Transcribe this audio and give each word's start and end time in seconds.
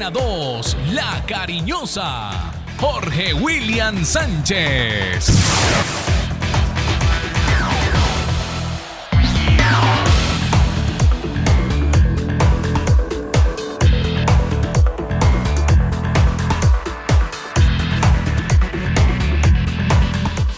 Antena 0.00 0.10
2, 0.12 0.76
La 0.92 1.24
Cariñosa, 1.26 2.52
Jorge 2.78 3.34
William 3.34 4.04
Sánchez. 4.04 5.26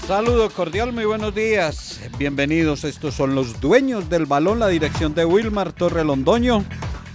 Saludo 0.06 0.50
cordial, 0.50 0.92
muy 0.92 1.06
buenos 1.06 1.34
días. 1.34 1.98
Bienvenidos, 2.18 2.84
estos 2.84 3.14
son 3.14 3.34
los 3.34 3.58
dueños 3.58 4.10
del 4.10 4.26
balón, 4.26 4.58
la 4.58 4.68
dirección 4.68 5.14
de 5.14 5.24
Wilmar 5.24 5.72
Torre 5.72 6.04
Londoño, 6.04 6.62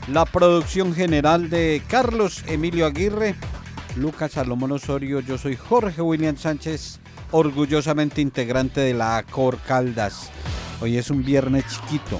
la 0.07 0.25
producción 0.25 0.93
general 0.93 1.49
de 1.49 1.81
Carlos 1.87 2.43
Emilio 2.47 2.85
Aguirre, 2.85 3.35
Lucas 3.95 4.33
Salomón 4.33 4.71
Osorio, 4.71 5.19
yo 5.19 5.37
soy 5.37 5.55
Jorge 5.55 6.01
William 6.01 6.37
Sánchez, 6.37 6.99
orgullosamente 7.31 8.21
integrante 8.21 8.81
de 8.81 8.93
la 8.93 9.17
Acor 9.17 9.57
Caldas. 9.59 10.29
Hoy 10.81 10.97
es 10.97 11.09
un 11.09 11.23
viernes 11.23 11.65
chiquito, 11.67 12.19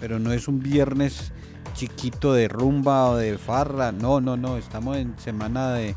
pero 0.00 0.18
no 0.18 0.32
es 0.32 0.48
un 0.48 0.60
viernes 0.60 1.30
chiquito 1.74 2.32
de 2.32 2.48
rumba 2.48 3.10
o 3.10 3.16
de 3.16 3.38
farra, 3.38 3.92
no, 3.92 4.20
no, 4.20 4.36
no, 4.36 4.56
estamos 4.56 4.96
en 4.96 5.16
semana 5.18 5.72
de 5.74 5.94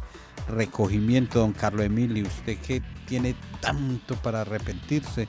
recogimiento, 0.48 1.40
don 1.40 1.54
Carlos 1.54 1.86
Emilio. 1.86 2.28
Usted 2.28 2.58
que 2.60 2.84
tiene 3.08 3.36
tanto 3.60 4.16
para 4.16 4.42
arrepentirse, 4.42 5.28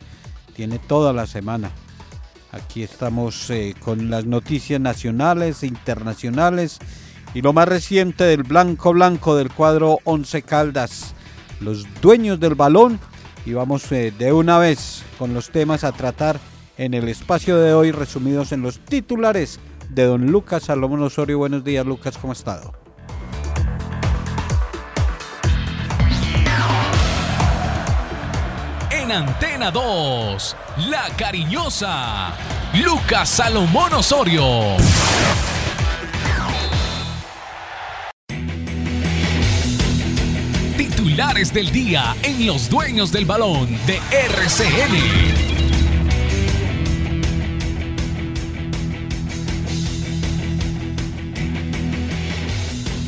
tiene 0.54 0.78
toda 0.78 1.14
la 1.14 1.26
semana. 1.26 1.70
Aquí 2.54 2.84
estamos 2.84 3.50
eh, 3.50 3.74
con 3.80 4.10
las 4.10 4.26
noticias 4.26 4.80
nacionales 4.80 5.64
e 5.64 5.66
internacionales 5.66 6.78
y 7.34 7.42
lo 7.42 7.52
más 7.52 7.66
reciente 7.66 8.22
del 8.22 8.44
blanco 8.44 8.92
blanco 8.92 9.34
del 9.34 9.50
cuadro 9.50 9.98
Once 10.04 10.40
Caldas, 10.42 11.14
los 11.60 11.84
dueños 12.00 12.38
del 12.38 12.54
balón. 12.54 13.00
Y 13.44 13.54
vamos 13.54 13.90
eh, 13.90 14.12
de 14.16 14.32
una 14.32 14.58
vez 14.58 15.02
con 15.18 15.34
los 15.34 15.50
temas 15.50 15.82
a 15.82 15.90
tratar 15.90 16.38
en 16.78 16.94
el 16.94 17.08
espacio 17.08 17.58
de 17.58 17.74
hoy 17.74 17.90
resumidos 17.90 18.52
en 18.52 18.62
los 18.62 18.78
titulares 18.78 19.58
de 19.88 20.04
don 20.04 20.30
Lucas 20.30 20.62
Salomón 20.62 21.02
Osorio. 21.02 21.38
Buenos 21.38 21.64
días 21.64 21.84
Lucas, 21.84 22.16
¿cómo 22.16 22.32
ha 22.32 22.36
estado? 22.36 22.83
En 29.04 29.12
Antena 29.12 29.70
2, 29.70 30.56
La 30.88 31.10
Cariñosa, 31.14 32.32
Lucas 32.72 33.28
Salomón 33.28 33.92
Osorio. 33.92 34.78
Titulares 40.78 41.52
del 41.52 41.70
día 41.70 42.16
en 42.22 42.46
Los 42.46 42.70
Dueños 42.70 43.12
del 43.12 43.26
Balón 43.26 43.78
de 43.84 44.00
RCN. 44.10 45.53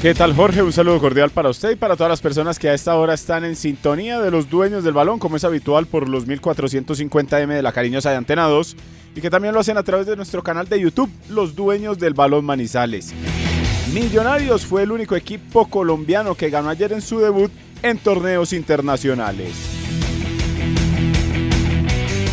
¿Qué 0.06 0.14
tal 0.14 0.36
Jorge? 0.36 0.62
Un 0.62 0.72
saludo 0.72 1.00
cordial 1.00 1.30
para 1.30 1.48
usted 1.48 1.72
y 1.72 1.74
para 1.74 1.96
todas 1.96 2.10
las 2.10 2.20
personas 2.20 2.60
que 2.60 2.68
a 2.68 2.74
esta 2.74 2.94
hora 2.94 3.12
están 3.12 3.44
en 3.44 3.56
sintonía 3.56 4.20
de 4.20 4.30
los 4.30 4.48
dueños 4.48 4.84
del 4.84 4.94
balón, 4.94 5.18
como 5.18 5.34
es 5.34 5.42
habitual 5.42 5.86
por 5.86 6.08
los 6.08 6.28
1450M 6.28 7.48
de 7.48 7.60
la 7.60 7.72
cariñosa 7.72 8.10
de 8.10 8.16
Antena 8.16 8.44
2 8.44 8.76
y 9.16 9.20
que 9.20 9.30
también 9.30 9.52
lo 9.52 9.58
hacen 9.58 9.78
a 9.78 9.82
través 9.82 10.06
de 10.06 10.14
nuestro 10.14 10.44
canal 10.44 10.68
de 10.68 10.78
YouTube, 10.78 11.10
Los 11.28 11.56
Dueños 11.56 11.98
del 11.98 12.14
Balón 12.14 12.44
Manizales. 12.44 13.12
Millonarios 13.92 14.64
fue 14.64 14.84
el 14.84 14.92
único 14.92 15.16
equipo 15.16 15.66
colombiano 15.66 16.36
que 16.36 16.50
ganó 16.50 16.68
ayer 16.68 16.92
en 16.92 17.02
su 17.02 17.18
debut 17.18 17.50
en 17.82 17.98
torneos 17.98 18.52
internacionales. 18.52 19.54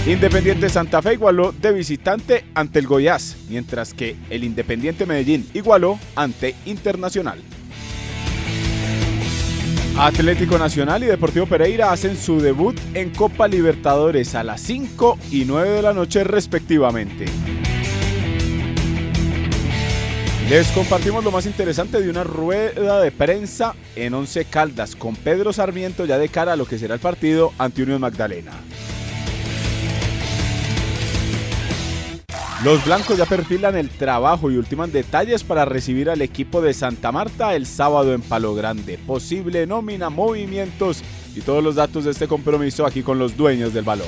Independiente 0.05 0.69
Santa 0.69 1.01
Fe 1.01 1.13
igualó 1.13 1.53
de 1.53 1.71
visitante 1.71 2.45
ante 2.53 2.77
el 2.77 2.85
Goiás, 2.85 3.35
mientras 3.49 3.95
que 3.95 4.15
el 4.29 4.43
Independiente 4.43 5.07
Medellín 5.07 5.49
igualó 5.55 5.97
ante 6.15 6.53
Internacional. 6.65 7.39
Atlético 9.97 10.57
Nacional 10.57 11.03
y 11.03 11.05
Deportivo 11.05 11.45
Pereira 11.45 11.91
hacen 11.91 12.17
su 12.17 12.41
debut 12.41 12.75
en 12.95 13.11
Copa 13.11 13.47
Libertadores 13.47 14.33
a 14.33 14.43
las 14.43 14.59
5 14.61 15.19
y 15.29 15.45
9 15.45 15.69
de 15.69 15.81
la 15.83 15.93
noche 15.93 16.23
respectivamente. 16.23 17.25
Les 20.49 20.67
compartimos 20.69 21.23
lo 21.23 21.31
más 21.31 21.45
interesante 21.45 22.01
de 22.01 22.09
una 22.09 22.23
rueda 22.23 23.01
de 23.01 23.11
prensa 23.11 23.75
en 23.95 24.15
Once 24.15 24.43
Caldas 24.45 24.95
con 24.95 25.15
Pedro 25.15 25.53
Sarmiento 25.53 26.05
ya 26.05 26.17
de 26.17 26.27
cara 26.27 26.53
a 26.53 26.55
lo 26.55 26.65
que 26.65 26.79
será 26.79 26.95
el 26.95 26.99
partido 26.99 27.53
ante 27.59 27.83
Unión 27.83 28.01
Magdalena. 28.01 28.51
Los 32.63 32.85
blancos 32.85 33.17
ya 33.17 33.25
perfilan 33.25 33.75
el 33.75 33.89
trabajo 33.89 34.49
y 34.49 34.55
ultiman 34.55 34.89
detalles 34.89 35.43
para 35.43 35.65
recibir 35.65 36.09
al 36.09 36.21
equipo 36.21 36.61
de 36.61 36.73
Santa 36.73 37.11
Marta 37.11 37.55
el 37.55 37.65
sábado 37.65 38.13
en 38.13 38.21
Palo 38.21 38.55
Grande. 38.55 38.97
Posible 38.97 39.67
nómina, 39.67 40.09
movimientos 40.09 41.03
y 41.35 41.41
todos 41.41 41.61
los 41.61 41.75
datos 41.75 42.05
de 42.05 42.11
este 42.11 42.25
compromiso 42.25 42.85
aquí 42.85 43.03
con 43.03 43.19
los 43.19 43.35
dueños 43.35 43.73
del 43.73 43.83
balón. 43.83 44.07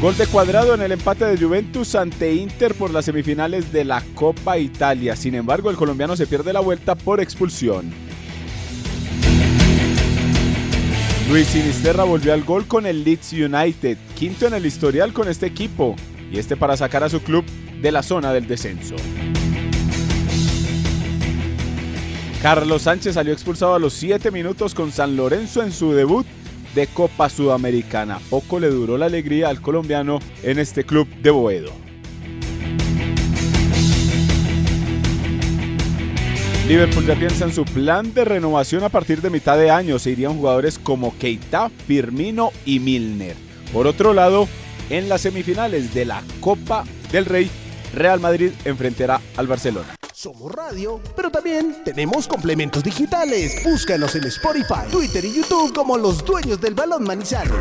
Gol 0.00 0.16
de 0.16 0.26
cuadrado 0.26 0.74
en 0.74 0.80
el 0.80 0.92
empate 0.92 1.26
de 1.26 1.36
Juventus 1.36 1.94
ante 1.94 2.32
Inter 2.32 2.74
por 2.74 2.90
las 2.90 3.04
semifinales 3.04 3.70
de 3.70 3.84
la 3.84 4.02
Copa 4.14 4.56
Italia. 4.56 5.16
Sin 5.16 5.34
embargo, 5.34 5.68
el 5.68 5.76
colombiano 5.76 6.16
se 6.16 6.26
pierde 6.26 6.54
la 6.54 6.60
vuelta 6.60 6.94
por 6.94 7.20
expulsión. 7.20 8.03
Luis 11.28 11.48
Sinisterra 11.48 12.04
volvió 12.04 12.34
al 12.34 12.44
gol 12.44 12.66
con 12.66 12.84
el 12.84 13.02
Leeds 13.02 13.32
United, 13.32 13.96
quinto 14.14 14.46
en 14.46 14.52
el 14.52 14.66
historial 14.66 15.14
con 15.14 15.26
este 15.26 15.46
equipo, 15.46 15.96
y 16.30 16.38
este 16.38 16.54
para 16.54 16.76
sacar 16.76 17.02
a 17.02 17.08
su 17.08 17.22
club 17.22 17.44
de 17.80 17.90
la 17.90 18.02
zona 18.02 18.32
del 18.32 18.46
descenso. 18.46 18.94
Carlos 22.42 22.82
Sánchez 22.82 23.14
salió 23.14 23.32
expulsado 23.32 23.74
a 23.74 23.78
los 23.78 23.94
7 23.94 24.30
minutos 24.30 24.74
con 24.74 24.92
San 24.92 25.16
Lorenzo 25.16 25.62
en 25.62 25.72
su 25.72 25.92
debut 25.92 26.26
de 26.74 26.86
Copa 26.88 27.30
Sudamericana. 27.30 28.20
Poco 28.28 28.60
le 28.60 28.68
duró 28.68 28.98
la 28.98 29.06
alegría 29.06 29.48
al 29.48 29.62
colombiano 29.62 30.18
en 30.42 30.58
este 30.58 30.84
club 30.84 31.08
de 31.22 31.30
Boedo. 31.30 31.83
Liverpool 36.66 37.04
ya 37.04 37.14
piensa 37.14 37.44
en 37.44 37.52
su 37.52 37.66
plan 37.66 38.14
de 38.14 38.24
renovación 38.24 38.84
a 38.84 38.88
partir 38.88 39.20
de 39.20 39.28
mitad 39.28 39.58
de 39.58 39.70
año. 39.70 39.98
Se 39.98 40.12
irían 40.12 40.38
jugadores 40.38 40.78
como 40.78 41.14
Keita, 41.18 41.68
Firmino 41.68 42.52
y 42.64 42.80
Milner. 42.80 43.36
Por 43.70 43.86
otro 43.86 44.14
lado, 44.14 44.48
en 44.88 45.10
las 45.10 45.20
semifinales 45.20 45.92
de 45.92 46.06
la 46.06 46.22
Copa 46.40 46.84
del 47.12 47.26
Rey, 47.26 47.50
Real 47.92 48.18
Madrid 48.18 48.50
enfrentará 48.64 49.20
al 49.36 49.46
Barcelona. 49.46 49.94
Somos 50.14 50.50
radio, 50.52 51.02
pero 51.14 51.30
también 51.30 51.84
tenemos 51.84 52.26
complementos 52.26 52.82
digitales. 52.82 53.62
Búscanos 53.62 54.14
en 54.14 54.24
Spotify, 54.24 54.90
Twitter 54.90 55.22
y 55.22 55.34
YouTube 55.34 55.74
como 55.74 55.98
los 55.98 56.24
dueños 56.24 56.58
del 56.62 56.72
balón 56.72 57.04
Manizales. 57.04 57.52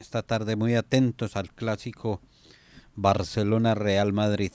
Esta 0.00 0.22
tarde 0.24 0.56
muy 0.56 0.74
atentos 0.74 1.36
al 1.36 1.52
clásico 1.52 2.20
Barcelona-Real 2.96 4.12
Madrid 4.12 4.50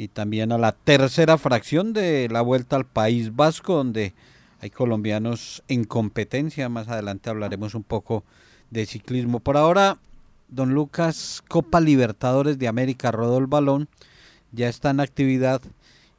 y 0.00 0.08
también 0.08 0.50
a 0.50 0.56
la 0.56 0.72
tercera 0.72 1.36
fracción 1.36 1.92
de 1.92 2.26
la 2.30 2.40
vuelta 2.40 2.76
al 2.76 2.86
País 2.86 3.36
Vasco, 3.36 3.74
donde 3.74 4.14
hay 4.58 4.70
colombianos 4.70 5.62
en 5.68 5.84
competencia. 5.84 6.70
Más 6.70 6.88
adelante 6.88 7.28
hablaremos 7.28 7.74
un 7.74 7.82
poco 7.82 8.24
de 8.70 8.86
ciclismo. 8.86 9.40
Por 9.40 9.58
ahora, 9.58 9.98
don 10.48 10.72
Lucas, 10.72 11.42
Copa 11.46 11.82
Libertadores 11.82 12.58
de 12.58 12.66
América 12.66 13.10
rodó 13.12 13.36
el 13.36 13.46
balón, 13.46 13.90
ya 14.52 14.70
está 14.70 14.88
en 14.88 15.00
actividad. 15.00 15.60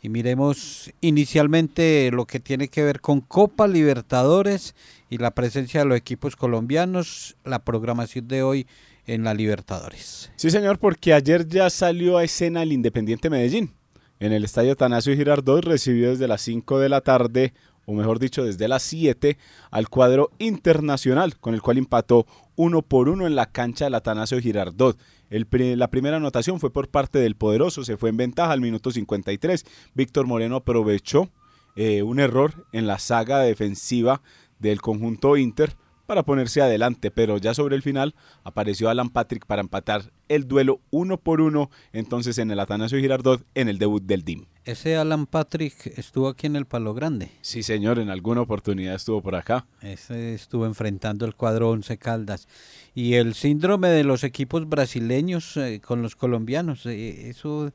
Y 0.04 0.10
miremos 0.10 0.94
inicialmente 1.02 2.12
lo 2.14 2.28
que 2.28 2.40
tiene 2.40 2.68
que 2.68 2.84
ver 2.84 3.02
con 3.02 3.20
Copa 3.20 3.68
Libertadores 3.68 4.76
y 5.10 5.18
la 5.18 5.32
presencia 5.32 5.80
de 5.80 5.88
los 5.88 5.98
equipos 5.98 6.36
colombianos, 6.36 7.36
la 7.46 7.58
programación 7.58 8.28
de 8.28 8.44
hoy 8.44 8.68
en 9.12 9.26
la 9.26 9.34
Libertadores. 9.34 10.32
Sí, 10.38 10.50
señor, 10.50 10.80
porque 10.80 11.14
ayer 11.14 11.46
ya 11.46 11.70
salió 11.70 12.18
a 12.18 12.24
escena 12.24 12.64
el 12.64 12.72
Independiente 12.72 13.30
Medellín. 13.30 13.74
En 14.22 14.32
el 14.32 14.46
estadio 14.46 14.72
Atanasio 14.72 15.16
Girardot 15.16 15.66
recibió 15.66 16.12
desde 16.12 16.30
las 16.30 16.42
5 16.42 16.80
de 16.80 16.88
la 16.88 17.02
tarde, 17.02 17.54
o 17.86 17.94
mejor 17.94 18.20
dicho, 18.20 18.46
desde 18.46 18.70
las 18.70 18.84
7, 18.84 19.38
al 19.70 19.90
cuadro 19.90 20.30
internacional, 20.40 21.38
con 21.38 21.54
el 21.54 21.62
cual 21.62 21.78
empató 21.78 22.26
uno 22.56 22.84
por 22.84 23.10
uno 23.10 23.28
en 23.28 23.36
la 23.36 23.48
cancha 23.48 23.86
del 23.86 23.96
Atanasio 23.96 24.40
Girardot. 24.40 24.98
La 25.30 25.90
primera 25.90 26.18
anotación 26.18 26.62
fue 26.62 26.72
por 26.72 26.88
parte 26.88 27.20
del 27.20 27.36
poderoso, 27.36 27.84
se 27.84 27.98
fue 27.98 28.12
en 28.12 28.18
ventaja 28.18 28.54
al 28.54 28.62
minuto 28.62 28.92
53. 28.92 29.66
Víctor 29.94 30.26
Moreno 30.26 30.58
aprovechó 30.58 31.30
eh, 31.76 32.02
un 32.02 32.22
error 32.22 32.66
en 32.72 32.88
la 32.88 32.98
saga 32.98 33.40
defensiva 33.40 34.22
del 34.60 34.80
conjunto 34.80 35.36
Inter 35.36 35.76
para 36.12 36.24
ponerse 36.24 36.62
adelante, 36.62 37.10
pero 37.10 37.38
ya 37.38 37.54
sobre 37.54 37.78
el 37.78 37.82
final 37.82 38.16
apareció 38.44 38.90
Alan 38.90 39.10
Patrick 39.10 39.46
para 39.46 39.62
empatar 39.62 40.12
el 40.28 40.46
duelo 40.46 40.82
uno 40.90 41.16
por 41.16 41.40
uno, 41.40 41.72
entonces 41.94 42.38
en 42.38 42.52
el 42.52 42.60
Atanasio 42.60 43.00
Girardot 43.00 43.46
en 43.56 43.70
el 43.70 43.78
debut 43.78 44.04
del 44.04 44.26
DIM. 44.26 44.46
Ese 44.66 44.98
Alan 44.98 45.26
Patrick 45.26 45.74
estuvo 45.98 46.28
aquí 46.28 46.48
en 46.48 46.58
el 46.58 46.66
Palo 46.66 46.94
Grande. 46.94 47.32
Sí, 47.40 47.64
señor, 47.64 47.98
en 47.98 48.10
alguna 48.10 48.42
oportunidad 48.42 48.96
estuvo 48.96 49.22
por 49.22 49.36
acá. 49.36 49.66
Ese 49.82 50.34
estuvo 50.34 50.66
enfrentando 50.66 51.26
el 51.26 51.34
cuadro 51.34 51.70
Once 51.70 51.98
Caldas. 51.98 52.50
Y 52.94 53.14
el 53.14 53.34
síndrome 53.34 53.88
de 53.88 54.04
los 54.04 54.26
equipos 54.26 54.68
brasileños 54.68 55.56
eh, 55.56 55.80
con 55.80 56.02
los 56.02 56.18
colombianos, 56.18 56.86
eh, 56.88 57.30
eso 57.30 57.72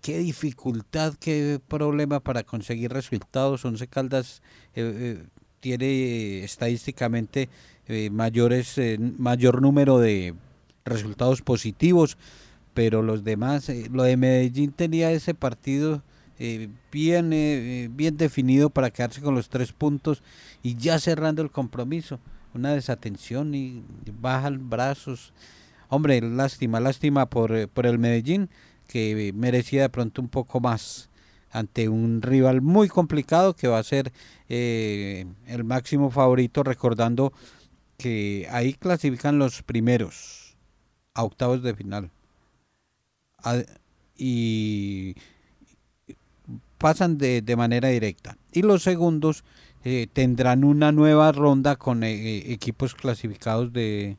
qué 0.00 0.18
dificultad, 0.18 1.14
qué 1.14 1.58
problema 1.66 2.20
para 2.20 2.44
conseguir 2.44 2.92
resultados. 2.92 3.64
Once 3.64 3.84
Caldas 3.88 4.42
eh, 4.76 5.24
tiene 5.60 6.42
estadísticamente 6.42 7.48
mayores, 8.10 8.80
mayor 9.18 9.62
número 9.62 9.98
de 9.98 10.34
resultados 10.84 11.42
positivos, 11.42 12.16
pero 12.74 13.02
los 13.02 13.24
demás, 13.24 13.70
lo 13.90 14.04
de 14.04 14.16
Medellín 14.16 14.72
tenía 14.72 15.10
ese 15.12 15.34
partido 15.34 16.02
bien, 16.90 17.30
bien 17.96 18.16
definido 18.16 18.70
para 18.70 18.90
quedarse 18.90 19.20
con 19.20 19.34
los 19.34 19.48
tres 19.48 19.72
puntos 19.72 20.22
y 20.62 20.76
ya 20.76 20.98
cerrando 20.98 21.42
el 21.42 21.50
compromiso 21.50 22.18
una 22.54 22.72
desatención 22.72 23.54
y 23.54 23.82
bajan 24.20 24.68
brazos. 24.68 25.32
Hombre, 25.88 26.20
lástima, 26.20 26.80
lástima 26.80 27.26
por, 27.26 27.54
eh, 27.54 27.68
por 27.68 27.86
el 27.86 27.98
Medellín, 27.98 28.48
que 28.86 29.32
merecía 29.34 29.82
de 29.82 29.88
pronto 29.88 30.20
un 30.20 30.28
poco 30.28 30.60
más 30.60 31.08
ante 31.52 31.88
un 31.88 32.22
rival 32.22 32.60
muy 32.60 32.88
complicado 32.88 33.54
que 33.54 33.66
va 33.66 33.78
a 33.78 33.82
ser 33.82 34.12
eh, 34.48 35.26
el 35.46 35.64
máximo 35.64 36.10
favorito, 36.10 36.62
recordando 36.62 37.32
que 38.00 38.48
ahí 38.50 38.74
clasifican 38.74 39.38
los 39.38 39.62
primeros 39.62 40.56
a 41.14 41.24
octavos 41.24 41.62
de 41.62 41.74
final. 41.74 42.10
y 44.16 45.14
pasan 46.78 47.18
de, 47.18 47.42
de 47.42 47.56
manera 47.56 47.88
directa. 47.88 48.36
Y 48.52 48.62
los 48.62 48.82
segundos 48.82 49.44
eh, 49.84 50.08
tendrán 50.12 50.64
una 50.64 50.92
nueva 50.92 51.32
ronda 51.32 51.76
con 51.76 52.04
eh, 52.04 52.12
eh, 52.12 52.52
equipos 52.52 52.94
clasificados 52.94 53.72
de 53.72 54.16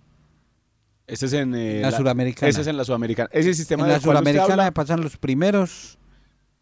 ese 1.06 1.26
es 1.26 1.34
en 1.34 1.82
la, 1.82 1.92
Sudamericana. 1.92 2.50
Ese 2.50 2.62
es 2.62 2.68
en 2.68 2.78
la 2.78 2.86
Sudamericana. 2.86 3.30
Ese 3.34 3.54
sistema 3.54 3.84
en 3.84 3.90
la 3.90 4.00
Sudamericana 4.00 4.72
pasan 4.72 5.02
los 5.02 5.18
primeros 5.18 5.98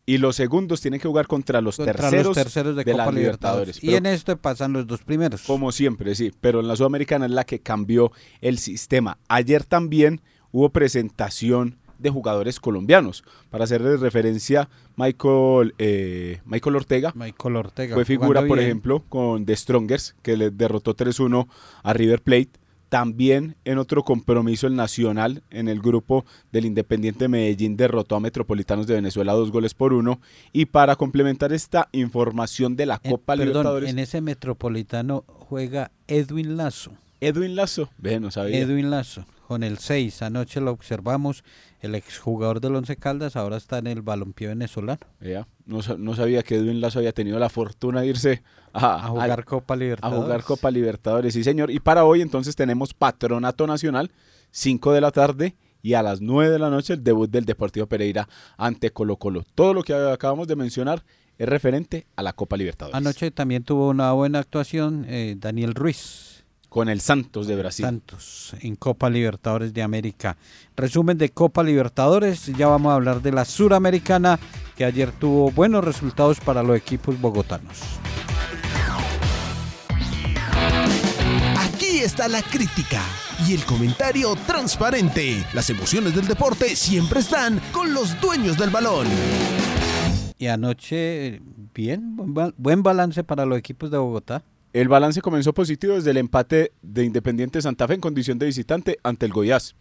y 0.09 0.17
los 0.17 0.35
segundos 0.35 0.81
tienen 0.81 1.00
que 1.00 1.07
jugar 1.07 1.27
contra 1.27 1.61
los 1.61 1.77
terceros, 1.77 2.35
terceros 2.35 2.75
de, 2.75 2.83
Copa 2.83 3.11
Libertadores. 3.11 3.83
y 3.83 3.94
en 3.94 4.07
esto 4.07 4.35
pasan 4.38 4.73
los 4.73 4.88
dos 4.88 5.03
primeros. 5.03 5.44
Como 5.44 5.71
siempre, 5.71 6.15
sí, 6.15 6.31
pero 6.41 6.61
en 6.61 6.67
la 6.67 6.75
Sudamericana 6.75 7.27
es 7.27 7.31
la 7.31 7.44
que 7.44 7.59
cambió 7.59 8.11
el 8.41 8.57
sistema. 8.57 9.19
Ayer 9.27 9.65
también 9.65 10.21
hubo 10.51 10.71
presentación 10.71 11.77
de 12.00 12.09
jugadores 12.09 12.59
colombianos. 12.59 13.23
Para 13.51 13.65
hacerle 13.65 13.97
referencia, 13.97 14.67
Michael, 14.95 15.75
eh, 15.77 16.41
Michael 16.44 16.77
Ortega. 16.77 17.11
Michael 17.13 17.57
Ortega. 17.57 17.94
Fue 17.94 18.03
figura, 18.03 18.47
por 18.47 18.59
ejemplo, 18.59 19.03
con 19.09 19.45
The 19.45 19.56
Strongers, 19.56 20.15
que 20.23 20.38
le 20.38 20.50
derrotó 20.50 20.95
3-1 20.95 21.47
a 21.83 21.94
River 21.94 22.23
Plate. 22.23 22.50
También 22.89 23.56
en 23.65 23.77
otro 23.77 24.03
compromiso 24.03 24.65
el 24.65 24.75
Nacional, 24.75 25.44
en 25.51 25.68
el 25.68 25.80
grupo 25.80 26.25
del 26.51 26.65
Independiente 26.65 27.27
Medellín, 27.27 27.77
derrotó 27.77 28.15
a 28.15 28.19
Metropolitanos 28.19 28.88
de 28.88 28.95
Venezuela 28.95 29.33
dos 29.33 29.51
goles 29.51 29.75
por 29.75 29.94
uno. 29.94 30.19
Y 30.51 30.65
para 30.65 30.95
complementar 30.95 31.53
esta 31.53 31.88
información 31.91 32.75
de 32.75 32.88
la 32.88 32.97
Copa 32.97 33.36
Libertadores... 33.36 33.89
En 33.89 34.00
ese 34.00 34.21
Metropolitano 34.21 35.24
juega 35.27 35.91
Edwin 36.07 36.57
Lazo. 36.57 36.91
Edwin 37.21 37.56
Lazo, 37.56 37.89
ve, 37.97 38.19
no 38.19 38.31
sabía. 38.31 38.57
Edwin 38.57 38.89
Lazo, 38.89 39.25
con 39.47 39.63
el 39.63 39.77
6, 39.77 40.21
anoche 40.21 40.62
lo 40.62 40.71
observamos, 40.71 41.44
el 41.81 41.96
exjugador 41.96 42.60
del 42.60 42.76
Once 42.76 42.96
Caldas 42.98 43.36
ahora 43.36 43.58
está 43.58 43.78
en 43.78 43.88
el 43.88 44.02
balompié 44.02 44.50
venezolano. 44.50 45.00
Ya, 45.22 45.48
no, 45.66 45.80
no, 45.98 46.16
sabía 46.16 46.44
que 46.44 46.56
Edwin 46.56 46.81
Lazo 46.81 47.00
había 47.00 47.14
tenido 47.14 47.40
la 47.40 47.50
fortuna 47.50 48.02
de 48.02 48.08
irse 48.08 48.44
a, 48.74 49.08
jugar 49.08 49.46
Copa 49.46 49.76
Libertadores. 49.76 50.20
A 50.20 50.24
jugar 50.24 50.44
Copa 50.44 50.72
Libertadores, 50.72 51.34
sí 51.34 51.44
señor. 51.44 51.72
Y 51.72 51.80
para 51.80 52.04
hoy 52.06 52.22
entonces 52.22 52.56
tenemos 52.56 52.94
Patronato 52.94 53.66
Nacional, 53.66 54.12
5 54.52 54.94
de 54.94 55.02
la 55.02 55.12
tarde 55.12 55.56
y 55.81 55.94
a 55.94 56.04
las 56.04 56.22
9 56.22 56.52
de 56.52 56.60
la 56.60 56.70
noche 56.70 56.94
el 56.94 57.04
debut 57.04 57.30
del 57.30 57.46
Deportivo 57.46 57.88
Pereira 57.88 58.28
ante 58.58 58.92
Colo 58.92 59.16
Colo. 59.16 59.46
Todo 59.56 59.74
lo 59.74 59.84
que 59.84 59.94
acabamos 59.94 60.48
de 60.48 60.56
mencionar 60.56 61.04
es 61.38 61.48
referente 61.48 62.06
a 62.18 62.24
la 62.24 62.34
Copa 62.34 62.58
Libertadores. 62.58 62.96
Anoche 62.96 63.31
también 63.31 63.64
tuvo 63.64 63.90
una 63.90 64.12
buena 64.12 64.40
actuación 64.40 65.06
eh, 65.08 65.36
Daniel 65.38 65.74
Ruiz 65.74 66.38
con 66.69 66.88
el 66.88 67.01
Santos 67.01 67.48
de 67.48 67.56
Brasil. 67.56 67.86
Santos 67.86 68.56
en 68.62 68.75
Copa 68.75 69.10
Libertadores 69.10 69.74
de 69.74 69.81
América. 69.81 70.38
Resumen 70.77 71.18
de 71.18 71.30
Copa 71.30 71.63
Libertadores, 71.63 72.45
ya 72.45 72.68
vamos 72.68 72.92
a 72.92 72.95
hablar 72.95 73.21
de 73.21 73.31
la 73.31 73.44
Suramericana 73.44 74.39
que 74.77 74.86
ayer 74.86 75.12
tuvo 75.12 75.51
buenos 75.51 75.83
resultados 75.83 76.39
para 76.39 76.63
los 76.63 76.77
equipos 76.77 77.19
bogotanos. 77.19 77.80
Aquí 81.57 82.00
está 82.00 82.27
la 82.27 82.42
crítica 82.42 83.01
y 83.48 83.54
el 83.54 83.66
comentario 83.66 84.36
transparente. 84.48 85.44
Las 85.54 85.69
emociones 85.69 86.16
del 86.16 86.27
deporte 86.27 86.75
siempre 86.75 87.19
están 87.19 87.60
con 87.71 87.94
los 87.94 88.19
dueños 88.21 88.57
del 88.57 88.69
balón. 88.69 89.07
Y 90.38 90.48
anoche, 90.48 91.42
bien, 91.74 92.16
buen 92.57 92.83
balance 92.83 93.24
para 93.24 93.45
los 93.45 93.57
equipos 93.57 93.92
de 93.92 93.98
Bogotá. 93.98 94.44
El 94.71 94.88
balance 94.88 95.21
comenzó 95.21 95.51
positivo 95.51 95.95
desde 95.95 96.12
el 96.12 96.18
empate 96.18 96.74
de 96.83 97.04
Independiente 97.04 97.60
Santa 97.60 97.88
Fe 97.88 97.95
en 97.95 98.01
condición 98.01 98.38
de 98.38 98.45
visitante 98.45 99.00
ante 99.01 99.25
el 99.25 99.33
Goiás. 99.33 99.75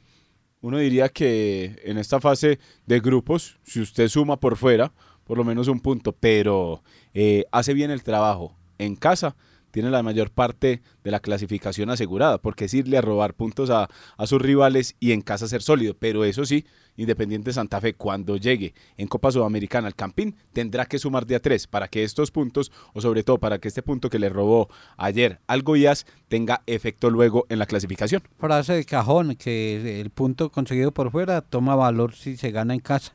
Uno 0.63 0.79
diría 0.79 1.11
que 1.11 1.79
en 1.85 1.99
esta 1.99 2.21
fase 2.21 2.59
de 2.87 3.01
grupos, 3.01 3.59
si 3.65 3.81
usted 3.83 4.09
suma 4.09 4.41
por 4.41 4.57
fuera, 4.57 4.93
por 5.25 5.37
lo 5.37 5.45
menos 5.45 5.69
un 5.69 5.81
punto, 5.81 6.13
pero 6.13 6.83
eh, 7.13 7.45
hace 7.53 7.75
bien 7.75 7.91
el 7.91 8.03
trabajo 8.03 8.57
en 8.79 8.97
casa, 8.97 9.37
tiene 9.73 9.91
la 9.91 10.03
mayor 10.03 10.31
parte 10.31 10.81
de 11.05 11.11
la 11.11 11.21
clasificación 11.21 11.91
asegurada, 11.91 12.39
porque 12.39 12.65
es 12.65 12.73
irle 12.73 12.97
a 12.97 13.03
robar 13.03 13.35
puntos 13.35 13.69
a, 13.69 13.91
a 14.17 14.27
sus 14.27 14.41
rivales 14.41 14.97
y 15.01 15.13
en 15.13 15.21
casa 15.21 15.49
ser 15.49 15.61
sólido. 15.61 15.95
Pero 15.99 16.25
eso 16.25 16.47
sí, 16.47 16.65
Independiente 16.99 17.53
Santa 17.53 17.81
Fe, 17.81 17.95
cuando 17.95 18.37
llegue 18.37 18.75
en 18.99 19.07
Copa 19.07 19.33
Sudamericana 19.33 19.87
al 19.87 19.95
Campín, 19.95 20.35
tendrá 20.53 20.85
que 20.85 20.99
sumar 20.99 21.27
de 21.27 21.37
a 21.37 21.41
tres 21.41 21.67
para 21.67 21.89
que 21.89 22.05
estos 22.05 22.31
puntos, 22.31 22.71
o 22.93 23.01
sobre 23.01 23.23
todo 23.23 23.39
para 23.39 23.59
que 23.59 23.69
este 23.69 23.83
punto 23.83 24.11
que 24.11 24.19
le 24.19 24.29
robó 24.29 24.69
ayer 24.99 25.39
al 25.47 25.63
Goiás, 25.63 26.05
tenga 26.29 26.63
efecto 26.67 27.09
luego 27.09 27.47
en 27.49 27.59
la 27.59 27.67
clasificación. 27.67 28.23
Frase 28.39 28.75
de 28.75 28.85
cajón, 28.85 29.37
que 29.37 30.01
el 30.01 30.11
punto 30.11 30.51
conseguido 30.51 30.93
por 30.93 31.11
fuera 31.11 31.41
toma 31.41 31.75
valor 31.75 32.15
si 32.15 32.37
se 32.37 32.51
gana 32.51 32.75
en 32.75 32.81
casa 32.81 33.15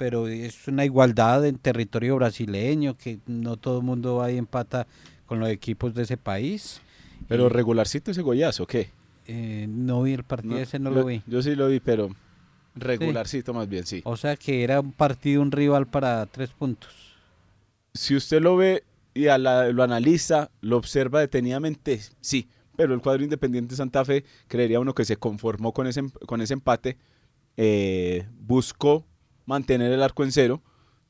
pero 0.00 0.28
es 0.28 0.66
una 0.66 0.86
igualdad 0.86 1.44
en 1.44 1.58
territorio 1.58 2.16
brasileño, 2.16 2.96
que 2.96 3.18
no 3.26 3.58
todo 3.58 3.80
el 3.80 3.84
mundo 3.84 4.14
va 4.14 4.32
y 4.32 4.38
empata 4.38 4.86
con 5.26 5.40
los 5.40 5.50
equipos 5.50 5.92
de 5.92 6.04
ese 6.04 6.16
país. 6.16 6.80
Pero 7.28 7.50
regularcito 7.50 8.10
ese 8.10 8.22
Goiás, 8.22 8.60
¿o 8.60 8.66
qué? 8.66 8.92
Eh, 9.26 9.66
no 9.68 10.02
vi 10.02 10.14
el 10.14 10.24
partido, 10.24 10.56
ese 10.56 10.78
no 10.78 10.90
lo 10.90 11.04
vi. 11.04 11.20
Yo 11.26 11.42
sí 11.42 11.54
lo 11.54 11.68
vi, 11.68 11.80
pero 11.80 12.08
Regularcito 12.74 13.52
más 13.52 13.68
bien, 13.68 13.86
sí. 13.86 14.02
O 14.04 14.16
sea 14.16 14.36
que 14.36 14.62
era 14.62 14.80
un 14.80 14.92
partido, 14.92 15.42
un 15.42 15.52
rival 15.52 15.86
para 15.86 16.24
tres 16.26 16.50
puntos. 16.50 17.16
Si 17.94 18.14
usted 18.14 18.40
lo 18.40 18.56
ve 18.56 18.84
y 19.14 19.24
lo 19.24 19.82
analiza, 19.82 20.50
lo 20.60 20.76
observa 20.76 21.20
detenidamente, 21.20 22.00
sí. 22.20 22.48
Pero 22.76 22.94
el 22.94 23.00
cuadro 23.00 23.24
Independiente 23.24 23.74
Santa 23.74 24.04
Fe, 24.04 24.24
creería 24.46 24.80
uno 24.80 24.94
que 24.94 25.04
se 25.04 25.16
conformó 25.16 25.72
con 25.72 25.86
ese, 25.86 26.02
con 26.26 26.40
ese 26.40 26.54
empate, 26.54 26.96
eh, 27.56 28.26
buscó 28.38 29.04
mantener 29.44 29.92
el 29.92 30.02
arco 30.02 30.22
en 30.24 30.32
cero, 30.32 30.62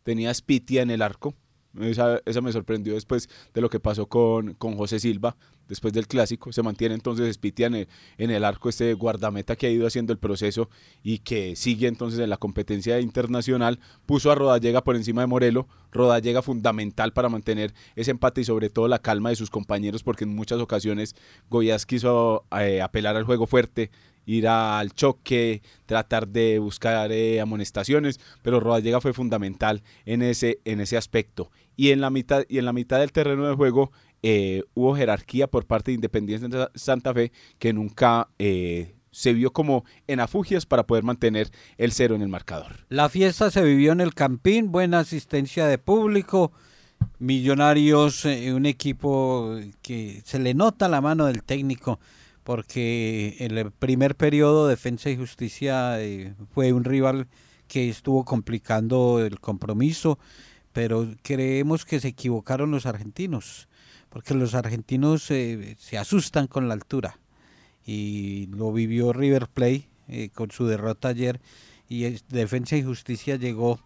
tenía 0.02 0.32
Spitia 0.34 0.82
en 0.82 0.90
el 0.90 1.02
arco, 1.02 1.34
esa, 1.78 2.20
me 2.42 2.52
sorprendió 2.52 2.94
después 2.94 3.28
de 3.54 3.60
lo 3.60 3.70
que 3.70 3.78
pasó 3.78 4.06
con, 4.06 4.54
con 4.54 4.76
José 4.76 4.98
Silva, 4.98 5.36
después 5.70 5.94
del 5.94 6.06
clásico. 6.06 6.52
Se 6.52 6.62
mantiene 6.62 6.94
entonces 6.94 7.34
Spitia 7.34 7.68
en 7.68 7.74
el, 7.76 7.88
en 8.18 8.30
el 8.30 8.44
arco 8.44 8.68
este 8.68 8.92
guardameta 8.92 9.56
que 9.56 9.68
ha 9.68 9.70
ido 9.70 9.86
haciendo 9.86 10.12
el 10.12 10.18
proceso 10.18 10.68
y 11.02 11.20
que 11.20 11.56
sigue 11.56 11.86
entonces 11.86 12.20
en 12.20 12.28
la 12.28 12.36
competencia 12.36 13.00
internacional. 13.00 13.78
Puso 14.04 14.30
a 14.30 14.34
Rodallega 14.34 14.84
por 14.84 14.96
encima 14.96 15.22
de 15.22 15.28
Morelo. 15.28 15.66
Rodallega 15.92 16.42
fundamental 16.42 17.12
para 17.12 17.30
mantener 17.30 17.72
ese 17.96 18.10
empate 18.10 18.42
y 18.42 18.44
sobre 18.44 18.68
todo 18.68 18.86
la 18.86 18.98
calma 18.98 19.30
de 19.30 19.36
sus 19.36 19.50
compañeros 19.50 20.02
porque 20.02 20.24
en 20.24 20.34
muchas 20.34 20.60
ocasiones 20.60 21.16
Goyas 21.48 21.86
quiso 21.86 22.44
eh, 22.60 22.82
apelar 22.82 23.16
al 23.16 23.24
juego 23.24 23.46
fuerte, 23.46 23.90
ir 24.26 24.46
al 24.48 24.92
choque, 24.92 25.62
tratar 25.86 26.28
de 26.28 26.58
buscar 26.58 27.10
eh, 27.12 27.40
amonestaciones, 27.40 28.20
pero 28.42 28.60
Rodallega 28.60 29.00
fue 29.00 29.12
fundamental 29.12 29.82
en 30.04 30.22
ese, 30.22 30.58
en 30.64 30.80
ese 30.80 30.96
aspecto. 30.96 31.50
Y 31.76 31.90
en, 31.90 32.00
la 32.00 32.10
mitad, 32.10 32.44
y 32.48 32.58
en 32.58 32.66
la 32.66 32.72
mitad 32.72 32.98
del 32.98 33.12
terreno 33.12 33.46
de 33.48 33.54
juego 33.54 33.90
eh, 34.22 34.62
hubo 34.74 34.96
jerarquía 34.96 35.46
por 35.46 35.66
parte 35.66 35.90
de 35.90 35.96
Independiente 35.96 36.68
Santa 36.74 37.14
Fe 37.14 37.32
que 37.58 37.72
nunca 37.72 38.28
eh, 38.38 38.94
se 39.10 39.32
vio 39.32 39.52
como 39.52 39.84
en 40.06 40.20
afugias 40.20 40.66
para 40.66 40.86
poder 40.86 41.04
mantener 41.04 41.50
el 41.78 41.92
cero 41.92 42.14
en 42.14 42.22
el 42.22 42.28
marcador. 42.28 42.86
La 42.88 43.08
fiesta 43.08 43.50
se 43.50 43.62
vivió 43.62 43.92
en 43.92 44.00
el 44.00 44.14
Campín, 44.14 44.70
buena 44.70 45.00
asistencia 45.00 45.66
de 45.66 45.78
público. 45.78 46.52
Millonarios, 47.18 48.26
un 48.26 48.66
equipo 48.66 49.58
que 49.80 50.20
se 50.24 50.38
le 50.38 50.52
nota 50.52 50.86
la 50.86 51.00
mano 51.00 51.26
del 51.26 51.42
técnico 51.42 51.98
porque 52.50 53.36
en 53.38 53.56
el 53.56 53.70
primer 53.70 54.16
periodo 54.16 54.66
Defensa 54.66 55.10
y 55.10 55.16
Justicia 55.16 56.02
eh, 56.02 56.34
fue 56.52 56.72
un 56.72 56.84
rival 56.84 57.28
que 57.68 57.88
estuvo 57.88 58.24
complicando 58.24 59.24
el 59.24 59.38
compromiso, 59.38 60.18
pero 60.72 61.08
creemos 61.22 61.84
que 61.84 62.00
se 62.00 62.08
equivocaron 62.08 62.70
los 62.70 62.86
argentinos, 62.86 63.68
porque 64.10 64.34
los 64.34 64.54
argentinos 64.54 65.30
eh, 65.30 65.76
se 65.78 65.96
asustan 65.96 66.46
con 66.46 66.68
la 66.68 66.74
altura 66.74 67.18
y 67.86 68.46
lo 68.48 68.72
vivió 68.72 69.12
River 69.12 69.48
Plate 69.48 69.88
eh, 70.08 70.28
con 70.34 70.50
su 70.50 70.66
derrota 70.66 71.08
ayer 71.08 71.40
y 71.88 72.16
Defensa 72.28 72.76
y 72.76 72.82
Justicia 72.82 73.36
llegó 73.36 73.80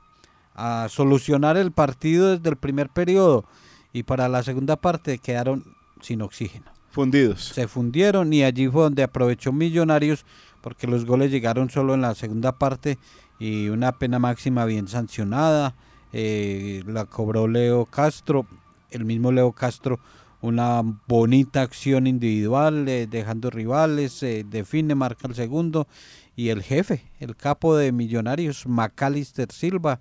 a 0.54 0.88
solucionar 0.90 1.56
el 1.56 1.72
partido 1.72 2.36
desde 2.36 2.50
el 2.50 2.56
primer 2.56 2.88
periodo 2.88 3.44
y 3.92 4.02
para 4.02 4.28
la 4.28 4.42
segunda 4.42 4.76
parte 4.76 5.18
quedaron 5.18 5.64
sin 6.00 6.22
oxígeno. 6.22 6.66
Fundidos. 6.90 7.44
Se 7.46 7.66
fundieron 7.66 8.32
y 8.32 8.44
allí 8.44 8.68
fue 8.68 8.82
donde 8.82 9.02
aprovechó 9.02 9.52
Millonarios 9.52 10.24
porque 10.60 10.86
los 10.86 11.04
goles 11.04 11.30
llegaron 11.30 11.70
solo 11.70 11.94
en 11.94 12.00
la 12.02 12.14
segunda 12.14 12.58
parte 12.58 12.98
y 13.38 13.68
una 13.68 13.92
pena 13.98 14.18
máxima 14.18 14.64
bien 14.64 14.88
sancionada. 14.88 15.74
Eh, 16.12 16.82
la 16.86 17.06
cobró 17.06 17.48
Leo 17.48 17.86
Castro, 17.86 18.46
el 18.94 19.04
mismo 19.04 19.32
Leo 19.32 19.52
Castro, 19.52 20.00
una 20.40 20.82
bonita 21.06 21.62
acción 21.62 22.06
individual, 22.06 22.88
eh, 22.88 23.06
dejando 23.06 23.50
rivales, 23.50 24.22
eh, 24.22 24.44
define, 24.48 24.94
marca 24.94 25.28
el 25.28 25.34
segundo 25.34 25.86
y 26.36 26.48
el 26.48 26.62
jefe, 26.62 27.10
el 27.20 27.36
capo 27.36 27.76
de 27.76 27.92
Millonarios, 27.92 28.66
Macalister 28.66 29.50
Silva, 29.52 30.00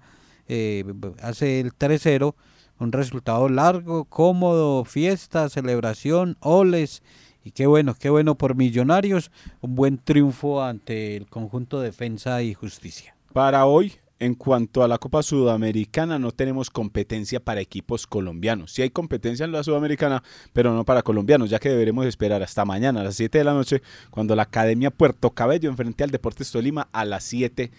hace 1.21 1.59
el 1.59 1.73
3-0 1.73 2.35
un 2.79 2.91
resultado 2.91 3.50
largo, 3.50 4.05
cómodo, 4.05 4.85
fiesta, 4.85 5.50
celebración, 5.50 6.38
oles. 6.41 7.01
Y 7.43 7.51
qué 7.51 7.67
bueno, 7.67 7.95
qué 7.97 8.09
bueno 8.09 8.35
por 8.35 8.55
Millonarios, 8.55 9.31
un 9.62 9.75
buen 9.75 9.97
triunfo 9.97 10.63
ante 10.63 11.17
el 11.17 11.27
conjunto 11.27 11.81
Defensa 11.81 12.41
y 12.41 12.53
Justicia. 12.53 13.15
Para 13.33 13.65
hoy, 13.65 13.93
en 14.24 14.36
cuanto 14.36 14.84
a 14.84 14.88
la 14.88 15.00
Copa 15.00 15.22
Sudamericana, 15.22 16.18
no 16.18 16.32
tenemos 16.32 16.70
competencia 16.70 17.42
para 17.42 17.60
equipos 17.60 18.08
colombianos. 18.08 18.72
Sí 18.72 18.82
hay 18.82 18.89
competencia 18.89 19.44
en 19.44 19.51
la 19.51 19.63
Sudamericana, 19.63 20.24
pero 20.53 20.74
no 20.74 20.86
para 20.86 21.01
colombianos, 21.01 21.50
ya 21.50 21.60
que 21.60 21.68
deberemos 21.68 22.06
esperar 22.06 22.42
hasta 22.42 22.63
mañana 22.63 23.01
a 23.01 23.03
las 23.03 23.15
7 23.15 23.38
de 23.38 23.44
la 23.44 23.53
noche, 23.53 23.82
cuando 24.12 24.34
la 24.36 24.44
Academia 24.44 24.92
Puerto 24.92 25.32
Cabello 25.32 25.70
enfrente 25.70 26.06
al 26.06 26.12
Deportes 26.12 26.51
Tolima 26.51 26.88
a 26.94 27.03
las 27.03 27.25
7 27.25 27.70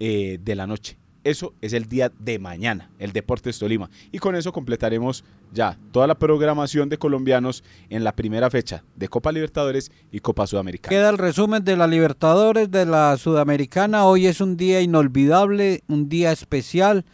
eh, 0.00 0.38
de 0.42 0.54
la 0.56 0.66
noche. 0.66 1.01
Eso 1.24 1.54
es 1.60 1.72
el 1.72 1.88
día 1.88 2.10
de 2.18 2.38
mañana, 2.38 2.90
el 2.98 3.12
Deportes 3.12 3.58
Tolima. 3.58 3.88
Y 4.10 4.18
con 4.18 4.34
eso 4.34 4.52
completaremos 4.52 5.24
ya 5.52 5.78
toda 5.92 6.06
la 6.06 6.16
programación 6.16 6.88
de 6.88 6.98
colombianos 6.98 7.62
en 7.90 8.02
la 8.02 8.16
primera 8.16 8.50
fecha 8.50 8.82
de 8.96 9.08
Copa 9.08 9.30
Libertadores 9.30 9.92
y 10.10 10.18
Copa 10.18 10.46
Sudamericana. 10.46 10.90
Queda 10.90 11.10
el 11.10 11.18
resumen 11.18 11.64
de 11.64 11.76
la 11.76 11.86
Libertadores, 11.86 12.70
de 12.70 12.86
la 12.86 13.16
Sudamericana. 13.16 14.04
Hoy 14.04 14.26
es 14.26 14.40
un 14.40 14.56
día 14.56 14.80
inolvidable, 14.80 15.84
un 15.86 16.08
día 16.08 16.32
especial. 16.32 17.04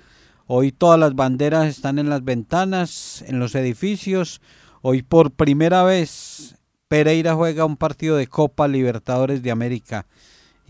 Hoy 0.47 0.73
todas 0.73 0.99
las 0.99 1.15
banderas 1.15 1.67
están 1.67 1.99
en 1.99 2.09
las 2.09 2.25
ventanas, 2.25 3.23
en 3.27 3.39
los 3.39 3.55
edificios. 3.55 4.41
Hoy 4.81 5.03
por 5.03 5.33
primera 5.33 5.83
vez 5.83 6.57
Pereira 6.89 7.35
juega 7.35 7.67
un 7.67 7.77
partido 7.77 8.17
de 8.17 8.27
Copa 8.27 8.67
Libertadores 8.67 9.43
de 9.43 9.51
América. 9.51 10.07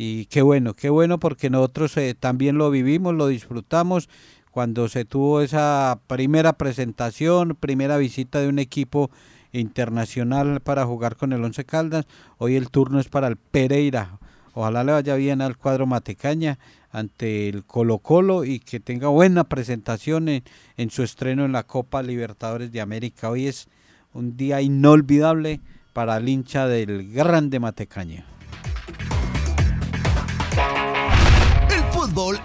Y 0.01 0.27
qué 0.27 0.43
bueno, 0.43 0.75
qué 0.75 0.91
bueno 0.91 1.19
porque 1.19 1.51
nosotros 1.51 1.97
eh, 1.97 2.15
también 2.19 2.57
lo 2.57 2.71
vivimos, 2.71 3.17
lo 3.17 3.27
disfrutamos 3.27 4.09
cuando 4.53 4.89
se 4.89 5.05
tuvo 5.05 5.41
esa 5.41 5.99
primera 6.07 6.53
presentación, 6.53 7.57
primera 7.59 7.97
visita 7.97 8.41
de 8.41 8.49
un 8.49 8.61
equipo 8.61 9.11
internacional 9.51 10.61
para 10.61 10.87
jugar 10.87 11.17
con 11.17 11.33
el 11.33 11.43
Once 11.43 11.65
Caldas. 11.65 12.07
Hoy 12.39 12.55
el 12.55 12.71
turno 12.71 13.01
es 13.01 13.09
para 13.09 13.27
el 13.27 13.37
Pereira. 13.37 14.21
Ojalá 14.55 14.85
le 14.85 14.93
vaya 14.93 15.17
bien 15.17 15.41
al 15.41 15.57
cuadro 15.57 15.85
Matecaña 15.85 16.61
ante 16.93 17.49
el 17.49 17.65
Colo 17.65 17.99
Colo 17.99 18.45
y 18.45 18.61
que 18.61 18.79
tenga 18.79 19.09
buena 19.09 19.45
presentación 19.45 20.29
en, 20.29 20.45
en 20.77 20.91
su 20.91 21.03
estreno 21.03 21.45
en 21.45 21.51
la 21.51 21.65
Copa 21.65 22.05
Libertadores 22.05 22.71
de 22.71 22.81
América. 22.81 23.31
Hoy 23.31 23.49
es 23.49 23.69
un 24.13 24.37
día 24.37 24.63
inolvidable 24.63 25.61
para 25.93 26.19
el 26.19 26.29
hincha 26.29 26.69
del 26.69 27.13
grande 27.13 27.59
Matecaña. 27.59 28.27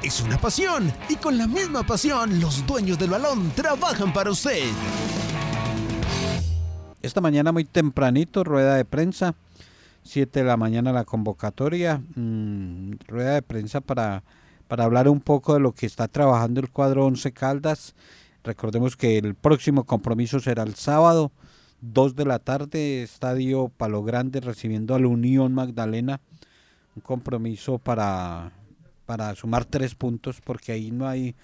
Es 0.03 0.21
una 0.21 0.37
pasión 0.37 0.93
y 1.09 1.15
con 1.15 1.35
la 1.35 1.47
misma 1.47 1.81
pasión 1.81 2.39
los 2.39 2.63
dueños 2.67 2.99
del 2.99 3.09
balón 3.09 3.49
trabajan 3.55 4.13
para 4.13 4.29
usted. 4.29 4.65
Esta 7.01 7.21
mañana 7.21 7.51
muy 7.51 7.65
tempranito, 7.65 8.43
rueda 8.43 8.75
de 8.75 8.85
prensa, 8.85 9.33
7 10.03 10.41
de 10.41 10.45
la 10.45 10.57
mañana 10.57 10.93
la 10.93 11.05
convocatoria, 11.05 12.03
mm, 12.15 12.91
rueda 13.07 13.33
de 13.33 13.41
prensa 13.41 13.81
para, 13.81 14.23
para 14.67 14.83
hablar 14.83 15.09
un 15.09 15.21
poco 15.21 15.55
de 15.55 15.59
lo 15.59 15.71
que 15.71 15.87
está 15.87 16.07
trabajando 16.07 16.59
el 16.59 16.69
cuadro 16.69 17.07
11 17.07 17.31
Caldas. 17.31 17.95
Recordemos 18.43 18.95
que 18.95 19.17
el 19.17 19.33
próximo 19.33 19.85
compromiso 19.85 20.39
será 20.39 20.61
el 20.61 20.75
sábado, 20.75 21.31
2 21.81 22.15
de 22.15 22.25
la 22.25 22.37
tarde, 22.37 23.01
Estadio 23.01 23.71
Palo 23.75 24.03
Grande 24.03 24.39
recibiendo 24.39 24.93
a 24.93 24.99
la 24.99 25.07
Unión 25.07 25.55
Magdalena. 25.55 26.21
Un 26.95 27.01
compromiso 27.01 27.79
para 27.79 28.51
para 29.05 29.35
sumar 29.35 29.65
tres 29.65 29.95
puntos, 29.95 30.41
porque 30.41 30.71
ahí 30.71 30.91
no 30.91 31.07
hay 31.07 31.35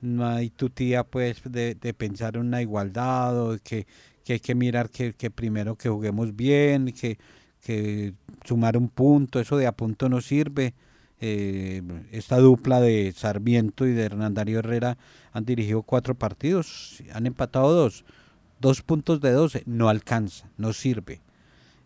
no 0.00 0.26
hay 0.26 0.50
tutía 0.50 1.04
pues 1.04 1.42
de, 1.44 1.74
pensar 1.96 2.36
en 2.36 2.42
una 2.42 2.62
igualdad 2.62 3.40
o 3.40 3.58
que, 3.62 3.86
que 4.24 4.34
hay 4.34 4.40
que 4.40 4.54
mirar 4.54 4.90
que, 4.90 5.12
primero 5.30 5.76
que 5.76 5.88
juguemos 5.88 6.36
bien, 6.36 6.92
que, 6.92 7.18
que 7.60 8.14
sumar 8.44 8.76
un 8.76 8.88
punto, 8.88 9.40
eso 9.40 9.56
de 9.56 9.66
a 9.66 9.72
punto 9.72 10.08
no 10.08 10.20
sirve. 10.20 10.74
Eh, 11.20 11.82
esta 12.12 12.38
dupla 12.38 12.80
de 12.80 13.12
Sarmiento 13.16 13.86
y 13.86 13.92
de 13.92 14.04
Hernandario 14.04 14.60
Herrera 14.60 14.98
han 15.32 15.44
dirigido 15.44 15.82
cuatro 15.82 16.14
partidos, 16.14 17.02
han 17.12 17.26
empatado 17.26 17.72
dos, 17.72 18.04
dos 18.60 18.82
puntos 18.82 19.20
de 19.20 19.32
doce, 19.32 19.64
no 19.66 19.88
alcanza, 19.88 20.48
no 20.56 20.72
sirve. 20.72 21.20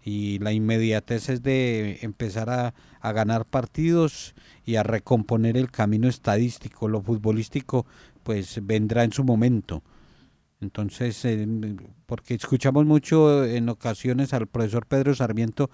Y 0.05 0.39
la 0.41 0.53
inmediatez 0.53 1.29
es 1.29 1.43
de 1.43 1.99
empezar 2.03 2.51
a, 2.51 2.75
a 3.01 3.13
ganar 3.13 3.45
partidos 3.45 4.35
y 4.65 4.77
a 4.77 4.83
recomponer 4.83 5.57
el 5.57 5.71
camino 5.71 6.09
estadístico. 6.09 6.89
Lo 6.89 7.03
futbolístico 7.03 7.87
pues 8.23 8.59
vendrá 8.63 9.05
en 9.05 9.13
su 9.13 9.25
momento. 9.25 9.83
Entonces, 10.63 11.25
eh, 11.25 11.47
porque 12.07 12.35
escuchamos 12.35 12.87
mucho 12.87 13.45
en 13.45 13.69
ocasiones 13.69 14.33
al 14.33 14.47
profesor 14.47 14.87
Pedro 14.87 15.15
Sarmiento 15.15 15.71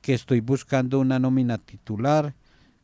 que 0.00 0.14
estoy 0.14 0.40
buscando 0.40 0.98
una 0.98 1.20
nómina 1.20 1.58
titular, 1.58 2.34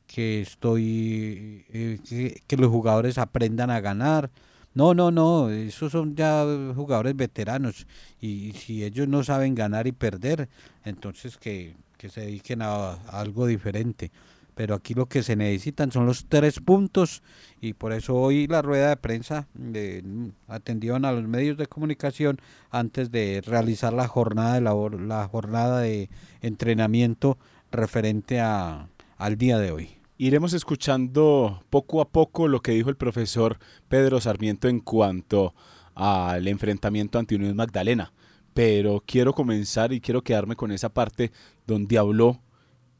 que 0.07 0.41
estoy 0.41 1.67
eh, 1.71 2.41
que, 2.47 2.57
los 2.57 2.71
jugadores 2.71 3.19
aprendan 3.19 3.71
a 3.71 3.81
ganar. 3.81 4.31
No, 4.79 4.95
no, 4.95 5.11
no, 5.11 5.51
esos 5.51 5.91
son 5.91 6.15
ya 6.15 6.45
jugadores 6.77 7.17
veteranos 7.17 7.85
y 8.21 8.53
si 8.53 8.85
ellos 8.85 9.09
no 9.09 9.25
saben 9.25 9.57
ganar 9.57 9.89
y 9.89 9.93
perder, 9.93 10.49
entonces 10.85 11.37
que, 11.37 11.75
se 11.99 12.21
dediquen 12.21 12.63
a 12.63 12.93
algo 13.09 13.49
diferente 13.49 14.13
pero 14.55 14.77
aquí 14.77 14.95
lo 14.95 15.07
que 15.07 15.25
se 15.25 15.35
necesitan 15.35 15.91
son 15.91 16.07
los 16.07 16.27
tres 16.27 16.61
puntos 16.61 17.25
y 17.61 17.73
por 17.73 17.93
eso 17.93 18.15
hoy 18.15 18.47
la 18.47 18.63
rueda 18.63 18.91
de 18.91 18.97
prensa 18.97 19.49
eh, 19.75 20.03
atendieron 20.47 21.05
a 21.05 21.11
los 21.13 21.25
medios 21.27 21.57
de 21.57 21.67
comunicación 21.67 22.39
antes 22.71 23.11
de 23.11 23.43
realizar 23.45 23.93
la 23.93 24.07
jornada 24.07 24.55
de 24.55 24.61
labor, 24.61 25.01
la 25.01 25.27
jornada 25.27 25.81
de 25.81 26.09
entrenamiento 26.41 27.37
referente 27.73 28.41
a, 28.41 28.89
al 29.17 29.39
día 29.39 29.59
de 29.59 29.73
hoy. 29.73 29.98
Iremos 30.21 30.53
escuchando 30.53 31.63
poco 31.71 32.01
a 32.01 32.11
poco 32.11 32.49
lo 32.49 32.61
que 32.61 32.73
dijo 32.73 32.91
el 32.91 32.97
profesor 32.97 33.61
Pedro 33.87 34.21
Sarmiento 34.21 34.67
en 34.67 34.81
cuanto 34.81 35.55
al 35.95 36.49
enfrentamiento 36.49 37.21
ante 37.21 37.37
Unión 37.37 37.55
Magdalena, 37.55 38.13
pero 38.53 39.01
quiero 39.07 39.33
comenzar 39.33 39.93
y 39.93 40.01
quiero 40.01 40.23
quedarme 40.23 40.57
con 40.57 40.73
esa 40.73 40.89
parte 40.89 41.31
donde 41.69 41.99
habló 41.99 42.43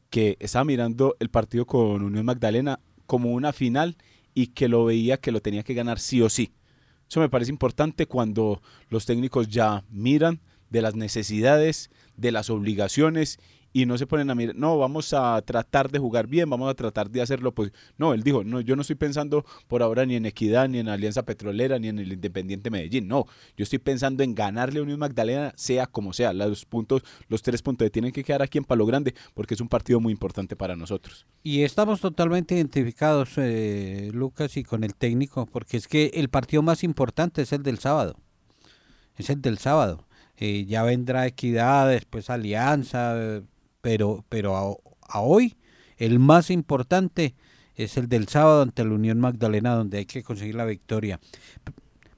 que 0.09 0.37
estaba 0.39 0.63
mirando 0.63 1.17
el 1.19 1.29
partido 1.29 1.65
con 1.65 2.03
Unión 2.03 2.25
Magdalena 2.25 2.79
como 3.05 3.33
una 3.33 3.51
final 3.51 3.97
y 4.33 4.47
que 4.47 4.69
lo 4.69 4.85
veía 4.85 5.17
que 5.17 5.33
lo 5.33 5.41
tenía 5.41 5.63
que 5.63 5.73
ganar 5.73 5.99
sí 5.99 6.21
o 6.21 6.29
sí. 6.29 6.53
Eso 7.09 7.19
me 7.19 7.27
parece 7.27 7.51
importante 7.51 8.05
cuando 8.05 8.61
los 8.87 9.05
técnicos 9.05 9.49
ya 9.49 9.83
miran 9.89 10.39
de 10.69 10.81
las 10.81 10.95
necesidades, 10.95 11.91
de 12.15 12.31
las 12.31 12.49
obligaciones 12.49 13.39
y 13.71 13.85
no 13.85 13.97
se 13.97 14.07
ponen 14.07 14.29
a 14.29 14.35
mirar, 14.35 14.55
no, 14.55 14.77
vamos 14.77 15.13
a 15.13 15.41
tratar 15.41 15.89
de 15.89 15.99
jugar 15.99 16.27
bien, 16.27 16.49
vamos 16.49 16.69
a 16.69 16.73
tratar 16.73 17.09
de 17.09 17.21
hacerlo, 17.21 17.53
pues 17.53 17.71
no, 17.97 18.13
él 18.13 18.23
dijo, 18.23 18.43
no, 18.43 18.61
yo 18.61 18.75
no 18.75 18.81
estoy 18.81 18.95
pensando 18.95 19.45
por 19.67 19.83
ahora 19.83 20.05
ni 20.05 20.15
en 20.15 20.25
Equidad, 20.25 20.67
ni 20.69 20.79
en 20.79 20.89
Alianza 20.89 21.23
Petrolera, 21.23 21.79
ni 21.79 21.89
en 21.89 21.99
el 21.99 22.11
Independiente 22.11 22.69
Medellín, 22.69 23.07
no, 23.07 23.25
yo 23.55 23.63
estoy 23.63 23.79
pensando 23.79 24.23
en 24.23 24.35
ganarle 24.35 24.79
a 24.79 24.83
Unión 24.83 24.99
Magdalena, 24.99 25.53
sea 25.55 25.85
como 25.87 26.13
sea, 26.13 26.33
los 26.33 26.65
puntos, 26.65 27.03
los 27.27 27.41
tres 27.41 27.61
puntos 27.61 27.91
tienen 27.91 28.11
que 28.11 28.23
quedar 28.23 28.41
aquí 28.41 28.57
en 28.57 28.63
Palo 28.63 28.85
Grande, 28.85 29.13
porque 29.33 29.53
es 29.53 29.61
un 29.61 29.69
partido 29.69 29.99
muy 29.99 30.11
importante 30.11 30.55
para 30.55 30.75
nosotros. 30.75 31.25
Y 31.43 31.63
estamos 31.63 32.01
totalmente 32.01 32.55
identificados, 32.55 33.31
eh, 33.37 34.09
Lucas, 34.13 34.57
y 34.57 34.63
con 34.63 34.83
el 34.83 34.95
técnico, 34.95 35.45
porque 35.45 35.77
es 35.77 35.87
que 35.87 36.11
el 36.15 36.29
partido 36.29 36.61
más 36.61 36.83
importante 36.83 37.41
es 37.41 37.53
el 37.53 37.63
del 37.63 37.79
sábado, 37.79 38.17
es 39.15 39.29
el 39.29 39.41
del 39.41 39.57
sábado. 39.57 40.05
Eh, 40.41 40.65
ya 40.65 40.83
vendrá 40.83 41.27
Equidad, 41.27 41.89
después 41.89 42.29
Alianza, 42.29 43.41
pero, 43.81 44.25
pero 44.29 44.55
a, 44.55 45.19
hoy 45.19 45.55
el 45.97 46.19
más 46.19 46.49
importante 46.49 47.35
es 47.75 47.97
el 47.97 48.09
del 48.09 48.27
sábado 48.27 48.61
ante 48.61 48.83
la 48.83 48.93
Unión 48.93 49.19
Magdalena, 49.19 49.75
donde 49.75 49.99
hay 49.99 50.05
que 50.05 50.23
conseguir 50.23 50.55
la 50.55 50.65
victoria. 50.65 51.19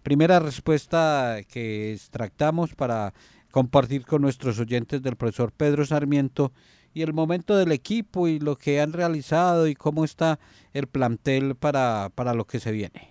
Primera 0.03 0.39
respuesta 0.39 1.39
que 1.47 1.93
extractamos 1.93 2.73
para 2.73 3.13
compartir 3.51 4.05
con 4.05 4.21
nuestros 4.21 4.59
oyentes 4.59 5.01
del 5.01 5.15
profesor 5.15 5.51
Pedro 5.51 5.85
Sarmiento 5.85 6.51
y 6.93 7.03
el 7.03 7.13
momento 7.13 7.55
del 7.55 7.71
equipo 7.71 8.27
y 8.27 8.39
lo 8.39 8.57
que 8.57 8.81
han 8.81 8.93
realizado 8.93 9.67
y 9.67 9.75
cómo 9.75 10.03
está 10.03 10.39
el 10.73 10.87
plantel 10.87 11.55
para, 11.55 12.09
para 12.15 12.33
lo 12.33 12.45
que 12.45 12.59
se 12.59 12.71
viene. 12.71 13.09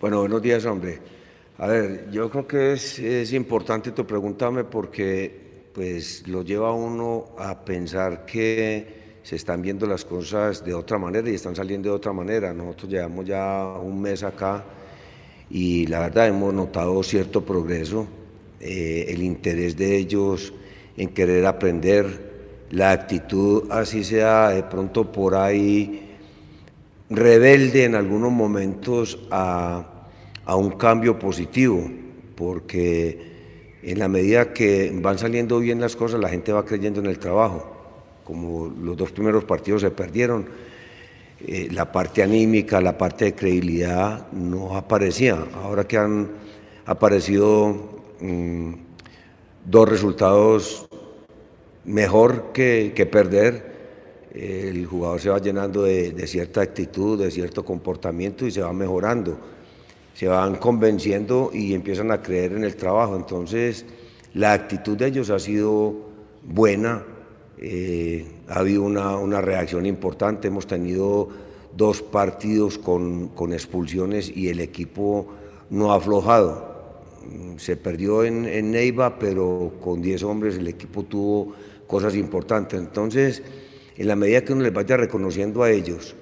Bueno, 0.00 0.20
buenos 0.20 0.40
días, 0.40 0.64
hombre. 0.64 1.00
A 1.58 1.66
ver, 1.66 2.08
yo 2.12 2.30
creo 2.30 2.46
que 2.46 2.72
es, 2.74 3.00
es 3.00 3.32
importante 3.32 3.90
tu 3.90 4.06
preguntarme 4.06 4.62
porque 4.62 5.47
pues 5.78 6.26
lo 6.26 6.42
lleva 6.42 6.70
a 6.70 6.72
uno 6.72 7.26
a 7.38 7.64
pensar 7.64 8.26
que 8.26 9.20
se 9.22 9.36
están 9.36 9.62
viendo 9.62 9.86
las 9.86 10.04
cosas 10.04 10.64
de 10.64 10.74
otra 10.74 10.98
manera 10.98 11.30
y 11.30 11.36
están 11.36 11.54
saliendo 11.54 11.90
de 11.90 11.94
otra 11.94 12.12
manera. 12.12 12.52
Nosotros 12.52 12.90
llevamos 12.90 13.24
ya 13.24 13.78
un 13.80 14.02
mes 14.02 14.24
acá 14.24 14.64
y 15.48 15.86
la 15.86 16.00
verdad 16.00 16.26
hemos 16.26 16.52
notado 16.52 17.00
cierto 17.04 17.44
progreso, 17.44 18.08
eh, 18.58 19.06
el 19.06 19.22
interés 19.22 19.76
de 19.76 19.96
ellos 19.96 20.52
en 20.96 21.10
querer 21.10 21.46
aprender, 21.46 22.66
la 22.72 22.90
actitud 22.90 23.70
así 23.70 24.02
sea 24.02 24.48
de 24.48 24.64
pronto 24.64 25.12
por 25.12 25.36
ahí 25.36 26.10
rebelde 27.08 27.84
en 27.84 27.94
algunos 27.94 28.32
momentos 28.32 29.16
a, 29.30 30.08
un 30.56 30.70
cambio 30.72 31.20
positivo, 31.20 31.88
porque 32.34 33.27
en 33.82 33.98
la 33.98 34.08
medida 34.08 34.52
que 34.52 34.90
van 34.94 35.18
saliendo 35.18 35.58
bien 35.58 35.80
las 35.80 35.96
cosas, 35.96 36.20
la 36.20 36.28
gente 36.28 36.52
va 36.52 36.64
creyendo 36.64 37.00
en 37.00 37.06
el 37.06 37.18
trabajo. 37.18 37.76
Como 38.24 38.66
los 38.66 38.96
dos 38.96 39.12
primeros 39.12 39.44
partidos 39.44 39.82
se 39.82 39.90
perdieron, 39.90 40.46
eh, 41.46 41.68
la 41.70 41.90
parte 41.92 42.22
anímica, 42.22 42.80
la 42.80 42.98
parte 42.98 43.26
de 43.26 43.34
credibilidad 43.34 44.30
no 44.32 44.76
aparecía. 44.76 45.38
Ahora 45.62 45.84
que 45.84 45.96
han 45.96 46.28
aparecido 46.86 48.02
mm, 48.20 48.72
dos 49.64 49.88
resultados 49.88 50.88
mejor 51.84 52.52
que, 52.52 52.92
que 52.94 53.06
perder, 53.06 53.78
el 54.34 54.86
jugador 54.86 55.20
se 55.20 55.30
va 55.30 55.38
llenando 55.40 55.82
de, 55.82 56.26
cierta 56.26 56.60
actitud, 56.60 57.18
de 57.18 57.30
cierto 57.30 57.64
comportamiento 57.64 58.46
y 58.46 58.50
se 58.50 58.62
va 58.62 58.72
mejorando. 58.72 59.38
Se 60.18 60.26
van 60.26 60.56
convenciendo 60.56 61.52
y 61.54 61.74
empiezan 61.74 62.10
a 62.10 62.20
creer 62.20 62.54
en 62.54 62.64
el 62.64 62.74
trabajo. 62.74 63.14
Entonces, 63.14 63.86
la 64.34 64.52
actitud 64.52 64.96
de 64.96 65.06
ellos 65.06 65.30
ha 65.30 65.38
sido 65.38 65.94
buena, 66.42 67.04
eh, 67.56 68.26
ha 68.48 68.58
habido 68.58 68.82
una, 68.82 69.40
reacción 69.40 69.86
importante, 69.86 70.48
hemos 70.48 70.66
tenido 70.66 71.28
dos 71.72 72.02
partidos 72.02 72.78
con, 72.78 73.30
expulsiones 73.52 74.36
y 74.36 74.48
el 74.48 74.58
equipo 74.58 75.28
no 75.70 75.92
ha 75.92 75.98
aflojado. 75.98 76.66
Se 77.56 77.76
perdió 77.76 78.24
en, 78.24 78.44
en 78.44 78.72
Neiva, 78.72 79.20
pero 79.20 79.74
con 79.80 80.02
10 80.02 80.24
hombres 80.24 80.58
el 80.58 80.66
equipo 80.66 81.04
tuvo 81.04 81.52
cosas 81.86 82.16
importantes. 82.16 82.76
Entonces, 82.80 83.40
en 83.96 84.08
la 84.08 84.16
medida 84.16 84.44
que 84.44 84.52
uno 84.52 84.64
les 84.64 84.72
vaya 84.72 84.96
reconociendo 84.96 85.62
a 85.62 85.70
ellos 85.70 86.16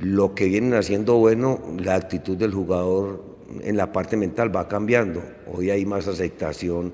lo 0.00 0.34
que 0.34 0.46
vienen 0.46 0.74
haciendo 0.74 1.16
bueno, 1.16 1.60
la 1.78 1.94
actitud 1.94 2.36
del 2.36 2.52
jugador 2.52 3.24
en 3.62 3.76
la 3.76 3.92
parte 3.92 4.16
mental 4.16 4.54
va 4.54 4.68
cambiando. 4.68 5.22
Hoy 5.52 5.70
hay 5.70 5.84
más 5.86 6.06
aceptación 6.08 6.92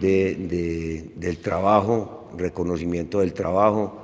del 0.00 1.38
trabajo, 1.42 2.28
reconocimiento 2.36 3.20
del 3.20 3.32
trabajo. 3.32 4.00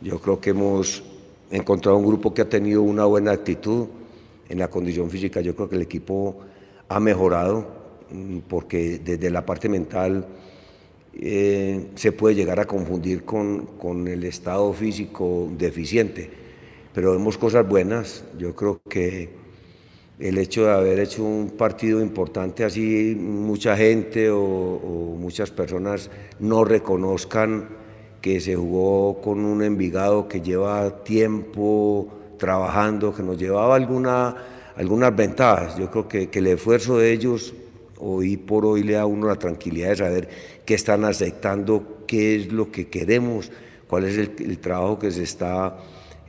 Yo 0.00 0.20
creo 0.20 0.40
que 0.40 0.50
hemos 0.50 1.02
encontrado 1.50 1.98
un 1.98 2.06
grupo 2.06 2.34
que 2.34 2.42
ha 2.42 2.48
tenido 2.48 2.82
una 2.82 3.04
buena 3.04 3.32
actitud 3.32 3.86
en 4.48 4.58
la 4.58 4.68
condición 4.68 5.10
física. 5.10 5.40
Yo 5.40 5.54
creo 5.54 5.68
que 5.68 5.76
el 5.76 5.82
equipo 5.82 6.36
ha 6.88 7.00
mejorado 7.00 7.66
mm, 8.10 8.38
porque 8.48 8.98
desde 8.98 9.30
la 9.30 9.44
parte 9.44 9.68
mental 9.68 10.26
eh, 11.14 11.88
se 11.94 12.12
puede 12.12 12.34
llegar 12.34 12.60
a 12.60 12.64
confundir 12.64 13.24
con, 13.24 14.06
el 14.06 14.24
estado 14.24 14.72
físico 14.72 15.48
deficiente. 15.56 16.47
Pero 16.94 17.12
vemos 17.12 17.38
cosas 17.38 17.68
buenas. 17.68 18.24
Yo 18.38 18.54
creo 18.54 18.80
que 18.88 19.30
el 20.18 20.38
hecho 20.38 20.64
de 20.64 20.72
haber 20.72 20.98
hecho 20.98 21.22
un 21.22 21.50
partido 21.50 22.00
importante 22.00 22.64
así, 22.64 23.16
mucha 23.18 23.76
gente 23.76 24.30
o, 24.30 25.16
muchas 25.18 25.50
personas 25.50 26.10
no 26.40 26.64
reconozcan 26.64 27.68
que 28.20 28.40
se 28.40 28.56
jugó 28.56 29.20
con 29.20 29.44
un 29.44 29.62
Envigado 29.62 30.26
que 30.26 30.40
lleva 30.40 31.04
tiempo 31.04 32.08
trabajando, 32.38 33.14
que 33.14 33.22
nos 33.22 33.38
llevaba 33.38 33.76
alguna, 33.76 34.34
algunas 34.76 35.14
ventajas. 35.14 35.78
Yo 35.78 35.90
creo 35.90 36.08
que, 36.08 36.28
que 36.28 36.38
el 36.40 36.48
esfuerzo 36.48 36.98
de 36.98 37.12
ellos 37.12 37.54
hoy 38.00 38.36
por 38.36 38.64
hoy 38.64 38.82
le 38.82 38.94
da 38.94 39.02
a 39.02 39.06
uno 39.06 39.26
la 39.26 39.36
tranquilidad 39.36 39.90
de 39.90 39.96
saber 39.96 40.28
que 40.64 40.74
están 40.74 41.04
aceptando, 41.04 42.04
qué 42.06 42.36
es 42.36 42.52
lo 42.52 42.70
que 42.70 42.88
queremos, 42.88 43.50
cuál 43.88 44.04
es 44.04 44.16
el, 44.18 44.58
trabajo 44.58 44.98
que 44.98 45.10
se 45.10 45.22
está 45.22 45.78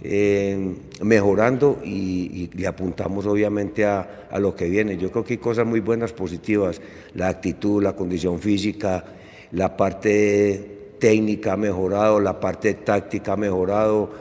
eh, 0.02 0.76
mejorando 1.02 1.80
y, 1.84 2.50
le 2.54 2.68
apuntamos 2.68 3.26
obviamente 3.26 3.86
a, 3.86 4.28
lo 4.40 4.56
que 4.56 4.70
viene. 4.70 4.98
Yo 4.98 5.12
creo 5.12 5.24
que 5.24 5.34
hay 5.34 5.38
cosas 5.40 5.66
muy 5.66 5.80
buenas, 5.80 6.14
positivas, 6.14 6.82
la 7.14 7.28
actitud, 7.28 7.84
la 7.84 7.94
condición 7.94 8.40
física, 8.40 9.04
la 9.52 9.76
parte 9.76 10.94
técnica 11.00 11.54
ha 11.54 11.58
mejorado, 11.58 12.20
la 12.20 12.40
parte 12.40 12.76
táctica 12.76 13.34
ha 13.34 13.38
mejorado, 13.38 14.12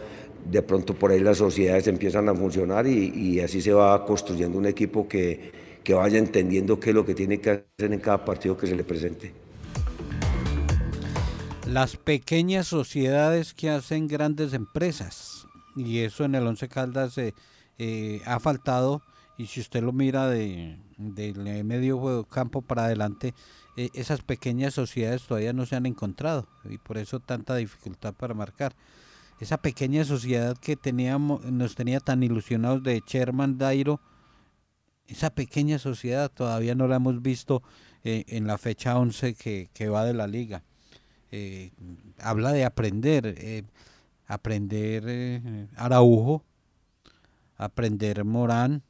de 0.50 0.62
pronto 0.62 0.94
por 0.94 1.10
ahí 1.10 1.20
las 1.20 1.38
sociedades 1.38 1.86
empiezan 1.88 2.28
a 2.28 2.34
funcionar 2.34 2.86
y, 2.86 3.40
así 3.40 3.60
se 3.60 3.72
va 3.72 4.04
construyendo 4.06 4.58
un 4.58 4.66
equipo 4.66 5.06
que, 5.06 5.52
que 5.84 5.94
vaya 5.94 6.18
entendiendo 6.18 6.80
qué 6.80 6.90
es 6.90 6.96
lo 6.96 7.04
que 7.04 7.14
tiene 7.14 7.38
que 7.38 7.50
hacer 7.50 7.92
en 7.92 8.00
cada 8.00 8.24
partido 8.24 8.56
que 8.56 8.66
se 8.66 8.76
le 8.76 8.84
presente 8.84 9.32
las 11.68 11.98
pequeñas 11.98 12.68
sociedades 12.68 13.52
que 13.52 13.68
hacen 13.68 14.08
grandes 14.08 14.54
empresas. 14.54 15.37
Y 15.78 16.00
eso 16.00 16.24
en 16.24 16.34
el 16.34 16.44
Once 16.44 16.68
Caldas 16.68 17.16
eh, 17.18 17.34
eh, 17.78 18.20
ha 18.26 18.40
faltado. 18.40 19.02
Y 19.36 19.46
si 19.46 19.60
usted 19.60 19.80
lo 19.82 19.92
mira 19.92 20.26
de, 20.26 20.76
medio 20.98 22.24
campo 22.24 22.62
para 22.62 22.86
adelante, 22.86 23.34
eh, 23.76 23.90
esas 23.94 24.20
pequeñas 24.22 24.74
sociedades 24.74 25.22
todavía 25.22 25.52
no 25.52 25.64
se 25.64 25.76
han 25.76 25.86
encontrado. 25.86 26.48
Y 26.68 26.78
por 26.78 26.98
eso 26.98 27.20
tanta 27.20 27.54
dificultad 27.54 28.14
para 28.14 28.34
marcar. 28.34 28.74
Esa 29.38 29.58
pequeña 29.58 30.04
sociedad 30.04 30.58
que 30.58 30.74
teníamos, 30.74 31.44
nos 31.44 31.76
tenía 31.76 32.00
tan 32.00 32.24
ilusionados 32.24 32.82
de 32.82 33.00
Sherman 33.06 33.56
Dairo, 33.56 34.00
esa 35.06 35.30
pequeña 35.30 35.78
sociedad 35.78 36.28
todavía 36.28 36.74
no 36.74 36.88
la 36.88 36.96
hemos 36.96 37.22
visto 37.22 37.62
en 38.02 38.46
la 38.46 38.58
fecha 38.58 38.98
11 38.98 39.34
que, 39.34 39.70
que 39.72 39.88
va 39.88 40.04
de 40.04 40.14
la 40.14 40.26
liga. 40.26 40.64
Habla 42.18 42.52
de 42.52 42.64
aprender, 42.64 43.64
aprender 44.28 45.04
eh, 45.08 45.66
Araujo, 45.76 46.44
aprender 47.56 48.24
Morán, 48.24 48.84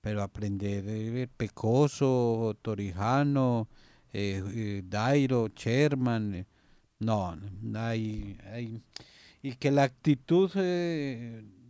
pero 0.00 0.22
aprender 0.22 1.28
Pecoso, 1.36 2.56
Torijano, 2.62 3.68
Dairo, 4.84 5.48
Sherman, 5.54 6.46
no, 7.00 7.36
hay, 7.74 8.38
hay, 8.50 8.82
y 9.42 9.54
que 9.56 9.70
la 9.70 9.82
actitud 9.82 10.50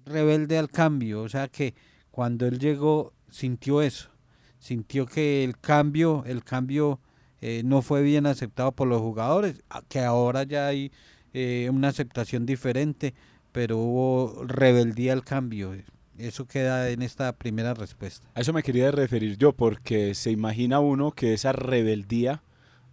rebelde 0.05 0.59
al 0.59 0.71
cambio, 0.71 1.23
o 1.23 1.29
sea 1.29 1.49
que 1.49 1.75
cuando 2.13 2.47
él 2.47 2.61
llegó 2.61 3.15
sintió 3.29 3.83
eso, 3.83 4.11
sintió 4.59 5.07
que 5.07 5.43
el 5.43 5.59
cambio, 5.59 6.23
el 6.27 6.45
cambio 6.45 7.01
eh, 7.41 7.63
no 7.65 7.83
fue 7.83 8.03
bien 8.03 8.27
aceptado 8.27 8.73
por 8.73 8.87
los 8.87 9.01
jugadores, 9.01 9.63
que 9.89 10.01
ahora 10.01 10.43
ya 10.43 10.69
hay 10.69 10.93
eh, 11.33 11.69
una 11.73 11.89
aceptación 11.89 12.47
diferente, 12.47 13.15
pero 13.53 13.79
hubo 13.79 14.45
rebeldía 14.45 15.13
al 15.13 15.25
cambio. 15.25 15.75
Eso 16.19 16.47
queda 16.47 16.91
en 16.91 17.03
esta 17.03 17.33
primera 17.37 17.75
respuesta. 17.75 18.29
A 18.35 18.41
eso 18.41 18.53
me 18.53 18.63
quería 18.63 18.91
referir 18.91 19.37
yo, 19.39 19.53
porque 19.53 20.15
se 20.15 20.31
imagina 20.31 20.81
uno 20.81 21.13
que 21.13 21.33
esa 21.33 21.53
rebeldía 21.53 22.43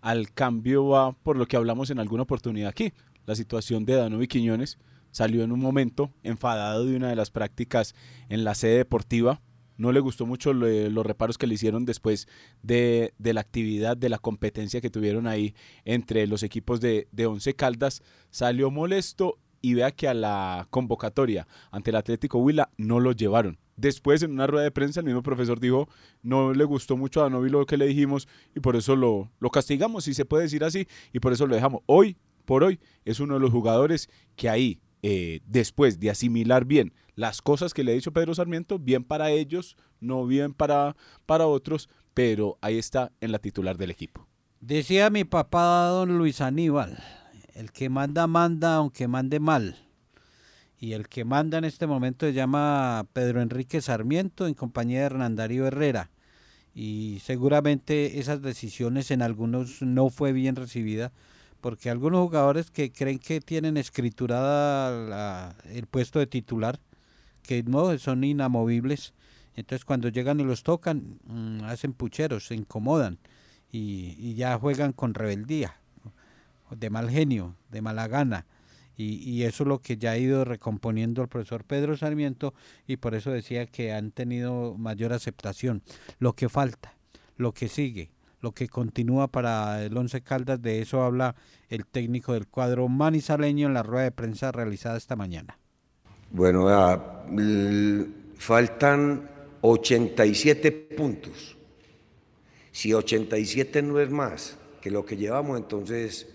al 0.02 0.32
cambio 0.32 0.88
va 0.88 1.12
por 1.12 1.38
lo 1.38 1.47
que 1.47 1.58
hablamos 1.58 1.89
en 1.89 2.00
alguna 2.00 2.23
oportunidad 2.23 2.69
aquí. 2.69 2.93
La 3.26 3.36
situación 3.36 3.86
de 3.86 3.95
Danovi 3.95 4.28
Quiñones 4.28 4.78
salió 5.12 5.43
en 5.43 5.52
un 5.52 5.60
momento 5.60 6.12
enfadado 6.23 6.86
de 6.86 6.95
una 6.95 7.10
de 7.10 7.15
las 7.15 7.32
prácticas 7.32 7.95
en 8.30 8.43
la 8.43 8.56
sede 8.56 8.78
deportiva 8.78 9.41
no 9.78 9.92
le 9.92 10.00
gustó 10.00 10.26
mucho 10.26 10.54
los 10.54 11.06
reparos 11.06 11.38
que 11.38 11.48
le 11.48 11.56
hicieron 11.56 11.86
después 11.86 12.28
de, 12.63 13.13
la 13.20 13.42
actividad, 13.42 13.96
de 13.96 14.10
la 14.10 14.18
competencia 14.18 14.82
que 14.82 14.90
tuvieron 14.90 15.28
ahí 15.28 15.56
entre 15.86 16.28
los 16.28 16.44
equipos 16.44 16.82
de, 16.82 17.08
de 17.12 17.26
Once 17.26 17.54
Caldas, 17.56 18.02
salió 18.30 18.72
molesto 18.72 19.38
y 19.62 19.74
vea 19.74 19.92
que 19.92 20.08
a 20.08 20.13
la 20.13 20.68
convocatoria 20.70 21.48
ante 21.72 21.92
el 21.92 21.96
Atlético 21.96 22.40
Huila 22.40 22.70
no 22.78 23.00
lo 23.00 23.12
llevaron. 23.12 23.58
Después, 23.76 24.24
en 24.24 24.32
una 24.32 24.48
rueda 24.48 24.63
de 24.63 24.72
prensa, 24.72 25.02
el 25.02 25.06
mismo 25.06 25.22
profesor 25.22 25.60
dijo, 25.60 25.88
no 26.24 26.54
le 26.54 26.63
gustó 26.63 26.98
mucho 26.98 27.20
a 27.20 27.24
Danovi 27.24 27.50
lo 27.50 27.66
que 27.66 27.78
le 27.78 27.86
dijimos 27.86 28.28
y 28.56 28.60
por 28.60 28.76
eso 28.76 28.96
lo, 28.96 29.32
lo 29.40 29.50
castigamos, 29.52 30.06
si 30.06 30.16
se 30.16 30.26
puede 30.26 30.44
decir 30.44 30.63
así, 30.63 30.88
y 31.13 31.20
por 31.20 31.32
eso 31.32 31.46
lo 31.46 31.54
dejamos. 31.54 31.82
Hoy 31.86 32.18
por 32.48 32.63
hoy 32.63 32.80
es 33.04 33.20
uno 33.20 33.34
de 33.34 33.42
los 33.42 33.52
jugadores 33.52 34.10
que 34.38 34.50
ahí, 34.50 34.80
eh, 35.10 35.39
después 35.46 36.02
de 36.02 36.10
asimilar 36.10 36.65
bien 36.65 36.91
las 37.15 37.41
cosas 37.41 37.74
que 37.74 37.86
le 37.86 37.93
ha 37.93 37.96
dicho 37.96 38.12
Pedro 38.12 38.36
Sarmiento, 38.36 38.78
bien 38.78 39.06
para 39.06 39.32
ellos, 39.32 39.78
no 40.02 40.28
bien 40.28 40.54
para, 40.54 40.98
para 41.26 41.48
otros, 41.48 41.88
pero 42.13 42.58
ahí 42.60 42.78
está 42.78 43.13
en 43.22 43.32
la 43.32 43.39
titular 43.39 43.78
del 43.78 43.89
equipo. 43.89 44.28
Decía 44.60 45.10
mi 45.10 45.24
papá 45.24 45.86
don 45.86 46.17
Luis 46.17 46.41
Aníbal, 46.41 47.02
el 47.54 47.72
que 47.72 47.88
manda, 47.88 48.28
manda, 48.28 48.76
aunque 48.76 49.08
mande 49.08 49.39
mal. 49.39 49.78
Y 50.78 50.91
el 50.91 51.08
que 51.08 51.24
manda 51.24 51.58
en 51.58 51.63
este 51.63 51.88
momento 51.88 52.26
se 52.26 52.34
llama 52.34 53.08
Pedro 53.13 53.41
Enrique 53.41 53.80
Sarmiento 53.80 54.46
en 54.46 54.56
compañía 54.56 55.00
de 55.00 55.06
Hernán 55.06 55.38
Darío 55.38 55.67
Herrera. 55.67 56.12
Y 56.76 57.20
seguramente 57.24 58.20
esas 58.20 58.41
decisiones 58.41 59.10
en 59.12 59.22
algunos 59.22 59.82
no 59.82 60.10
fue 60.10 60.34
bien 60.34 60.58
recibida, 60.58 61.13
porque 61.62 61.89
algunos 61.89 62.22
jugadores 62.22 62.72
que 62.72 62.91
creen 62.91 63.20
que 63.20 63.41
tienen 63.41 63.78
escriturada 63.78 65.56
el 65.65 65.88
puesto 65.88 66.20
de 66.20 66.28
titular, 66.28 66.80
que 67.43 67.63
no 67.63 67.98
son 67.98 68.24
inamovibles, 68.24 69.13
entonces 69.56 69.86
cuando 69.86 70.10
llegan 70.10 70.39
y 70.39 70.43
los 70.43 70.63
tocan, 70.63 71.20
mm, 71.26 71.63
hacen 71.63 71.93
pucheros, 71.93 72.46
se 72.48 72.56
incomodan 72.56 73.17
y, 73.72 74.36
ya 74.36 74.58
juegan 74.58 74.93
con 74.93 75.13
rebeldía, 75.13 75.80
de 76.70 76.89
mal 76.89 77.10
genio, 77.10 77.56
de 77.70 77.82
mala 77.82 78.08
gana. 78.08 78.46
Y, 79.00 79.43
eso 79.43 79.63
es 79.63 79.67
lo 79.67 79.80
que 79.80 79.98
ya 79.98 80.12
ha 80.12 80.17
ido 80.17 80.43
recomponiendo 80.43 81.22
el 81.22 81.28
profesor 81.28 81.63
Pedro 81.63 81.96
Sarmiento 81.96 82.56
y 82.88 82.98
por 82.98 83.13
eso 83.13 83.30
decía 83.30 83.67
que 83.67 83.93
han 83.93 84.12
tenido 84.12 84.76
mayor 84.76 85.13
aceptación. 85.13 85.84
Lo 86.17 86.34
que 86.34 86.50
falta, 86.50 86.96
lo 87.36 87.54
que 87.54 87.67
sigue, 87.67 88.10
lo 88.41 88.52
que 88.52 88.67
continúa 88.67 89.28
para 89.28 89.84
el 89.84 89.97
Once 89.97 90.21
Caldas, 90.21 90.62
de 90.62 90.82
eso 90.82 91.04
habla 91.04 91.36
el 91.69 91.86
técnico 91.86 92.34
del 92.34 92.47
cuadro 92.47 92.88
manizaleño 92.88 93.67
en 93.67 93.73
la 93.73 93.84
rueda 93.84 94.04
de 94.04 94.12
prensa 94.12 94.52
realizada 94.52 94.97
esta 94.97 95.15
mañana. 95.15 95.58
Bueno, 96.32 96.67
faltan 98.38 99.30
87 99.62 100.71
puntos 100.71 101.58
si 102.78 102.93
87 102.93 103.82
no 103.82 104.00
es 104.00 104.12
más 104.12 104.56
que 104.80 104.91
lo 104.91 105.04
que 105.04 105.17
llevamos, 105.17 105.58
entonces 105.58 106.28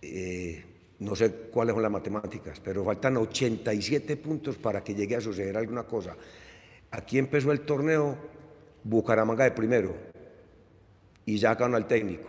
eh, 0.00 0.64
no 1.00 1.14
sé 1.14 1.30
cuáles 1.52 1.74
son 1.74 1.82
las 1.82 1.92
matemáticas, 1.92 2.58
pero 2.64 2.82
faltan 2.82 3.18
87 3.18 4.16
puntos 4.16 4.56
para 4.56 4.82
que 4.82 4.94
llegue 4.94 5.16
a 5.16 5.20
suceder 5.20 5.58
alguna 5.58 5.82
cosa. 5.82 6.16
Aquí 6.90 7.18
empezó 7.18 7.52
el 7.52 7.60
torneo 7.60 8.16
Bucaramanga 8.84 9.44
de 9.44 9.50
primero 9.50 9.94
y 11.26 11.38
ya 11.38 11.54
ganó 11.54 11.76
al 11.76 11.86
técnico. 11.86 12.28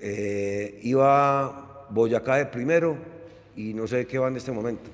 Eh, 0.00 0.80
iba 0.82 1.86
Boyacá 1.90 2.36
de 2.36 2.46
primero 2.46 2.96
y 3.56 3.74
no 3.74 3.86
sé 3.86 4.06
qué 4.06 4.18
va 4.18 4.28
en 4.28 4.36
este 4.36 4.52
momento. 4.52 4.90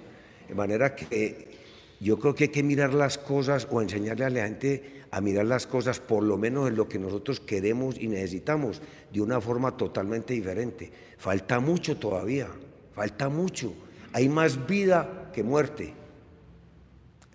De 0.49 0.55
manera 0.55 0.95
que 0.95 1.57
yo 2.01 2.19
creo 2.19 2.35
que 2.35 2.45
hay 2.45 2.51
que 2.51 2.63
mirar 2.63 2.95
las 2.95 3.19
cosas 3.19 3.67
o 3.71 3.81
enseñarle 3.81 4.25
a 4.25 4.31
la 4.31 4.45
gente 4.45 4.97
a 5.11 5.21
mirar 5.21 5.47
las 5.47 5.67
cosas 5.67 6.01
por 6.01 6.23
lo 6.23 6.37
menos 6.37 6.69
en 6.69 6.77
lo 6.77 6.89
que 6.89 6.99
nosotros 6.99 7.41
queremos 7.41 7.97
y 7.99 8.09
necesitamos 8.09 8.83
de 9.13 9.21
una 9.21 9.41
forma 9.41 9.77
totalmente 9.77 10.35
diferente. 10.35 10.91
Falta 11.17 11.61
mucho 11.61 11.97
todavía, 11.97 12.49
falta 12.93 13.29
mucho. 13.29 13.73
Hay 14.13 14.29
más 14.29 14.67
vida 14.67 15.31
que 15.33 15.43
muerte. 15.43 15.95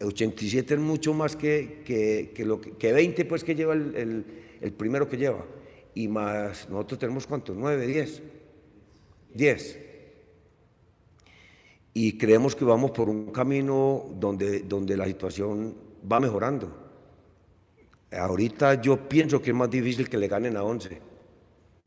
87 0.04 0.74
es 0.74 0.80
mucho 0.80 1.14
más 1.14 1.36
que, 1.36 1.82
que, 1.86 2.32
que, 2.78 2.94
20 2.94 3.26
pues 3.26 3.44
que 3.44 3.56
lleva 3.56 3.74
el, 3.74 4.26
el, 4.62 4.74
primero 4.74 5.08
que 5.08 5.18
lleva. 5.18 5.46
Y 5.94 6.08
más, 6.08 6.70
nosotros 6.70 7.00
tenemos 7.00 7.28
cuántos, 7.28 7.56
9, 7.56 7.86
10. 7.86 8.22
10. 9.34 9.80
Y 11.94 12.18
creemos 12.18 12.56
que 12.56 12.66
vamos 12.66 12.92
por 12.92 13.10
un 13.10 13.32
camino 13.32 14.06
donde, 14.16 14.62
donde 14.62 14.96
la 14.96 15.06
situación 15.06 15.76
va 16.10 16.20
mejorando. 16.20 16.78
Ahorita 18.12 18.82
yo 18.82 19.08
pienso 19.08 19.42
que 19.42 19.52
es 19.52 19.56
más 19.56 19.70
difícil 19.70 20.10
que 20.10 20.18
le 20.18 20.28
ganen 20.28 20.58
a 20.58 20.64
11. 20.64 21.02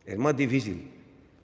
Es 0.04 0.18
más 0.18 0.36
difícil. 0.36 0.90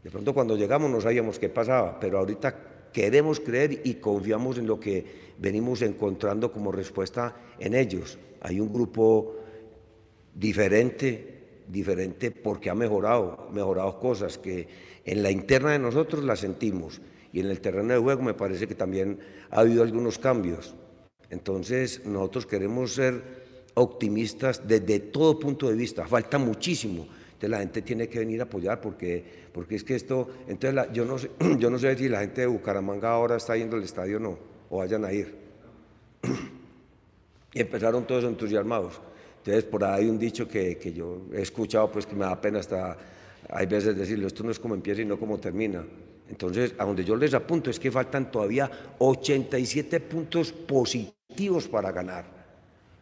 De 0.02 0.10
pronto 0.10 0.32
cuando 0.32 0.56
llegamos 0.56 0.90
no 0.90 1.00
sabíamos 1.00 1.38
qué 1.38 1.48
pasaba, 1.48 1.98
pero 1.98 2.18
ahorita 2.18 2.69
queremos 2.92 3.40
creer 3.40 3.82
y 3.84 3.94
confiamos 3.94 4.58
en 4.58 4.66
lo 4.66 4.78
que 4.78 5.32
venimos 5.38 5.82
encontrando 5.82 6.52
como 6.52 6.72
respuesta 6.72 7.36
en 7.58 7.74
ellos. 7.74 8.18
Hay 8.40 8.60
un 8.60 8.72
grupo 8.72 9.36
diferente, 10.34 11.62
diferente 11.68 12.30
porque 12.30 12.70
ha 12.70 12.74
mejorado, 12.74 13.48
mejorado 13.52 13.98
cosas 13.98 14.38
que 14.38 14.68
en 15.04 15.22
la 15.22 15.30
interna 15.30 15.72
de 15.72 15.78
nosotros 15.78 16.24
las 16.24 16.40
sentimos 16.40 17.00
y 17.32 17.40
en 17.40 17.46
el 17.46 17.60
terreno 17.60 17.94
de 17.94 18.00
juego 18.00 18.22
me 18.22 18.34
parece 18.34 18.66
que 18.66 18.74
también 18.74 19.18
ha 19.50 19.60
habido 19.60 19.82
algunos 19.82 20.18
cambios. 20.18 20.74
Entonces 21.30 22.04
nosotros 22.04 22.46
queremos 22.46 22.94
ser 22.94 23.22
optimistas 23.74 24.66
desde 24.66 24.98
todo 24.98 25.38
punto 25.38 25.68
de 25.68 25.76
vista. 25.76 26.06
Falta 26.06 26.38
muchísimo. 26.38 27.06
Entonces 27.40 27.50
la 27.52 27.60
gente 27.60 27.80
tiene 27.80 28.06
que 28.06 28.18
venir 28.18 28.38
a 28.40 28.44
apoyar 28.44 28.82
porque, 28.82 29.24
porque 29.50 29.76
es 29.76 29.82
que 29.82 29.94
esto, 29.94 30.28
entonces 30.46 30.92
yo, 30.92 31.06
no 31.06 31.16
sé, 31.16 31.30
yo 31.58 31.70
no 31.70 31.78
sé 31.78 31.96
si 31.96 32.06
la 32.06 32.20
gente 32.20 32.42
de 32.42 32.46
Bucaramanga 32.46 33.12
ahora 33.12 33.36
está 33.36 33.56
yendo 33.56 33.78
al 33.78 33.82
estadio 33.82 34.18
o 34.18 34.20
no, 34.20 34.38
o 34.68 34.76
vayan 34.76 35.06
a 35.06 35.12
ir. 35.14 35.34
y 37.54 37.60
empezaron 37.62 38.06
todos 38.06 38.24
entusiasmados. 38.24 39.00
Entonces 39.38 39.64
por 39.64 39.82
ahí 39.82 40.02
hay 40.04 40.10
un 40.10 40.18
dicho 40.18 40.46
que, 40.46 40.76
que, 40.76 40.92
yo 40.92 41.22
he 41.32 41.40
escuchado, 41.40 41.90
pues 41.90 42.04
que 42.04 42.14
me 42.14 42.26
da 42.26 42.38
pena 42.38 42.58
hasta, 42.58 42.98
hay 43.48 43.64
veces 43.64 43.96
decirlo, 43.96 44.26
esto 44.26 44.44
no 44.44 44.50
es 44.50 44.58
como 44.58 44.74
empieza 44.74 45.00
y 45.00 45.06
no 45.06 45.18
como 45.18 45.40
termina. 45.40 45.82
Entonces, 46.28 46.74
a 46.76 46.84
donde 46.84 47.06
yo 47.06 47.16
les 47.16 47.32
apunto 47.32 47.70
es 47.70 47.80
que 47.80 47.90
faltan 47.90 48.30
todavía 48.30 48.70
87 48.98 49.98
puntos 50.00 50.52
positivos 50.52 51.66
para 51.68 51.90
ganar 51.90 52.26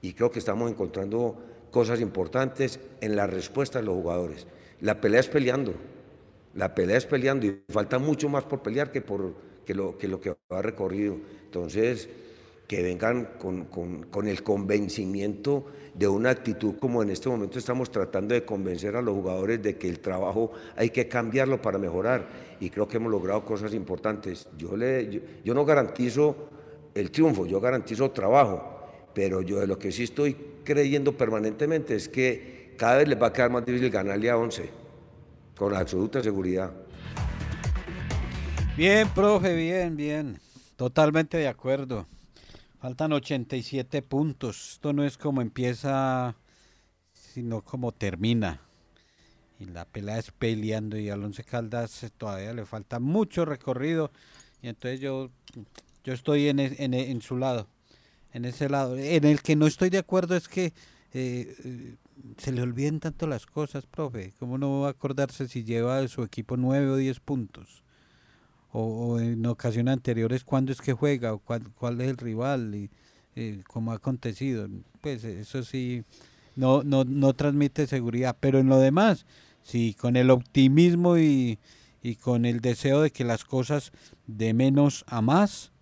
y 0.01 0.13
creo 0.13 0.31
que 0.31 0.39
estamos 0.39 0.71
encontrando 0.71 1.48
cosas 1.71 2.01
importantes 2.01 2.81
en 3.01 3.17
la 3.17 3.27
respuesta 3.27 3.79
de 3.79 3.87
los 3.87 3.95
jugadores. 3.95 4.47
La 4.81 5.01
pelea 5.01 5.21
es 5.21 5.29
peleando, 5.29 5.75
la 6.55 6.75
pelea 6.75 6.97
es 6.97 7.07
peleando 7.07 7.47
y 7.47 7.63
falta 7.69 7.99
mucho 7.99 8.29
más 8.29 8.45
por 8.45 8.63
pelear 8.63 8.91
que, 8.91 9.01
por, 9.01 9.35
que, 9.65 9.75
lo, 9.75 9.99
que 9.99 10.09
lo 10.09 10.21
que 10.21 10.35
ha 10.51 10.63
recorrido. 10.63 11.17
Entonces, 11.45 12.09
que 12.67 12.83
vengan 12.83 13.31
con, 13.39 13.65
con, 13.65 14.05
con, 14.05 14.29
el 14.29 14.43
convencimiento 14.43 15.65
de 15.95 16.07
una 16.07 16.31
actitud 16.31 16.75
como 16.79 17.03
en 17.03 17.09
este 17.09 17.31
momento 17.31 17.59
estamos 17.59 17.91
tratando 17.91 18.35
de 18.35 18.45
convencer 18.45 18.95
a 18.95 19.01
los 19.01 19.15
jugadores 19.15 19.63
de 19.63 19.79
que 19.79 19.89
el 19.89 20.01
trabajo 20.01 20.53
hay 20.77 20.91
que 20.91 21.09
cambiarlo 21.09 21.63
para 21.63 21.79
mejorar 21.79 22.29
y 22.61 22.69
creo 22.69 22.87
que 22.87 22.99
hemos 22.99 23.11
logrado 23.11 23.43
cosas 23.45 23.73
importantes. 23.73 24.49
Yo, 24.59 24.77
le, 24.77 25.09
yo, 25.09 25.21
yo 25.43 25.55
no 25.55 25.65
garantizo 25.65 26.51
el 26.95 27.11
triunfo, 27.11 27.47
yo 27.47 27.59
garantizo 27.59 28.11
trabajo 28.11 28.79
pero 29.19 29.43
yo 29.43 29.59
de 29.59 29.67
lo 29.67 29.81
que 29.81 29.91
sí 29.91 30.05
estoy 30.05 30.37
creyendo 30.69 31.17
permanentemente 31.17 31.97
es 31.97 32.11
que 32.11 32.75
cada 32.77 32.99
vez 32.99 33.09
les 33.09 33.21
va 33.21 33.29
a 33.29 33.33
quedar 33.33 33.51
más 33.51 33.65
difícil 33.65 33.89
ganarle 33.89 34.29
a 34.29 34.37
11, 34.37 34.69
con 35.57 35.75
absoluta 35.75 36.23
seguridad. 36.23 36.71
Bien, 38.77 39.09
profe, 39.09 39.57
bien, 39.57 39.97
bien. 39.97 40.39
Totalmente 40.77 41.39
de 41.39 41.49
acuerdo. 41.49 42.07
Faltan 42.81 43.15
87 43.15 44.03
puntos. 44.03 44.75
Esto 44.75 44.93
no 44.93 45.05
es 45.05 45.17
como 45.17 45.41
empieza, 45.41 46.37
sino 47.15 47.63
como 47.63 47.93
termina. 47.93 48.61
Y 49.59 49.65
la 49.65 49.87
pelea 49.87 50.19
es 50.19 50.31
peleando 50.33 50.99
y 50.99 51.09
al 51.09 51.35
Caldas 51.47 52.13
todavía 52.19 52.53
le 52.53 52.67
falta 52.67 53.01
mucho 53.01 53.47
recorrido. 53.47 54.13
Y 54.61 54.69
entonces 54.69 55.01
yo, 55.01 55.31
yo 56.05 56.13
estoy 56.13 56.49
en, 56.49 56.61
en, 56.61 56.93
en 56.93 57.23
su 57.23 57.39
lado 57.39 57.69
en 58.33 58.45
ese 58.45 58.69
lado. 58.69 58.97
En 58.97 59.25
el 59.25 59.43
que 59.43 59.57
no 59.57 59.67
estoy 59.67 59.91
de 59.91 59.99
acuerdo 59.99 60.37
es 60.37 60.49
que 60.49 60.73
eh, 61.13 61.55
eh, 61.65 61.97
se 62.37 62.53
le 62.53 62.63
olviden 62.63 63.01
tanto 63.01 63.27
las 63.27 63.47
cosas, 63.47 63.87
profe. 63.87 64.33
¿Cómo 64.39 64.59
no 64.59 64.81
va 64.81 64.89
a 64.89 64.91
acordarse 64.91 65.49
si 65.49 65.65
lleva 65.65 66.07
su 66.09 66.23
equipo 66.23 66.57
nueve 66.57 66.89
o 66.89 66.97
diez 66.97 67.21
puntos? 67.21 67.83
O, 68.71 69.19
en 69.19 69.45
ocasiones 69.47 69.93
anteriores, 69.93 70.45
cuándo 70.45 70.73
es 70.73 70.81
que 70.81 70.93
juega 70.93 71.33
o 71.33 71.39
cuál, 71.39 71.71
cuál 71.75 72.01
es 72.01 72.09
el 72.09 72.19
rival 72.19 72.75
y 72.75 72.91
eh, 73.35 73.63
cómo 73.67 73.93
ha 73.93 73.97
acontecido. 73.97 74.69
Pues 75.01 75.25
eso 75.25 75.63
sí, 75.63 76.05
no, 76.55 76.83
no, 76.83 77.05
no 77.05 77.33
transmite 77.33 77.87
seguridad. 77.87 78.37
Pero 78.39 78.59
en 78.59 78.69
lo 78.69 78.79
demás, 78.79 79.25
sí, 79.63 79.95
con 79.99 80.17
el 80.17 80.31
optimismo 80.31 81.17
y, 81.17 81.59
y 82.03 82.17
con 82.17 82.45
el 82.45 82.61
deseo 82.61 83.01
de 83.01 83.11
que 83.11 83.25
las 83.25 83.45
cosas 83.45 83.91
de 84.27 84.53
menos 84.53 85.05
a 85.09 85.23
más 85.23 85.73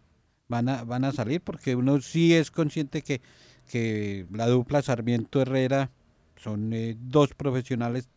van 0.49 0.69
a, 0.69 0.85
van 0.85 1.05
a 1.05 1.13
salir 1.13 1.41
porque 1.41 1.75
uno 1.77 2.01
sí 2.01 2.35
es 2.35 2.51
consciente 2.51 3.03
que, 3.03 3.21
que 3.69 4.27
la 4.31 4.47
dupla 4.47 4.83
Sarmiento 4.83 5.41
Herrera 5.41 5.91
son 6.37 6.73
eh, 6.73 6.97
dos 6.99 7.35
profesionales 7.35 8.09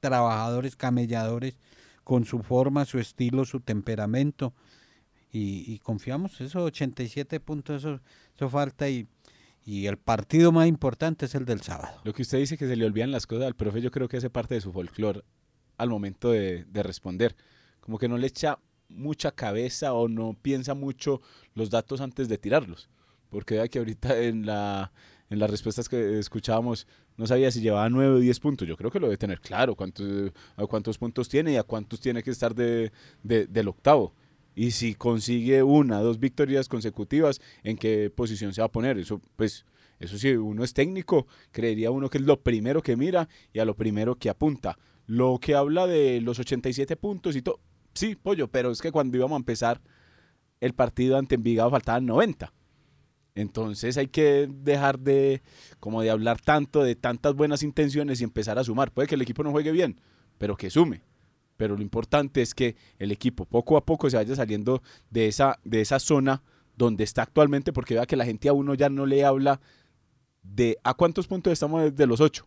trabajadores, 0.00 0.76
camelladores, 0.76 1.58
con 2.04 2.24
su 2.24 2.42
forma, 2.42 2.84
su 2.84 2.98
estilo, 2.98 3.44
su 3.44 3.60
temperamento. 3.60 4.54
Y, 5.30 5.78
confiamos, 5.80 6.40
esos 6.40 6.62
87 6.62 7.38
puntos, 7.38 7.84
eso, 7.84 8.00
eso 8.34 8.48
falta 8.48 8.88
y, 8.88 9.06
y 9.62 9.86
el 9.86 9.98
partido 9.98 10.52
más 10.52 10.66
importante 10.66 11.26
es 11.26 11.34
el 11.34 11.44
del 11.44 11.60
sábado. 11.60 12.00
Lo 12.04 12.14
que 12.14 12.22
usted 12.22 12.38
dice 12.38 12.56
que 12.56 12.66
se 12.66 12.76
le 12.76 12.86
olvidan 12.86 13.12
las 13.12 13.26
cosas 13.26 13.46
al 13.46 13.54
profe, 13.54 13.82
yo 13.82 13.90
creo 13.90 14.08
que 14.08 14.16
hace 14.16 14.30
parte 14.30 14.54
de 14.54 14.62
su 14.62 14.72
folclore 14.72 15.22
al 15.76 15.90
momento 15.90 16.30
de, 16.30 16.64
de 16.64 16.82
responder. 16.82 17.36
Como 17.80 17.98
que 17.98 18.08
no 18.08 18.16
le 18.16 18.26
echa 18.26 18.58
mucha 18.88 19.30
cabeza 19.32 19.92
o 19.92 20.08
no 20.08 20.36
piensa 20.40 20.74
mucho 20.74 21.20
los 21.54 21.70
datos 21.70 22.00
antes 22.00 22.28
de 22.28 22.38
tirarlos. 22.38 22.88
Porque 23.30 23.54
vea 23.54 23.68
que 23.68 23.78
ahorita 23.78 24.20
en, 24.22 24.46
la, 24.46 24.92
en 25.30 25.38
las 25.38 25.50
respuestas 25.50 25.88
que 25.88 26.18
escuchábamos 26.18 26.86
no 27.16 27.26
sabía 27.26 27.50
si 27.50 27.60
llevaba 27.60 27.88
9 27.90 28.14
o 28.14 28.18
10 28.18 28.40
puntos. 28.40 28.66
Yo 28.66 28.76
creo 28.76 28.90
que 28.90 29.00
lo 29.00 29.06
debe 29.06 29.18
tener 29.18 29.40
claro 29.40 29.74
cuántos, 29.74 30.32
a 30.56 30.66
cuántos 30.66 30.98
puntos 30.98 31.28
tiene 31.28 31.52
y 31.52 31.56
a 31.56 31.64
cuántos 31.64 32.00
tiene 32.00 32.22
que 32.22 32.30
estar 32.30 32.54
de, 32.54 32.92
de, 33.22 33.46
del 33.46 33.68
octavo. 33.68 34.14
Y 34.54 34.72
si 34.72 34.94
consigue 34.94 35.62
una, 35.62 36.00
dos 36.00 36.18
victorias 36.18 36.68
consecutivas, 36.68 37.40
¿en 37.62 37.76
qué 37.76 38.10
posición 38.10 38.52
se 38.52 38.60
va 38.60 38.66
a 38.66 38.72
poner? 38.72 38.98
Eso, 38.98 39.20
pues, 39.36 39.64
eso 40.00 40.18
sí, 40.18 40.30
uno 40.32 40.64
es 40.64 40.74
técnico, 40.74 41.26
creería 41.52 41.90
uno 41.90 42.08
que 42.08 42.18
es 42.18 42.24
lo 42.24 42.40
primero 42.40 42.82
que 42.82 42.96
mira 42.96 43.28
y 43.52 43.58
a 43.58 43.64
lo 43.64 43.76
primero 43.76 44.16
que 44.16 44.30
apunta. 44.30 44.78
Lo 45.06 45.38
que 45.40 45.54
habla 45.54 45.86
de 45.86 46.20
los 46.20 46.38
87 46.38 46.96
puntos 46.96 47.36
y 47.36 47.42
todo, 47.42 47.60
sí, 47.94 48.14
pollo, 48.14 48.48
pero 48.48 48.70
es 48.70 48.80
que 48.80 48.92
cuando 48.92 49.16
íbamos 49.16 49.36
a 49.36 49.40
empezar 49.40 49.80
el 50.60 50.74
partido 50.74 51.16
ante 51.16 51.36
Envigado 51.36 51.70
faltaban 51.70 52.06
90. 52.06 52.52
Entonces 53.34 53.96
hay 53.96 54.08
que 54.08 54.48
dejar 54.50 54.98
de 54.98 55.42
como 55.78 56.02
de 56.02 56.10
hablar 56.10 56.40
tanto 56.40 56.82
de 56.82 56.96
tantas 56.96 57.34
buenas 57.34 57.62
intenciones 57.62 58.20
y 58.20 58.24
empezar 58.24 58.58
a 58.58 58.64
sumar. 58.64 58.90
Puede 58.90 59.06
que 59.06 59.14
el 59.14 59.22
equipo 59.22 59.44
no 59.44 59.52
juegue 59.52 59.70
bien, 59.70 60.00
pero 60.38 60.56
que 60.56 60.70
sume. 60.70 61.02
Pero 61.56 61.76
lo 61.76 61.82
importante 61.82 62.42
es 62.42 62.54
que 62.54 62.76
el 62.98 63.12
equipo 63.12 63.44
poco 63.44 63.76
a 63.76 63.84
poco 63.84 64.10
se 64.10 64.16
vaya 64.16 64.34
saliendo 64.34 64.82
de 65.10 65.28
esa, 65.28 65.58
de 65.64 65.80
esa 65.80 66.00
zona 66.00 66.42
donde 66.76 67.04
está 67.04 67.22
actualmente, 67.22 67.72
porque 67.72 67.94
vea 67.94 68.06
que 68.06 68.16
la 68.16 68.24
gente 68.24 68.48
a 68.48 68.52
uno 68.52 68.74
ya 68.74 68.88
no 68.88 69.06
le 69.06 69.24
habla 69.24 69.60
de 70.42 70.78
a 70.82 70.94
cuántos 70.94 71.26
puntos 71.26 71.52
estamos 71.52 71.94
de 71.94 72.06
los 72.06 72.20
ocho. 72.20 72.46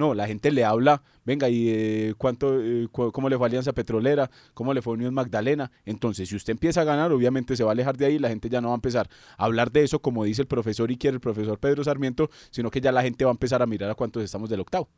No, 0.00 0.14
la 0.14 0.26
gente 0.26 0.50
le 0.50 0.64
habla, 0.64 1.02
venga, 1.26 1.50
¿y 1.50 1.68
eh, 1.68 2.14
cuánto, 2.16 2.58
eh, 2.58 2.88
cómo 2.90 3.28
le 3.28 3.36
fue 3.36 3.46
Alianza 3.46 3.74
Petrolera? 3.74 4.30
¿Cómo 4.54 4.72
le 4.72 4.80
fue 4.80 4.94
Unión 4.94 5.12
Magdalena? 5.12 5.70
Entonces, 5.84 6.30
si 6.30 6.36
usted 6.36 6.52
empieza 6.52 6.80
a 6.80 6.84
ganar, 6.84 7.12
obviamente 7.12 7.54
se 7.54 7.64
va 7.64 7.72
a 7.72 7.74
alejar 7.74 7.98
de 7.98 8.06
ahí, 8.06 8.18
la 8.18 8.30
gente 8.30 8.48
ya 8.48 8.62
no 8.62 8.68
va 8.68 8.74
a 8.74 8.76
empezar 8.76 9.10
a 9.36 9.44
hablar 9.44 9.70
de 9.70 9.82
eso, 9.82 10.00
como 10.00 10.24
dice 10.24 10.40
el 10.40 10.48
profesor 10.48 10.90
y 10.90 10.96
quiere 10.96 11.16
el 11.16 11.20
profesor 11.20 11.58
Pedro 11.58 11.84
Sarmiento, 11.84 12.30
sino 12.50 12.70
que 12.70 12.80
ya 12.80 12.92
la 12.92 13.02
gente 13.02 13.26
va 13.26 13.30
a 13.30 13.32
empezar 13.32 13.60
a 13.60 13.66
mirar 13.66 13.90
a 13.90 13.94
cuántos 13.94 14.22
estamos 14.22 14.48
del 14.48 14.60
octavo. 14.60 14.88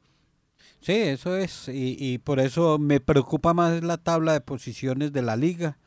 Sí, 0.79 0.93
eso 0.93 1.37
es, 1.37 1.67
y, 1.67 1.97
y 1.99 2.19
por 2.19 2.39
eso 2.39 2.79
me 2.79 3.01
preocupa 3.01 3.55
más 3.55 3.83
la 3.83 3.97
tabla 3.97 4.35
de 4.35 4.41
posiciones 4.41 5.13
de 5.13 5.23
la 5.23 5.35
liga 5.35 5.79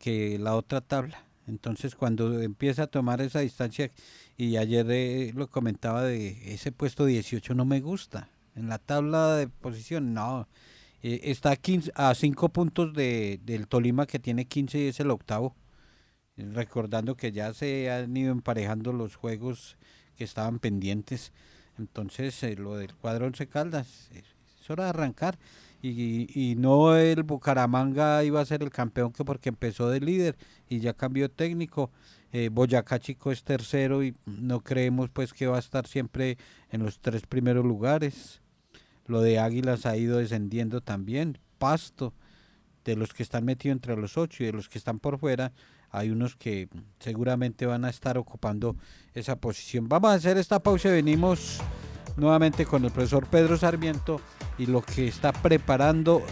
que 0.00 0.40
la 0.40 0.56
otra 0.56 0.80
tabla. 0.80 1.22
Entonces, 1.46 1.94
cuando 1.94 2.42
empieza 2.42 2.82
a 2.82 2.86
tomar 2.88 3.20
esa 3.20 3.38
distancia, 3.38 3.92
y 4.36 4.56
ayer 4.56 4.86
eh, 4.90 5.32
lo 5.36 5.48
comentaba 5.48 6.02
de 6.02 6.52
ese 6.52 6.72
puesto 6.72 7.06
18 7.06 7.54
no 7.54 7.64
me 7.64 7.80
gusta. 7.80 8.28
En 8.56 8.68
la 8.68 8.78
tabla 8.78 9.36
de 9.36 9.48
posición, 9.48 10.14
no. 10.14 10.48
Eh, 11.02 11.20
está 11.24 11.52
a, 11.52 11.56
15, 11.56 11.92
a 11.94 12.14
5 12.14 12.48
puntos 12.48 12.92
de, 12.94 13.38
del 13.44 13.68
Tolima 13.68 14.06
que 14.06 14.18
tiene 14.18 14.46
15 14.46 14.78
y 14.78 14.88
es 14.88 15.00
el 15.00 15.10
octavo. 15.10 15.54
Recordando 16.36 17.16
que 17.16 17.32
ya 17.32 17.54
se 17.54 17.90
han 17.90 18.16
ido 18.16 18.32
emparejando 18.32 18.92
los 18.92 19.16
juegos 19.16 19.76
que 20.16 20.24
estaban 20.24 20.58
pendientes. 20.58 21.32
Entonces, 21.78 22.42
eh, 22.42 22.56
lo 22.56 22.76
del 22.76 22.94
cuadro 22.94 23.26
Once 23.26 23.46
Caldas, 23.46 24.10
es 24.12 24.70
hora 24.70 24.84
de 24.84 24.90
arrancar. 24.90 25.38
Y, 25.82 26.26
y, 26.34 26.56
no 26.56 26.96
el 26.96 27.22
Bucaramanga 27.22 28.24
iba 28.24 28.40
a 28.40 28.46
ser 28.46 28.62
el 28.62 28.70
campeón 28.70 29.12
que 29.12 29.24
porque 29.24 29.50
empezó 29.50 29.88
de 29.88 30.00
líder 30.00 30.36
y 30.68 30.80
ya 30.80 30.94
cambió 30.94 31.30
técnico. 31.30 31.90
Eh, 32.32 32.48
Boyacá 32.50 32.98
Chico 32.98 33.30
es 33.30 33.44
tercero 33.44 34.02
y 34.02 34.16
no 34.24 34.60
creemos 34.60 35.10
pues 35.10 35.32
que 35.32 35.46
va 35.46 35.56
a 35.56 35.60
estar 35.60 35.86
siempre 35.86 36.38
en 36.70 36.82
los 36.82 36.98
tres 36.98 37.26
primeros 37.26 37.64
lugares. 37.64 38.40
Lo 39.06 39.20
de 39.20 39.38
Águilas 39.38 39.86
ha 39.86 39.96
ido 39.96 40.18
descendiendo 40.18 40.80
también. 40.80 41.38
Pasto, 41.58 42.12
de 42.84 42.96
los 42.96 43.12
que 43.12 43.22
están 43.22 43.44
metidos 43.44 43.74
entre 43.74 43.96
los 43.96 44.16
ocho 44.16 44.42
y 44.42 44.46
de 44.46 44.52
los 44.52 44.68
que 44.68 44.78
están 44.78 44.98
por 44.98 45.18
fuera, 45.18 45.52
hay 45.90 46.10
unos 46.10 46.36
que 46.36 46.68
seguramente 47.00 47.66
van 47.66 47.84
a 47.84 47.90
estar 47.90 48.16
ocupando 48.18 48.76
esa 49.14 49.36
posición. 49.36 49.88
Vamos 49.88 50.10
a 50.10 50.14
hacer 50.14 50.38
esta 50.38 50.60
pausa 50.60 50.88
y 50.88 50.92
venimos 50.92 51.60
nuevamente 52.16 52.64
con 52.64 52.84
el 52.84 52.90
profesor 52.90 53.26
Pedro 53.26 53.56
Sarmiento 53.56 54.20
y 54.58 54.66
lo 54.66 54.82
que 54.82 55.08
está 55.08 55.32
preparando 55.32 56.22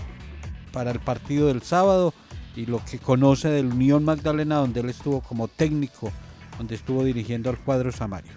para 0.72 0.90
el 0.90 1.00
partido 1.00 1.48
del 1.48 1.62
sábado 1.62 2.14
y 2.56 2.66
lo 2.66 2.84
que 2.84 2.98
conoce 2.98 3.48
del 3.48 3.66
Unión 3.66 4.04
Magdalena 4.04 4.56
donde 4.56 4.80
él 4.80 4.90
estuvo 4.90 5.20
como 5.20 5.48
técnico, 5.48 6.12
donde 6.58 6.74
estuvo 6.74 7.04
dirigiendo 7.04 7.50
al 7.50 7.58
cuadro 7.58 7.90
Samario. 7.90 8.32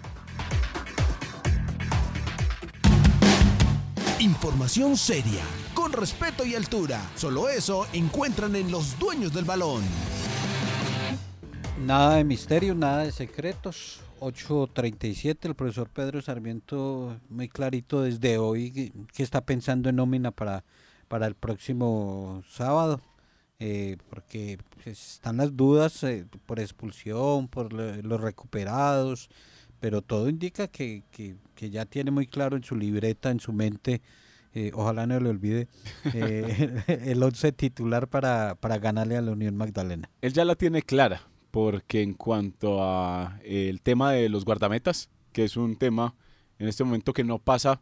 Información 4.20 4.96
seria, 4.96 5.44
con 5.74 5.92
respeto 5.92 6.44
y 6.44 6.56
altura. 6.56 7.00
Solo 7.14 7.48
eso 7.48 7.86
encuentran 7.92 8.56
en 8.56 8.68
los 8.72 8.98
dueños 8.98 9.32
del 9.32 9.44
balón. 9.44 9.84
Nada 11.86 12.16
de 12.16 12.24
misterio, 12.24 12.74
nada 12.74 13.04
de 13.04 13.12
secretos. 13.12 14.00
8.37, 14.18 15.36
el 15.42 15.54
profesor 15.54 15.88
Pedro 15.88 16.20
Sarmiento 16.20 17.16
muy 17.28 17.48
clarito 17.48 18.02
desde 18.02 18.38
hoy 18.38 18.92
que 19.14 19.22
está 19.22 19.40
pensando 19.40 19.88
en 19.88 19.94
nómina 19.94 20.32
para, 20.32 20.64
para 21.06 21.28
el 21.28 21.36
próximo 21.36 22.42
sábado. 22.50 23.00
Eh, 23.60 23.98
porque 24.10 24.58
pues, 24.82 25.14
están 25.14 25.36
las 25.36 25.56
dudas 25.56 26.02
eh, 26.02 26.26
por 26.44 26.58
expulsión, 26.58 27.46
por 27.46 27.72
los 27.72 28.20
recuperados, 28.20 29.30
pero 29.80 30.02
todo 30.02 30.28
indica 30.28 30.68
que, 30.68 31.02
que, 31.10 31.36
que, 31.54 31.70
ya 31.70 31.86
tiene 31.86 32.10
muy 32.10 32.26
claro 32.26 32.56
en 32.56 32.64
su 32.64 32.76
libreta, 32.76 33.30
en 33.30 33.40
su 33.40 33.52
mente, 33.52 34.02
eh, 34.54 34.70
ojalá 34.74 35.06
no 35.06 35.18
le 35.20 35.28
olvide, 35.28 35.68
eh, 36.14 36.82
el 37.04 37.22
11 37.22 37.52
titular 37.52 38.08
para, 38.08 38.56
para 38.56 38.78
ganarle 38.78 39.16
a 39.16 39.22
la 39.22 39.32
Unión 39.32 39.56
Magdalena. 39.56 40.10
Él 40.20 40.32
ya 40.32 40.44
la 40.44 40.54
tiene 40.54 40.82
clara, 40.82 41.22
porque 41.50 42.02
en 42.02 42.14
cuanto 42.14 42.82
a 42.82 43.38
el 43.44 43.80
tema 43.80 44.12
de 44.12 44.28
los 44.28 44.44
guardametas, 44.44 45.10
que 45.32 45.44
es 45.44 45.56
un 45.56 45.76
tema 45.76 46.14
en 46.58 46.68
este 46.68 46.84
momento 46.84 47.12
que 47.12 47.24
no 47.24 47.38
pasa 47.38 47.80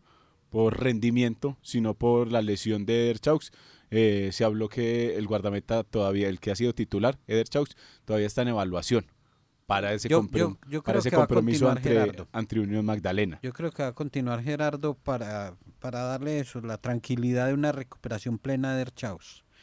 por 0.50 0.80
rendimiento, 0.80 1.56
sino 1.62 1.94
por 1.94 2.30
la 2.30 2.42
lesión 2.42 2.86
de 2.86 3.04
Eder 3.04 3.18
Chaux. 3.18 3.52
Eh, 3.90 4.30
se 4.32 4.44
habló 4.44 4.68
que 4.68 5.16
el 5.16 5.26
guardameta 5.26 5.84
todavía, 5.84 6.28
el 6.28 6.40
que 6.40 6.50
ha 6.50 6.56
sido 6.56 6.74
titular, 6.74 7.18
Eder 7.26 7.48
Chaux, 7.48 7.76
todavía 8.04 8.26
está 8.26 8.42
en 8.42 8.48
evaluación 8.48 9.06
para 9.66 9.92
ese, 9.92 10.08
yo, 10.08 10.18
comprom 10.18 10.56
yo, 10.62 10.70
yo 10.70 10.82
para 10.82 11.00
ese 11.00 11.10
compromiso 11.10 11.68
ante, 11.68 12.26
ante, 12.32 12.60
Unión 12.60 12.84
Magdalena. 12.84 13.38
Yo 13.42 13.52
creo 13.52 13.70
que 13.72 13.82
va 13.82 13.90
a 13.90 13.94
continuar 13.94 14.42
Gerardo 14.42 14.94
para, 14.94 15.54
para 15.80 16.02
darle 16.02 16.40
eso, 16.40 16.60
la 16.60 16.78
tranquilidad 16.78 17.48
de 17.48 17.54
una 17.54 17.72
recuperación 17.72 18.38
plena 18.38 18.76
de. 18.76 18.86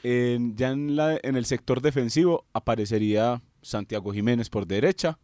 En, 0.03 0.55
ya 0.57 0.71
en, 0.71 0.95
la, 0.95 1.17
en 1.23 1.37
el 1.37 1.45
sector 1.45 1.81
defensivo 1.81 2.45
aparecería 2.53 3.41
Santiago 3.61 4.11
Jiménez 4.11 4.49
por 4.49 4.67
derecha. 4.67 5.17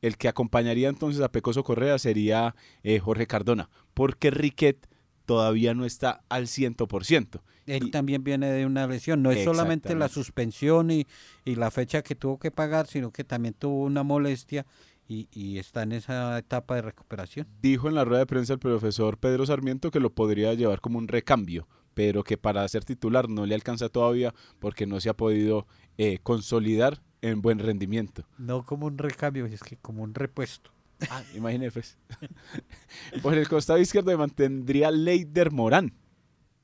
El 0.00 0.16
que 0.18 0.28
acompañaría 0.28 0.88
entonces 0.88 1.22
a 1.22 1.30
Pecoso 1.30 1.64
Correa 1.64 1.98
sería 1.98 2.54
eh, 2.82 2.98
Jorge 2.98 3.26
Cardona, 3.26 3.70
porque 3.94 4.30
Riquet 4.30 4.86
todavía 5.24 5.74
no 5.74 5.84
está 5.84 6.22
al 6.28 6.46
100%. 6.46 7.40
Él 7.66 7.86
y, 7.86 7.90
también 7.90 8.22
viene 8.24 8.50
de 8.50 8.66
una 8.66 8.86
lesión, 8.86 9.22
no 9.22 9.30
es 9.30 9.44
solamente 9.44 9.94
la 9.94 10.08
suspensión 10.08 10.90
y, 10.90 11.06
y, 11.44 11.54
la 11.54 11.70
fecha 11.70 12.02
que 12.02 12.14
tuvo 12.14 12.38
que 12.38 12.50
pagar, 12.50 12.86
sino 12.86 13.10
que 13.10 13.24
también 13.24 13.54
tuvo 13.54 13.84
una 13.84 14.02
molestia 14.02 14.66
y, 15.08 15.28
y, 15.32 15.58
está 15.58 15.82
en 15.82 15.92
esa 15.92 16.38
etapa 16.38 16.74
de 16.74 16.82
recuperación. 16.82 17.46
Dijo 17.62 17.88
en 17.88 17.94
la 17.94 18.04
rueda 18.04 18.20
de 18.20 18.26
prensa 18.26 18.52
el 18.52 18.58
profesor 18.58 19.18
Pedro 19.18 19.46
Sarmiento 19.46 19.90
que 19.90 20.00
lo 20.00 20.10
podría 20.10 20.52
llevar 20.52 20.80
como 20.80 20.98
un 20.98 21.08
recambio, 21.08 21.66
pero 21.94 22.22
que 22.22 22.36
para 22.36 22.68
ser 22.68 22.84
titular 22.84 23.28
no 23.30 23.46
le 23.46 23.54
alcanza 23.54 23.88
todavía 23.88 24.34
porque 24.58 24.86
no 24.86 25.00
se 25.00 25.08
ha 25.08 25.16
podido 25.16 25.66
eh, 25.96 26.18
consolidar 26.22 27.00
en 27.22 27.40
buen 27.40 27.58
rendimiento. 27.58 28.26
No 28.36 28.64
como 28.64 28.86
un 28.86 28.98
recambio, 28.98 29.46
es 29.46 29.62
que 29.62 29.78
como 29.78 30.02
un 30.02 30.14
repuesto. 30.14 30.73
Ah, 31.10 31.22
imagínese 31.34 31.72
pues. 31.72 31.98
Por 33.22 33.34
el 33.34 33.48
costado 33.48 33.78
izquierdo 33.78 34.16
mantendría 34.16 34.90
Leider 34.90 35.50
Morán. 35.50 35.92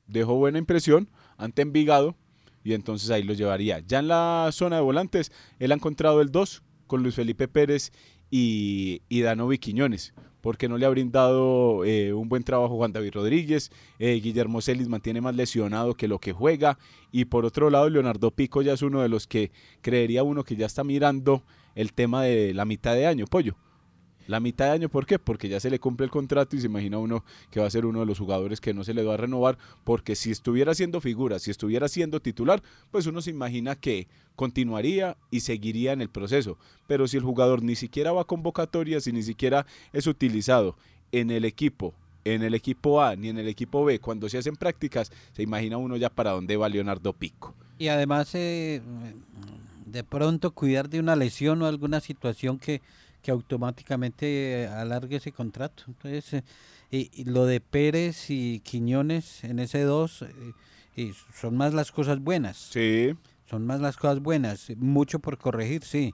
Dejó 0.07 0.35
buena 0.35 0.57
impresión 0.57 1.09
ante 1.37 1.61
Envigado 1.61 2.15
y 2.63 2.73
entonces 2.73 3.09
ahí 3.09 3.23
lo 3.23 3.33
llevaría. 3.33 3.79
Ya 3.79 3.99
en 3.99 4.07
la 4.07 4.49
zona 4.51 4.77
de 4.77 4.81
volantes, 4.81 5.31
él 5.59 5.71
ha 5.71 5.75
encontrado 5.75 6.21
el 6.21 6.31
2 6.31 6.63
con 6.87 7.03
Luis 7.03 7.15
Felipe 7.15 7.47
Pérez 7.47 7.91
y, 8.29 9.01
y 9.09 9.21
Danovi 9.21 9.57
Quiñones, 9.57 10.13
porque 10.41 10.69
no 10.69 10.77
le 10.77 10.85
ha 10.85 10.89
brindado 10.89 11.85
eh, 11.85 12.13
un 12.13 12.29
buen 12.29 12.43
trabajo 12.43 12.75
Juan 12.75 12.93
David 12.93 13.13
Rodríguez. 13.13 13.71
Eh, 13.99 14.19
Guillermo 14.21 14.61
Celis 14.61 14.89
mantiene 14.89 15.21
más 15.21 15.35
lesionado 15.35 15.95
que 15.95 16.07
lo 16.07 16.19
que 16.19 16.33
juega. 16.33 16.77
Y 17.11 17.25
por 17.25 17.45
otro 17.45 17.69
lado, 17.69 17.89
Leonardo 17.89 18.31
Pico 18.31 18.61
ya 18.61 18.73
es 18.73 18.81
uno 18.81 19.01
de 19.01 19.09
los 19.09 19.27
que 19.27 19.51
creería 19.81 20.23
uno 20.23 20.43
que 20.43 20.55
ya 20.55 20.65
está 20.65 20.83
mirando 20.83 21.43
el 21.75 21.93
tema 21.93 22.23
de 22.23 22.53
la 22.53 22.65
mitad 22.65 22.93
de 22.93 23.07
año, 23.07 23.25
pollo 23.25 23.55
la 24.27 24.39
mitad 24.39 24.65
de 24.65 24.71
año. 24.71 24.89
¿Por 24.89 25.05
qué? 25.05 25.19
Porque 25.19 25.49
ya 25.49 25.59
se 25.59 25.69
le 25.69 25.79
cumple 25.79 26.05
el 26.05 26.11
contrato 26.11 26.55
y 26.55 26.61
se 26.61 26.67
imagina 26.67 26.97
uno 26.97 27.23
que 27.49 27.59
va 27.59 27.67
a 27.67 27.69
ser 27.69 27.85
uno 27.85 28.01
de 28.01 28.05
los 28.05 28.19
jugadores 28.19 28.61
que 28.61 28.73
no 28.73 28.83
se 28.83 28.93
le 28.93 29.03
va 29.03 29.15
a 29.15 29.17
renovar, 29.17 29.57
porque 29.83 30.15
si 30.15 30.31
estuviera 30.31 30.73
siendo 30.73 31.01
figura, 31.01 31.39
si 31.39 31.51
estuviera 31.51 31.87
siendo 31.87 32.19
titular, 32.19 32.61
pues 32.91 33.05
uno 33.05 33.21
se 33.21 33.29
imagina 33.29 33.75
que 33.75 34.07
continuaría 34.35 35.17
y 35.29 35.41
seguiría 35.41 35.93
en 35.93 36.01
el 36.01 36.09
proceso. 36.09 36.57
Pero 36.87 37.07
si 37.07 37.17
el 37.17 37.23
jugador 37.23 37.63
ni 37.63 37.75
siquiera 37.75 38.11
va 38.11 38.21
a 38.21 38.25
convocatorias 38.25 39.07
y 39.07 39.13
ni 39.13 39.23
siquiera 39.23 39.65
es 39.93 40.07
utilizado 40.07 40.75
en 41.11 41.31
el 41.31 41.45
equipo 41.45 41.93
en 42.23 42.43
el 42.43 42.53
equipo 42.53 43.01
A 43.01 43.15
ni 43.15 43.29
en 43.29 43.39
el 43.39 43.47
equipo 43.47 43.83
B, 43.83 43.99
cuando 43.99 44.29
se 44.29 44.37
hacen 44.37 44.55
prácticas, 44.55 45.11
se 45.33 45.41
imagina 45.43 45.77
uno 45.77 45.97
ya 45.97 46.09
para 46.09 46.31
dónde 46.31 46.57
va 46.57 46.69
Leonardo 46.69 47.13
Pico. 47.13 47.55
Y 47.79 47.87
además, 47.87 48.35
eh, 48.35 48.81
de 49.85 50.03
pronto 50.03 50.51
cuidar 50.51 50.89
de 50.89 50.99
una 50.99 51.15
lesión 51.15 51.61
o 51.61 51.65
alguna 51.65 51.99
situación 51.99 52.59
que, 52.59 52.81
que 53.21 53.31
automáticamente 53.31 54.67
alargue 54.67 55.17
ese 55.17 55.31
contrato. 55.31 55.83
Entonces, 55.87 56.43
eh, 56.91 57.09
y, 57.13 57.23
lo 57.25 57.45
de 57.45 57.61
Pérez 57.61 58.29
y 58.29 58.59
Quiñones 58.61 59.43
en 59.43 59.59
ese 59.59 59.81
dos 59.83 60.23
eh, 60.95 61.13
son 61.39 61.57
más 61.57 61.73
las 61.73 61.91
cosas 61.91 62.19
buenas. 62.19 62.57
Sí. 62.57 63.13
Son 63.49 63.65
más 63.65 63.79
las 63.81 63.97
cosas 63.97 64.19
buenas. 64.19 64.71
Mucho 64.77 65.19
por 65.19 65.37
corregir, 65.37 65.83
sí. 65.83 66.13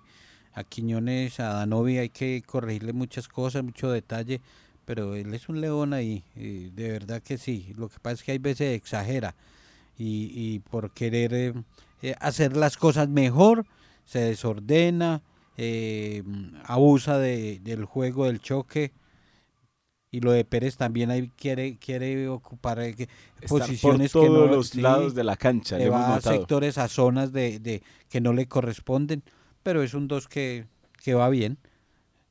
A 0.53 0.63
Quiñones, 0.63 1.39
a 1.39 1.53
Danovi 1.53 1.97
hay 1.99 2.09
que 2.09 2.41
corregirle 2.45 2.93
muchas 2.93 3.27
cosas, 3.27 3.63
mucho 3.63 3.91
detalle, 3.91 4.41
pero 4.85 5.15
él 5.15 5.33
es 5.33 5.49
un 5.49 5.61
león 5.61 5.93
ahí, 5.93 6.23
de 6.35 6.89
verdad 6.91 7.21
que 7.21 7.37
sí. 7.37 7.73
Lo 7.77 7.89
que 7.89 7.99
pasa 7.99 8.15
es 8.15 8.23
que 8.23 8.31
hay 8.31 8.39
veces 8.39 8.75
exagera 8.75 9.35
y, 9.97 10.31
y 10.33 10.59
por 10.59 10.91
querer 10.91 11.33
eh, 11.33 11.53
eh, 12.01 12.15
hacer 12.19 12.55
las 12.55 12.77
cosas 12.77 13.09
mejor, 13.09 13.65
se 14.05 14.19
desordena, 14.19 15.21
eh, 15.57 16.23
abusa 16.63 17.17
de, 17.17 17.59
del 17.59 17.85
juego, 17.85 18.25
del 18.25 18.39
choque. 18.39 18.93
Y 20.09 20.21
lo 20.21 20.31
de 20.31 20.45
Pérez 20.45 20.77
también 20.77 21.11
ahí 21.11 21.29
quiere 21.35 21.77
quiere 21.77 22.29
ocupar 22.29 22.79
posiciones 23.47 24.13
por 24.13 24.25
todos 24.25 24.49
que 24.49 24.55
los 24.55 24.75
lados 24.75 25.15
de 25.15 25.23
la 25.25 25.35
cancha. 25.35 25.77
Le 25.77 25.89
va 25.89 26.15
a 26.15 26.21
sectores, 26.21 26.77
a 26.77 26.87
zonas 26.87 27.33
de, 27.33 27.59
de, 27.59 27.83
que 28.07 28.21
no 28.21 28.31
le 28.31 28.47
corresponden, 28.47 29.21
pero 29.63 29.83
es 29.83 29.93
un 29.93 30.07
dos 30.07 30.29
que, 30.29 30.65
que 31.03 31.13
va 31.13 31.29
bien. 31.29 31.57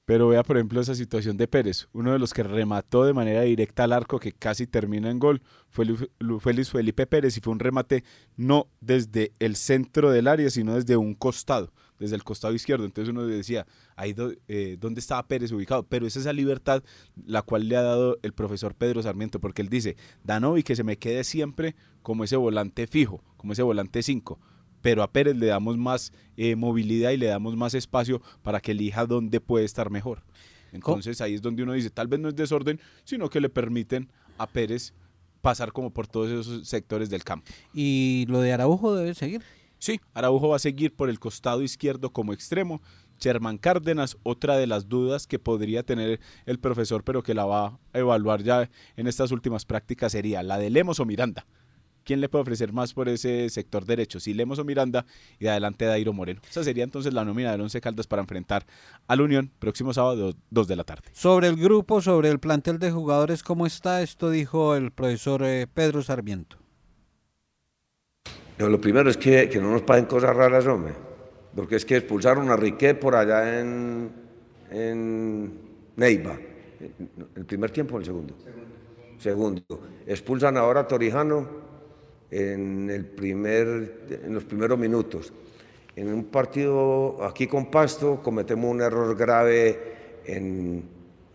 Pero 0.06 0.28
vea, 0.28 0.44
por 0.44 0.56
ejemplo, 0.56 0.80
esa 0.80 0.94
situación 0.94 1.36
de 1.36 1.48
Pérez. 1.48 1.88
Uno 1.92 2.12
de 2.12 2.20
los 2.20 2.32
que 2.32 2.44
remató 2.44 3.04
de 3.04 3.12
manera 3.12 3.42
directa 3.42 3.84
al 3.84 3.92
arco, 3.92 4.20
que 4.20 4.32
casi 4.32 4.68
termina 4.68 5.10
en 5.10 5.18
gol, 5.18 5.42
fue 5.68 5.84
Luis 5.84 6.70
Felipe 6.70 7.08
Pérez 7.08 7.36
y 7.36 7.40
fue 7.40 7.52
un 7.52 7.58
remate 7.58 8.04
no 8.36 8.68
desde 8.80 9.32
el 9.40 9.56
centro 9.56 10.12
del 10.12 10.28
área, 10.28 10.48
sino 10.48 10.76
desde 10.76 10.96
un 10.96 11.14
costado, 11.14 11.72
desde 11.98 12.16
el 12.16 12.24
costado 12.24 12.54
izquierdo. 12.54 12.84
Entonces 12.84 13.10
uno 13.12 13.26
decía, 13.26 13.66
ahí 13.96 14.14
eh, 14.48 14.76
¿dónde 14.80 15.00
estaba 15.00 15.26
Pérez 15.26 15.52
ubicado? 15.52 15.84
Pero 15.84 16.06
es 16.06 16.16
esa 16.16 16.32
libertad 16.32 16.82
la 17.26 17.42
cual 17.42 17.68
le 17.68 17.76
ha 17.76 17.82
dado 17.82 18.18
el 18.22 18.32
profesor 18.32 18.74
Pedro 18.74 19.02
Sarmiento, 19.02 19.40
porque 19.40 19.62
él 19.62 19.68
dice, 19.68 19.96
Danovi 20.24 20.62
que 20.62 20.76
se 20.76 20.84
me 20.84 20.98
quede 20.98 21.24
siempre 21.24 21.74
como 22.02 22.24
ese 22.24 22.36
volante 22.36 22.86
fijo, 22.86 23.22
como 23.36 23.52
ese 23.52 23.62
volante 23.62 24.02
5 24.02 24.38
pero 24.82 25.02
a 25.02 25.10
Pérez 25.10 25.34
le 25.36 25.46
damos 25.46 25.76
más 25.76 26.12
eh, 26.36 26.54
movilidad 26.54 27.10
y 27.10 27.16
le 27.16 27.26
damos 27.26 27.56
más 27.56 27.74
espacio 27.74 28.22
para 28.42 28.60
que 28.60 28.70
elija 28.70 29.04
dónde 29.04 29.40
puede 29.40 29.64
estar 29.64 29.90
mejor. 29.90 30.22
Entonces 30.70 31.20
ahí 31.20 31.34
es 31.34 31.42
donde 31.42 31.64
uno 31.64 31.72
dice, 31.72 31.90
tal 31.90 32.06
vez 32.06 32.20
no 32.20 32.28
es 32.28 32.36
desorden, 32.36 32.80
sino 33.02 33.28
que 33.28 33.40
le 33.40 33.48
permiten 33.48 34.08
a 34.38 34.46
Pérez 34.46 34.92
pasar 35.40 35.72
como 35.72 35.90
por 35.90 36.06
todos 36.06 36.30
esos 36.30 36.68
sectores 36.68 37.10
del 37.10 37.24
campo. 37.24 37.50
¿Y 37.72 38.26
lo 38.28 38.40
de 38.40 38.52
Araujo 38.52 38.94
debe 38.94 39.14
seguir? 39.14 39.42
Sí, 39.78 40.00
Araujo 40.14 40.48
va 40.48 40.56
a 40.56 40.60
seguir 40.60 40.94
por 40.94 41.10
el 41.10 41.18
costado 41.18 41.62
izquierdo 41.62 42.10
como 42.10 42.32
extremo. 42.32 42.80
Sherman 43.18 43.58
Cárdenas, 43.58 44.16
otra 44.22 44.56
de 44.56 44.66
las 44.66 44.88
dudas 44.88 45.26
que 45.26 45.38
podría 45.38 45.82
tener 45.82 46.20
el 46.44 46.58
profesor, 46.58 47.02
pero 47.02 47.22
que 47.22 47.34
la 47.34 47.46
va 47.46 47.78
a 47.92 47.98
evaluar 47.98 48.42
ya 48.42 48.70
en 48.96 49.06
estas 49.06 49.32
últimas 49.32 49.64
prácticas, 49.64 50.12
sería 50.12 50.42
la 50.42 50.58
de 50.58 50.70
Lemos 50.70 51.00
o 51.00 51.06
Miranda. 51.06 51.46
¿Quién 52.04 52.20
le 52.20 52.28
puede 52.28 52.42
ofrecer 52.42 52.72
más 52.72 52.94
por 52.94 53.08
ese 53.08 53.50
sector 53.50 53.84
derecho? 53.84 54.20
Si 54.20 54.32
Lemos 54.32 54.60
o 54.60 54.64
Miranda 54.64 55.06
y 55.40 55.44
de 55.44 55.50
adelante 55.50 55.86
Dairo 55.86 56.12
Moreno. 56.12 56.40
Esa 56.48 56.62
sería 56.62 56.84
entonces 56.84 57.12
la 57.12 57.24
nómina 57.24 57.50
del 57.50 57.62
Once 57.62 57.80
Caldas 57.80 58.06
para 58.06 58.22
enfrentar 58.22 58.64
a 59.08 59.16
la 59.16 59.24
Unión 59.24 59.50
próximo 59.58 59.92
sábado 59.92 60.34
2 60.50 60.68
de 60.68 60.76
la 60.76 60.84
tarde. 60.84 61.08
Sobre 61.12 61.48
el 61.48 61.56
grupo, 61.56 62.00
sobre 62.00 62.30
el 62.30 62.38
plantel 62.38 62.78
de 62.78 62.92
jugadores, 62.92 63.42
¿cómo 63.42 63.66
está? 63.66 64.02
Esto 64.02 64.30
dijo 64.30 64.76
el 64.76 64.92
profesor 64.92 65.42
eh, 65.42 65.66
Pedro 65.66 66.00
Sarmiento. 66.00 66.58
Lo 68.58 68.80
primero 68.80 69.10
es 69.10 69.16
que, 69.16 69.48
no 69.60 69.70
nos 69.70 69.82
paguen 69.82 70.06
cosas 70.06 70.34
raras, 70.34 70.66
hombre. 70.66 70.94
Porque 71.54 71.76
es 71.76 71.84
que 71.84 71.96
expulsaron 71.96 72.50
a 72.50 72.56
Riquet 72.56 72.98
por 72.98 73.14
allá 73.14 73.60
en, 73.60 74.10
en 74.70 75.52
Neiva. 75.96 76.38
¿El 77.34 77.44
primer 77.44 77.70
tiempo 77.70 77.96
o 77.96 77.98
el 77.98 78.04
segundo? 78.04 78.34
Segundo. 78.38 79.62
Segundo. 79.66 79.80
Expulsan 80.06 80.56
ahora 80.56 80.80
a 80.80 80.88
Torijano 80.88 81.48
en, 82.30 82.90
el 82.90 83.06
primer, 83.06 84.06
en 84.24 84.34
los 84.34 84.44
primeros 84.44 84.78
minutos. 84.78 85.32
En 85.94 86.12
un 86.12 86.24
partido 86.24 87.24
aquí 87.24 87.46
con 87.46 87.70
Pasto 87.70 88.20
cometemos 88.22 88.70
un 88.70 88.82
error 88.82 89.16
grave 89.16 89.96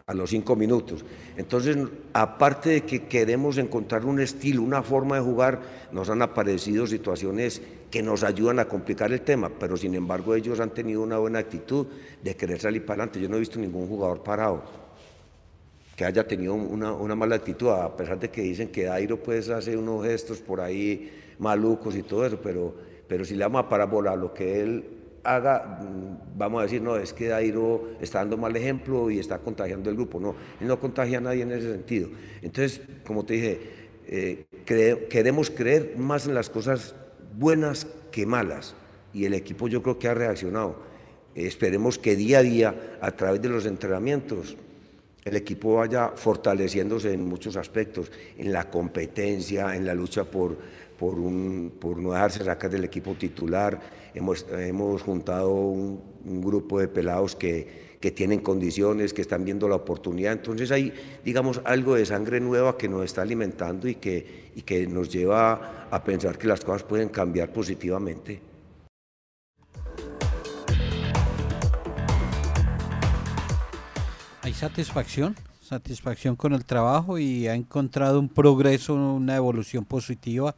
a 0.05 0.13
los 0.13 0.29
cinco 0.29 0.55
minutos. 0.55 1.05
Entonces, 1.37 1.77
aparte 2.13 2.69
de 2.69 2.81
que 2.81 3.05
queremos 3.05 3.57
encontrar 3.57 4.05
un 4.05 4.19
estilo, 4.19 4.61
una 4.61 4.83
forma 4.83 5.15
de 5.15 5.21
jugar, 5.21 5.61
nos 5.91 6.09
han 6.09 6.21
aparecido 6.21 6.87
situaciones 6.87 7.61
que 7.89 8.01
nos 8.01 8.23
ayudan 8.23 8.59
a 8.59 8.65
complicar 8.65 9.11
el 9.11 9.21
tema, 9.21 9.49
pero 9.59 9.75
sin 9.77 9.95
embargo 9.95 10.35
ellos 10.35 10.59
han 10.59 10.71
tenido 10.71 11.01
una 11.01 11.17
buena 11.17 11.39
actitud 11.39 11.87
de 12.23 12.35
querer 12.35 12.59
salir 12.59 12.85
para 12.85 13.03
adelante. 13.03 13.21
Yo 13.21 13.29
no 13.29 13.35
he 13.35 13.39
visto 13.39 13.59
ningún 13.59 13.87
jugador 13.87 14.23
parado 14.23 14.63
que 15.95 16.05
haya 16.05 16.25
tenido 16.25 16.55
una, 16.55 17.15
mala 17.15 17.35
actitud, 17.35 17.69
a 17.69 17.95
pesar 17.95 18.19
de 18.19 18.29
que 18.29 18.41
dicen 18.41 18.69
que 18.69 18.85
Dairo 18.85 19.21
pues 19.21 19.49
hace 19.49 19.77
unos 19.77 20.03
gestos 20.03 20.39
por 20.39 20.61
ahí 20.61 21.11
malucos 21.37 21.95
y 21.95 22.01
todo 22.01 22.25
eso, 22.25 22.39
pero, 22.41 22.73
pero 23.07 23.23
si 23.23 23.35
le 23.35 23.43
vamos 23.43 23.65
a 23.65 23.69
parábola 23.69 24.15
lo 24.15 24.33
que 24.33 24.61
él 24.61 25.00
haga, 25.23 25.79
mm, 25.81 26.37
vamos 26.37 26.59
a 26.59 26.63
decir, 26.63 26.81
no, 26.81 26.97
es 26.97 27.13
que 27.13 27.27
Dairo 27.27 27.89
está 27.99 28.19
dando 28.19 28.37
mal 28.37 28.55
ejemplo 28.55 29.09
y 29.09 29.19
está 29.19 29.39
contagiando 29.39 29.89
el 29.89 29.95
grupo. 29.95 30.19
No, 30.19 30.35
él 30.59 30.67
no 30.67 30.79
contagia 30.79 31.19
a 31.19 31.21
nadie 31.21 31.43
en 31.43 31.51
ese 31.51 31.71
sentido. 31.71 32.09
Entonces, 32.41 32.81
como 33.05 33.25
te 33.25 33.33
dije, 33.35 33.59
eh, 34.07 34.45
queremos 34.65 35.49
creer 35.49 35.95
más 35.97 36.27
en 36.27 36.33
las 36.33 36.49
cosas 36.49 36.95
buenas 37.37 37.87
que 38.11 38.25
malas 38.25 38.75
y 39.13 39.25
el 39.25 39.33
equipo 39.33 39.67
yo 39.67 39.81
creo 39.81 39.99
que 39.99 40.07
ha 40.07 40.13
reaccionado. 40.13 40.91
esperemos 41.33 41.97
que 41.97 42.17
día 42.17 42.39
a 42.39 42.43
día, 42.43 42.97
a 42.99 43.11
través 43.11 43.41
de 43.41 43.47
los 43.47 43.65
entrenamientos, 43.65 44.57
el 45.23 45.35
equipo 45.35 45.75
vaya 45.75 46.09
fortaleciéndose 46.15 47.13
en 47.13 47.25
muchos 47.25 47.55
aspectos, 47.55 48.11
en 48.37 48.51
la 48.51 48.69
competencia, 48.69 49.75
en 49.75 49.85
la 49.85 49.93
lucha 49.93 50.25
por, 50.25 50.57
por, 51.01 51.15
un, 51.15 51.73
por 51.79 51.97
no 51.97 52.11
dejarse 52.11 52.43
sacar 52.43 52.69
del 52.69 52.83
equipo 52.83 53.15
titular. 53.15 53.79
Hemos, 54.13 54.45
hemos 54.51 55.01
juntado 55.01 55.51
un, 55.51 55.99
grupo 56.23 56.79
de 56.79 56.87
pelados 56.87 57.35
que, 57.35 57.97
que, 57.99 58.11
tienen 58.11 58.41
condiciones, 58.41 59.11
que 59.11 59.23
están 59.23 59.43
viendo 59.43 59.67
la 59.67 59.77
oportunidad. 59.77 60.33
Entonces 60.33 60.69
hay, 60.69 60.93
digamos, 61.25 61.59
algo 61.63 61.95
de 61.95 62.05
sangre 62.05 62.39
nueva 62.39 62.77
que 62.77 62.87
nos 62.87 63.03
está 63.03 63.23
alimentando 63.23 63.87
y 63.87 63.95
que, 63.95 64.51
y 64.55 64.61
que 64.61 64.85
nos 64.85 65.09
lleva 65.11 65.87
a 65.89 66.03
pensar 66.03 66.37
que 66.37 66.45
las 66.45 66.63
cosas 66.63 66.83
pueden 66.83 67.09
cambiar 67.09 67.51
positivamente. 67.51 68.51
satisfacción, 74.53 75.35
satisfacción 75.63 76.35
con 76.35 76.53
el 76.53 76.65
trabajo 76.65 77.17
y 77.17 77.47
ha 77.47 77.55
encontrado 77.55 78.19
un 78.19 78.29
progreso, 78.29 78.93
una 78.93 79.35
evolución 79.35 79.85
positiva. 79.85 80.55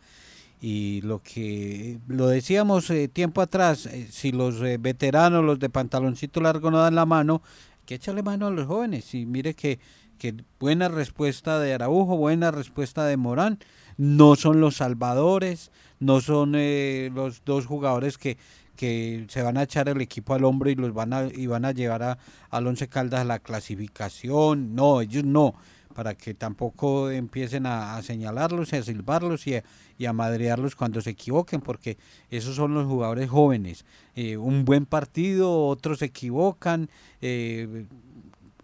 Y 0.65 1.01
lo 1.01 1.21
que 1.21 1.99
lo 2.07 2.27
decíamos 2.27 2.89
eh, 2.89 3.09
tiempo 3.09 3.41
atrás, 3.41 3.85
eh, 3.85 4.07
si 4.09 4.31
los 4.31 4.61
eh, 4.61 4.77
veteranos, 4.79 5.43
los 5.43 5.59
de 5.59 5.69
pantaloncito 5.69 6.39
largo 6.39 6.71
no 6.71 6.77
dan 6.77 6.95
la 6.95 7.05
mano, 7.05 7.41
que 7.85 7.95
echarle 7.95 8.23
mano 8.23 8.47
a 8.47 8.49
los 8.49 8.65
jóvenes. 8.65 9.13
Y 9.13 9.25
mire 9.25 9.55
que, 9.55 9.79
que 10.17 10.33
buena 10.61 10.87
respuesta 10.87 11.59
de 11.59 11.73
Araujo, 11.73 12.15
buena 12.15 12.49
respuesta 12.49 13.05
de 13.05 13.17
Morán. 13.17 13.59
No 13.97 14.37
son 14.37 14.61
los 14.61 14.77
salvadores, 14.77 15.69
no 15.99 16.21
son 16.21 16.53
los 17.13 17.43
dos 17.43 17.65
jugadores 17.65 18.17
que, 18.17 18.37
que 18.77 19.25
se 19.27 19.41
van 19.41 19.57
a 19.57 19.63
echar 19.63 19.89
el 19.89 19.99
equipo 19.99 20.33
al 20.33 20.45
hombro 20.45 20.69
y 20.69 20.75
los 20.75 20.93
van 20.93 21.11
a, 21.11 21.25
y 21.25 21.45
van 21.45 21.65
a 21.65 21.73
llevar 21.73 22.03
a, 22.03 22.17
al 22.49 22.67
Once 22.67 22.87
Caldas 22.87 23.19
a 23.19 23.25
la 23.25 23.39
clasificación. 23.39 24.75
No, 24.75 25.01
ellos 25.01 25.25
no, 25.25 25.55
para 25.93 26.15
que 26.15 26.33
tampoco 26.33 27.09
empiecen 27.11 27.65
a, 27.65 28.01
señalarlos 28.01 28.73
y 28.73 28.77
a 28.77 28.83
silbarlos 28.83 29.47
y 29.47 29.55
a, 29.55 29.63
y 29.97 30.05
a, 30.05 30.13
madrearlos 30.13 30.75
cuando 30.75 31.01
se 31.01 31.11
equivoquen, 31.11 31.61
porque 31.61 31.97
esos 32.29 32.55
son 32.55 32.73
los 32.73 32.85
jugadores 32.85 33.29
jóvenes. 33.29 33.85
Eh, 34.15 34.37
un 34.37 34.65
buen 34.65 34.85
partido, 34.85 35.67
otros 35.67 35.99
se 35.99 36.05
equivocan. 36.05 36.89
Eh, 37.21 37.85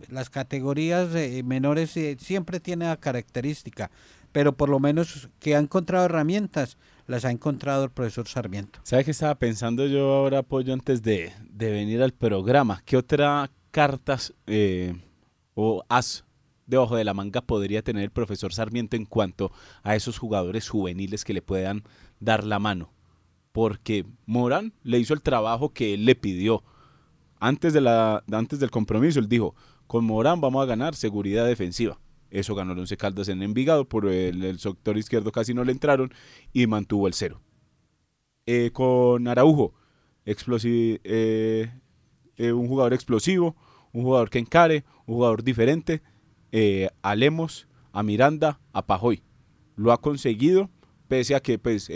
las 0.10 0.30
categorías 0.30 1.14
eh, 1.16 1.44
menores 1.44 1.98
siempre 2.20 2.60
tienen 2.60 2.90
la 2.90 2.98
característica, 2.98 3.92
pero 4.32 4.56
por 4.56 4.70
lo 4.70 4.80
menos 4.80 5.30
que 5.40 5.56
ha 5.56 5.60
encontrado 5.60 6.06
herramientas 6.06 6.78
las 7.08 7.26
ha 7.26 7.32
encontrado 7.32 7.86
el 7.86 7.90
profesor 7.90 8.28
Sarmiento. 8.28 8.80
¿Sabe 8.84 9.04
qué 9.04 9.12
estaba 9.12 9.36
pensando 9.36 9.88
yo 9.88 10.14
ahora, 10.14 10.44
Pollo, 10.44 10.74
antes 10.74 11.02
de, 11.02 11.34
venir 11.50 12.04
al 12.04 12.14
programa? 12.14 12.82
¿Qué 12.86 12.98
otra 12.98 13.50
cartas 13.72 14.34
o 15.60 15.84
as 15.90 16.24
debajo 16.70 16.96
de 16.96 17.04
la 17.04 17.14
manga 17.14 17.42
podría 17.42 17.82
tener 17.82 18.04
el 18.04 18.12
profesor 18.12 18.54
Sarmiento 18.54 18.96
en 18.96 19.06
cuanto 19.06 19.52
a 19.84 19.96
esos 19.96 20.18
jugadores 20.18 20.70
juveniles 20.70 21.26
que 21.26 21.34
le 21.34 21.42
puedan 21.42 21.84
dar 22.20 22.44
la 22.44 22.60
mano? 22.60 22.92
Porque 23.52 24.06
Morán 24.26 24.74
le 24.84 25.00
hizo 25.00 25.14
el 25.14 25.22
trabajo 25.22 25.74
que 25.74 25.96
él 25.96 26.06
le 26.06 26.16
pidió. 26.16 26.64
Antes, 27.40 27.74
de 27.74 27.82
la, 27.82 28.24
antes 28.32 28.60
del 28.60 28.70
compromiso, 28.70 29.20
él 29.20 29.28
dijo, 29.28 29.56
con 29.88 30.06
Morán 30.06 30.40
vamos 30.40 30.62
a 30.62 30.68
ganar 30.68 30.96
seguridad 30.96 31.46
defensiva. 31.46 32.00
Eso 32.30 32.54
ganó 32.54 32.74
el 32.74 32.80
Once 32.80 32.96
Caldas 32.96 33.28
en 33.28 33.42
Envigado, 33.42 33.86
por 33.86 34.08
el, 34.08 34.60
sector 34.60 34.98
izquierdo 34.98 35.32
casi 35.32 35.54
no 35.54 35.64
le 35.64 35.72
entraron 35.72 36.14
y 36.54 36.68
mantuvo 36.68 37.08
el 37.08 37.14
cero. 37.14 37.42
Eh, 38.46 38.70
con 38.72 39.28
Araujo, 39.28 39.74
eh, 40.26 41.72
eh, 42.38 42.52
un 42.52 42.68
jugador 42.68 42.94
explosivo, 42.94 43.56
un 43.92 44.04
jugador 44.04 44.30
que 44.30 44.40
encare, 44.40 44.86
un 45.06 45.16
jugador 45.16 45.44
diferente, 45.44 46.02
a 47.02 47.16
Lemos, 47.16 47.68
a 47.92 48.04
Miranda, 48.04 48.60
a 48.74 48.86
Pajoy. 48.86 49.22
Lo 49.76 49.92
ha 49.92 50.02
conseguido, 50.02 50.70
pese 51.08 51.36
a 51.36 51.40
que 51.40 51.58
pues 51.58 51.90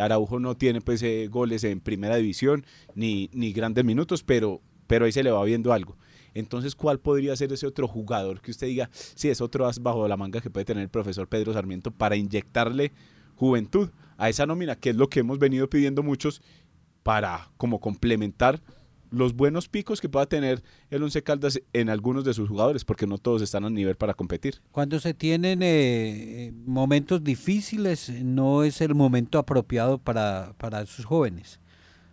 Araujo 0.00 0.40
no 0.40 0.56
tiene 0.56 0.80
pues, 0.80 1.02
goles 1.30 1.64
en 1.64 1.80
primera 1.80 2.16
división 2.16 2.64
ni, 2.94 3.30
ni 3.32 3.52
grandes 3.52 3.84
minutos, 3.84 4.22
pero, 4.22 4.60
pero 4.86 5.04
ahí 5.04 5.12
se 5.12 5.22
le 5.22 5.30
va 5.30 5.44
viendo 5.44 5.72
algo. 5.72 5.96
Entonces, 6.34 6.74
¿cuál 6.74 7.00
podría 7.00 7.34
ser 7.36 7.52
ese 7.52 7.66
otro 7.66 7.88
jugador 7.88 8.40
que 8.40 8.50
usted 8.50 8.68
diga, 8.68 8.88
sí, 8.92 9.28
es 9.28 9.40
otro 9.40 9.66
as 9.66 9.82
bajo 9.82 10.06
la 10.06 10.16
manga 10.16 10.40
que 10.40 10.50
puede 10.50 10.64
tener 10.64 10.82
el 10.82 10.88
profesor 10.88 11.28
Pedro 11.28 11.52
Sarmiento 11.52 11.90
para 11.90 12.16
inyectarle 12.16 12.92
juventud 13.34 13.90
a 14.16 14.28
esa 14.28 14.46
nómina, 14.46 14.76
que 14.76 14.90
es 14.90 14.96
lo 14.96 15.08
que 15.08 15.20
hemos 15.20 15.38
venido 15.38 15.68
pidiendo 15.68 16.02
muchos 16.02 16.42
para 17.02 17.50
como 17.56 17.80
complementar 17.80 18.60
los 19.10 19.34
buenos 19.34 19.68
picos 19.68 20.00
que 20.00 20.08
pueda 20.08 20.26
tener 20.26 20.62
el 20.90 21.02
Once 21.02 21.22
Caldas 21.22 21.60
en 21.72 21.88
algunos 21.90 22.24
de 22.24 22.34
sus 22.34 22.48
jugadores, 22.48 22.84
porque 22.84 23.06
no 23.06 23.18
todos 23.18 23.42
están 23.42 23.64
a 23.64 23.70
nivel 23.70 23.96
para 23.96 24.14
competir. 24.14 24.60
Cuando 24.72 25.00
se 25.00 25.14
tienen 25.14 25.60
eh, 25.62 26.52
momentos 26.66 27.22
difíciles, 27.22 28.08
no 28.22 28.62
es 28.64 28.80
el 28.80 28.94
momento 28.94 29.38
apropiado 29.38 29.98
para, 29.98 30.54
para 30.58 30.86
sus 30.86 31.04
jóvenes, 31.04 31.60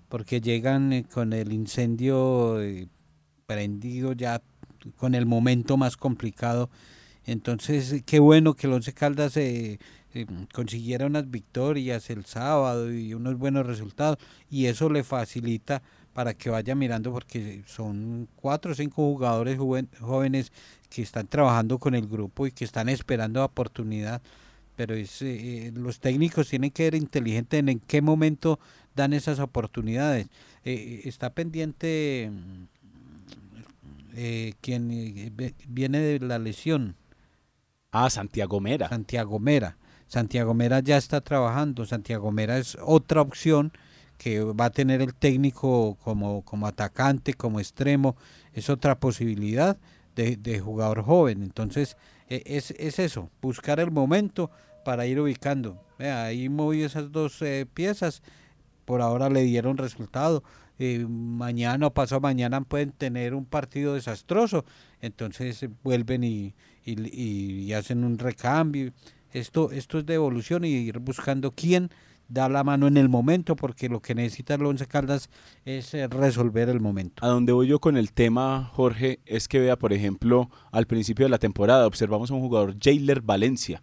porque 0.10 0.42
llegan 0.42 0.94
eh, 0.94 1.06
con 1.12 1.34
el 1.34 1.54
incendio 1.54 2.62
eh, 2.62 2.88
prendido 3.46 4.14
ya 4.14 4.42
con 4.96 5.16
el 5.16 5.26
momento 5.26 5.78
más 5.78 5.98
complicado. 5.98 6.70
Entonces, 7.26 8.04
qué 8.06 8.20
bueno 8.20 8.54
que 8.54 8.68
el 8.68 8.74
Once 8.74 8.94
Caldas 8.94 9.36
eh, 9.36 9.80
eh, 10.14 10.26
consiguiera 10.54 11.06
unas 11.06 11.30
victorias 11.30 12.10
el 12.10 12.26
sábado 12.26 12.94
y 12.94 13.14
unos 13.14 13.38
buenos 13.38 13.66
resultados. 13.66 14.18
Y 14.50 14.68
eso 14.68 14.90
le 14.90 15.04
facilita 15.04 15.82
para 16.18 16.34
que 16.34 16.50
vaya 16.50 16.74
mirando, 16.74 17.14
porque 17.14 17.62
son 17.68 18.28
cuatro 18.36 18.72
o 18.72 18.74
cinco 18.74 19.04
jugadores 19.04 19.60
jóvenes 20.00 20.52
que 20.90 21.04
están 21.04 21.28
trabajando 21.28 21.78
con 21.78 21.94
el 21.94 22.08
grupo 22.08 22.48
y 22.48 22.52
que 22.52 22.66
están 22.66 22.90
esperando 22.90 23.46
oportunidad. 23.46 24.24
Pero 24.76 24.96
es, 24.96 25.22
eh, 25.22 25.72
los 25.76 26.00
técnicos 26.00 26.50
tienen 26.50 26.72
que 26.72 26.86
ser 26.86 26.96
inteligentes 26.96 27.60
en, 27.60 27.70
en 27.70 27.80
qué 27.80 28.02
momento 28.02 28.60
dan 28.96 29.14
esas 29.14 29.38
oportunidades. 29.38 30.26
está 30.64 31.30
pendiente 31.36 32.32
eh, 34.16 34.54
quien 34.60 34.90
eh, 34.90 35.54
viene 35.68 36.00
de 36.00 36.20
la 36.20 36.40
lesión. 36.40 36.96
Ah, 37.92 38.10
Santiago 38.10 38.60
Mera. 38.60 38.90
Santiago 38.90 39.38
Mera. 39.38 39.78
Santiago 40.08 40.56
Mera 40.56 40.80
ya 40.80 40.98
está 40.98 41.22
trabajando. 41.22 41.86
Santiago 41.86 42.32
Mera 42.32 42.58
es 42.58 42.76
otra 42.82 43.22
opción 43.22 43.72
que 44.18 44.42
va 44.44 44.66
a 44.66 44.70
tener 44.70 45.02
el 45.02 45.14
técnico 45.14 45.98
como, 46.04 46.44
como 46.44 46.68
atacante, 46.68 47.34
como 47.34 47.60
extremo. 47.60 48.16
Es 48.54 48.70
otra 48.70 49.00
posibilidad 49.00 49.78
de, 50.16 50.60
jugador 50.60 51.04
joven. 51.04 51.44
Entonces, 51.44 51.96
e, 52.28 52.42
es, 52.46 52.72
es, 52.72 53.00
eso, 53.00 53.30
buscar 53.42 53.80
el 53.80 53.92
momento 53.92 54.50
para 54.84 55.06
ir 55.06 55.20
ubicando. 55.20 55.80
ahí 56.00 56.50
moví 56.50 56.84
esas 56.84 57.12
dos 57.12 57.42
eh, 57.42 57.66
piezas. 57.72 58.22
Por 58.86 59.02
ahora 59.02 59.30
le 59.30 59.44
dieron 59.44 59.78
resultado. 59.78 60.44
Eh, 60.80 61.06
mañana 61.10 61.88
o 61.88 61.94
pasado 61.94 62.22
mañana 62.22 62.62
pueden 62.62 62.92
tener 62.92 63.34
un 63.34 63.46
partido 63.46 63.96
desastroso, 63.96 64.64
entonces 65.02 65.66
vuelven 65.84 66.24
y, 66.24 66.54
y, 66.86 67.74
hacen 67.74 68.04
un 68.04 68.20
recambio. 68.20 68.94
Esto, 69.34 69.72
esto 69.72 69.98
es 69.98 70.06
de 70.06 70.14
evolución 70.14 70.66
y 70.66 70.70
ir 70.70 71.00
buscando 71.00 71.52
quién 71.52 71.90
da 72.30 72.50
la 72.50 72.64
mano 72.64 72.88
en 72.88 72.98
el 72.98 73.10
momento, 73.10 73.56
porque 73.56 73.90
lo 73.90 74.02
que 74.02 74.16
necesita 74.16 74.56
el 74.56 74.66
Once 74.66 74.86
Caldas 74.86 75.30
es 75.66 75.94
eh, 75.94 76.08
resolver 76.08 76.70
el 76.70 76.80
momento. 76.80 77.26
A 77.26 77.30
donde 77.30 77.54
voy 77.54 77.68
yo 77.68 77.80
con 77.80 77.98
el 77.98 78.12
tema, 78.12 78.70
Jorge, 78.74 79.20
es 79.26 79.48
que 79.48 79.60
vea, 79.60 79.78
por 79.78 79.94
ejemplo, 79.94 80.50
al 80.72 80.88
principio 80.88 81.26
de 81.26 81.30
la 81.30 81.40
temporada 81.40 81.88
observamos 81.88 82.32
a 82.32 82.34
un 82.34 82.42
jugador, 82.42 82.76
Jailer 82.82 83.22
Valencia. 83.22 83.82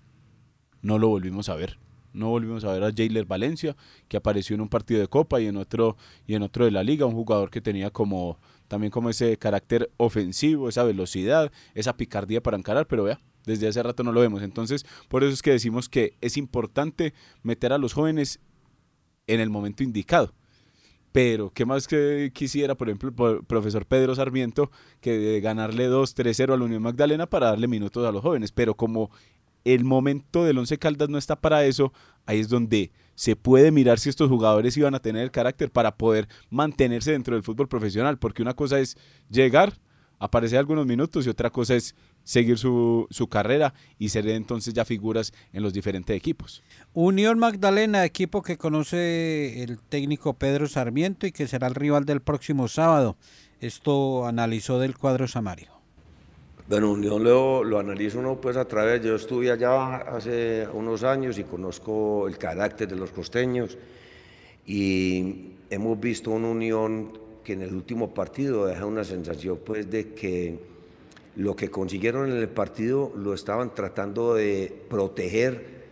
No 0.83 0.99
lo 0.99 1.09
volvimos 1.09 1.49
a 1.49 1.55
ver. 1.55 1.79
No 2.13 2.29
volvimos 2.29 2.65
a 2.65 2.73
ver 2.73 2.85
a 2.85 2.93
Jailer 2.93 3.25
Valencia, 3.25 3.75
que 4.07 4.17
apareció 4.17 4.55
en 4.55 4.61
un 4.61 4.69
partido 4.69 5.01
de 5.01 5.09
Copa 5.09 5.41
y 5.41 5.47
en 5.47 5.57
otro, 5.57 5.97
y 6.27 6.35
en 6.35 6.43
otro 6.43 6.65
de 6.65 6.71
la 6.71 6.85
Liga, 6.85 7.07
un 7.07 7.15
jugador 7.15 7.51
que 7.51 7.61
tenía 7.61 7.91
como 7.91 8.39
también 8.69 8.91
como 8.91 9.11
ese 9.11 9.37
carácter 9.37 9.91
ofensivo, 9.97 10.69
esa 10.69 10.85
velocidad, 10.85 11.53
esa 11.75 11.97
picardía 11.97 12.43
para 12.43 12.57
encarar, 12.57 12.87
pero 12.87 13.05
vea, 13.05 13.21
desde 13.47 13.69
hace 13.69 13.83
rato 13.83 14.03
no 14.03 14.13
lo 14.13 14.21
vemos. 14.21 14.43
Entonces, 14.43 14.87
por 15.09 15.23
eso 15.25 15.33
es 15.33 15.43
que 15.43 15.51
decimos 15.51 15.89
que 15.89 16.15
es 16.21 16.37
importante 16.37 17.15
meter 17.43 17.73
a 17.73 17.79
los 17.79 17.93
jóvenes 17.93 18.41
en 19.27 19.41
el 19.41 19.51
momento 19.51 19.83
indicado. 19.83 20.35
Pero, 21.13 21.51
¿qué 21.51 21.65
más 21.65 21.87
que 21.87 22.33
quisiera, 22.35 22.75
por 22.75 22.89
ejemplo, 22.89 23.31
el 23.31 23.45
profesor 23.45 23.87
Pedro 23.87 24.17
Sarmiento, 24.17 24.73
que 25.01 25.41
ganarle 25.41 25.89
2-3-0 25.89 26.55
a 26.55 26.57
la 26.57 26.65
Unión 26.65 26.83
Magdalena 26.83 27.27
para 27.27 27.47
darle 27.51 27.69
minutos 27.69 28.05
a 28.05 28.11
los 28.11 28.21
jóvenes? 28.21 28.51
Pero 28.51 28.75
como 28.75 29.11
el 29.65 29.85
momento 29.85 30.45
del 30.45 30.59
Once 30.59 30.77
Caldas 30.77 31.09
no 31.09 31.17
está 31.17 31.37
para 31.37 31.65
eso, 31.67 31.93
ahí 32.27 32.41
es 32.41 32.49
donde 32.49 32.91
se 33.15 33.37
puede 33.37 33.71
mirar 33.71 33.99
si 33.99 34.09
estos 34.09 34.29
jugadores 34.29 34.77
iban 34.77 34.95
a 34.95 35.01
tener 35.01 35.23
el 35.23 35.31
carácter 35.31 35.71
para 35.71 35.97
poder 35.97 36.29
mantenerse 36.51 37.13
dentro 37.13 37.35
del 37.35 37.43
fútbol 37.45 37.69
profesional, 37.69 38.19
porque 38.19 38.43
una 38.43 38.55
cosa 38.55 38.81
es 38.81 38.97
llegar, 39.31 39.75
aparecer 40.19 40.59
algunos 40.59 40.87
minutos 40.87 41.27
y 41.27 41.31
otra 41.31 41.51
cosa 41.51 41.75
es 41.75 41.95
seguir 42.23 42.59
su, 42.59 43.07
su, 43.11 43.29
carrera 43.29 43.75
y 43.99 44.09
ser 44.09 44.27
entonces 44.29 44.73
ya 44.73 44.85
figuras 44.85 45.33
en 45.53 45.63
los 45.63 45.73
diferentes 45.73 46.17
equipos. 46.17 46.63
Unión 46.95 47.39
Magdalena, 47.39 48.05
equipo 48.05 48.43
que 48.43 48.57
conoce 48.57 49.63
el 49.63 49.81
técnico 49.81 50.35
Pedro 50.35 50.67
Sarmiento 50.67 51.27
y 51.27 51.33
que 51.33 51.47
será 51.47 51.67
el 51.67 51.75
rival 51.75 52.05
del 52.07 52.23
próximo 52.23 52.69
sábado. 52.69 53.17
Esto 53.61 54.27
analizó 54.27 54.79
del 54.79 54.97
cuadro 54.97 55.29
Samario. 55.29 55.74
Bueno, 56.67 56.93
Unión 56.93 57.23
lo, 57.23 57.63
lo 57.63 57.79
analizo 57.79 58.21
uno 58.21 58.41
pues 58.41 58.57
a 58.57 58.65
través, 58.67 59.03
yo 59.03 59.17
estuve 59.17 59.51
allá 59.51 59.97
hace 59.97 60.67
unos 60.73 61.05
años 61.05 61.39
y 61.39 61.45
conozco 61.45 62.27
el 62.27 62.39
carácter 62.39 62.89
de 62.89 62.97
los 62.97 63.11
costeños 63.11 63.77
y 64.65 65.51
hemos 65.69 66.01
visto 66.01 66.31
una 66.31 66.49
Unión 66.49 67.19
que 67.45 67.53
en 67.53 67.61
el 67.61 67.75
último 67.75 68.15
partido 68.15 68.65
deja 68.65 68.87
una 68.87 69.05
sensación 69.05 69.61
pues 69.63 69.91
de 69.91 70.15
que 70.15 70.59
lo 71.37 71.55
que 71.55 71.71
consiguieron 71.71 72.31
en 72.31 72.39
el 72.39 72.49
partido 72.49 73.13
lo 73.15 73.35
estaban 73.35 73.75
tratando 73.75 74.33
de 74.33 74.75
proteger 74.89 75.85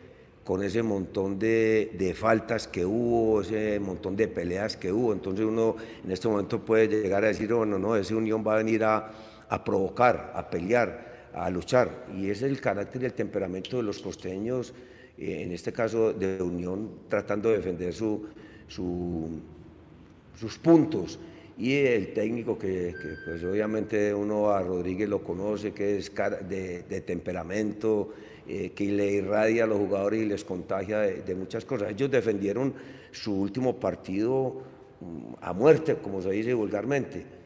con 0.42 0.62
ese 0.62 0.82
montón 0.82 1.38
de, 1.38 1.94
de, 1.98 2.14
faltas 2.14 2.66
que 2.66 2.86
hubo, 2.86 3.42
ese 3.42 3.78
montón 3.78 4.16
de 4.16 4.26
peleas 4.26 4.78
que 4.78 4.90
hubo. 4.90 5.12
Entonces 5.12 5.44
uno 5.44 5.76
en 6.02 6.10
este 6.10 6.28
momento 6.28 6.60
puede 6.60 6.88
llegar 6.88 7.24
a 7.24 7.28
decir, 7.28 7.52
bueno, 7.52 7.78
no, 7.78 7.94
ese 7.94 8.14
Unión 8.14 8.42
va 8.44 8.54
a 8.54 8.56
venir 8.56 8.82
a 8.84 9.12
a 9.52 9.62
provocar, 9.62 10.32
a 10.34 10.48
pelear, 10.48 11.28
a 11.34 11.50
luchar. 11.50 12.06
Y 12.16 12.30
es 12.30 12.40
el 12.40 12.58
carácter 12.58 13.02
y 13.02 13.04
el 13.04 13.12
temperamento 13.12 13.76
de 13.76 13.82
los 13.82 13.98
costeños, 13.98 14.72
eh, 15.18 15.42
en 15.42 15.52
este 15.52 15.74
caso 15.74 16.14
de 16.14 16.42
Unión, 16.42 17.00
tratando 17.06 17.50
de 17.50 17.56
defender 17.56 17.92
su, 17.92 18.28
sus 18.66 20.58
puntos. 20.58 21.18
Y 21.58 21.76
el 21.76 22.14
técnico 22.14 22.58
que, 22.58 22.94
pues 23.26 23.44
obviamente 23.44 24.14
uno 24.14 24.50
a 24.50 24.62
Rodríguez 24.62 25.06
lo 25.06 25.22
conoce, 25.22 25.72
que 25.72 25.98
es 25.98 26.10
de, 26.48 26.84
de 26.84 27.00
temperamento, 27.02 28.08
eh, 28.48 28.72
que 28.74 28.86
le 28.90 29.12
irradia 29.12 29.64
a 29.64 29.66
los 29.66 29.76
jugadores 29.76 30.22
y 30.22 30.24
les 30.24 30.44
contagia 30.44 31.00
de, 31.00 31.22
de, 31.22 31.34
muchas 31.34 31.66
cosas. 31.66 31.90
Ellos 31.90 32.10
defendieron 32.10 32.72
su 33.10 33.38
último 33.38 33.78
partido 33.78 34.62
mm, 35.00 35.34
a 35.42 35.52
muerte, 35.52 35.96
como 35.96 36.22
se 36.22 36.30
dice 36.30 36.54
vulgarmente 36.54 37.41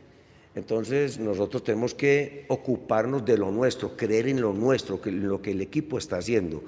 entonces 0.56 1.18
nosotros 1.18 1.62
tenemos 1.62 1.94
que 1.94 2.46
ocuparnos 2.48 3.22
de 3.26 3.36
lo 3.36 3.52
nuestro, 3.52 3.94
creer 3.94 4.26
en 4.26 4.40
lo 4.40 4.54
nuestro, 4.54 4.98
que 4.98 5.12
lo 5.12 5.42
que 5.42 5.50
el 5.50 5.60
equipo 5.60 5.98
está 5.98 6.16
haciendo. 6.16 6.64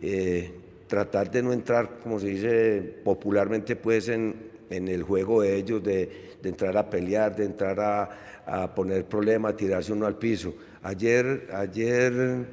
Eh, 0.00 0.52
tratar 0.86 1.28
de 1.28 1.42
no 1.42 1.52
entrar, 1.52 1.98
como 2.00 2.20
se 2.20 2.28
dice 2.28 2.80
popularmente, 3.02 3.74
pues 3.74 4.08
en, 4.08 4.36
el 4.70 5.02
juego 5.02 5.42
de 5.42 5.56
ellos, 5.56 5.82
de, 5.82 6.38
entrar 6.44 6.76
a 6.76 6.88
pelear, 6.88 7.34
de 7.34 7.44
entrar 7.44 7.80
a, 8.46 8.72
poner 8.72 9.04
problemas, 9.04 9.56
tirarse 9.56 9.92
uno 9.92 10.06
al 10.06 10.16
piso. 10.16 10.54
Ayer, 10.84 11.48
ayer 11.52 12.46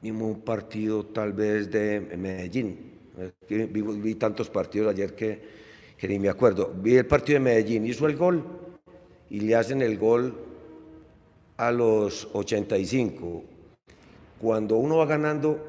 vimos 0.00 0.34
un 0.34 0.40
partido 0.40 1.04
tal 1.04 1.34
vez 1.34 1.70
de 1.70 2.00
Medellín. 2.16 2.90
Vi, 3.50 4.14
tantos 4.14 4.48
partidos 4.48 4.90
ayer 4.90 5.14
que, 5.14 5.42
que 5.98 6.08
ni 6.08 6.18
me 6.18 6.30
acuerdo. 6.30 6.72
Vi 6.74 6.96
el 6.96 7.06
partido 7.06 7.38
de 7.38 7.44
Medellín, 7.44 7.84
hizo 7.84 8.06
el 8.06 8.16
gol 8.16 8.69
y 9.30 9.40
le 9.40 9.54
hacen 9.54 9.80
el 9.80 9.96
gol 9.96 10.34
a 11.56 11.70
los 11.70 12.28
85. 12.32 13.44
Cuando 14.40 14.76
uno 14.76 14.98
va 14.98 15.06
ganando, 15.06 15.64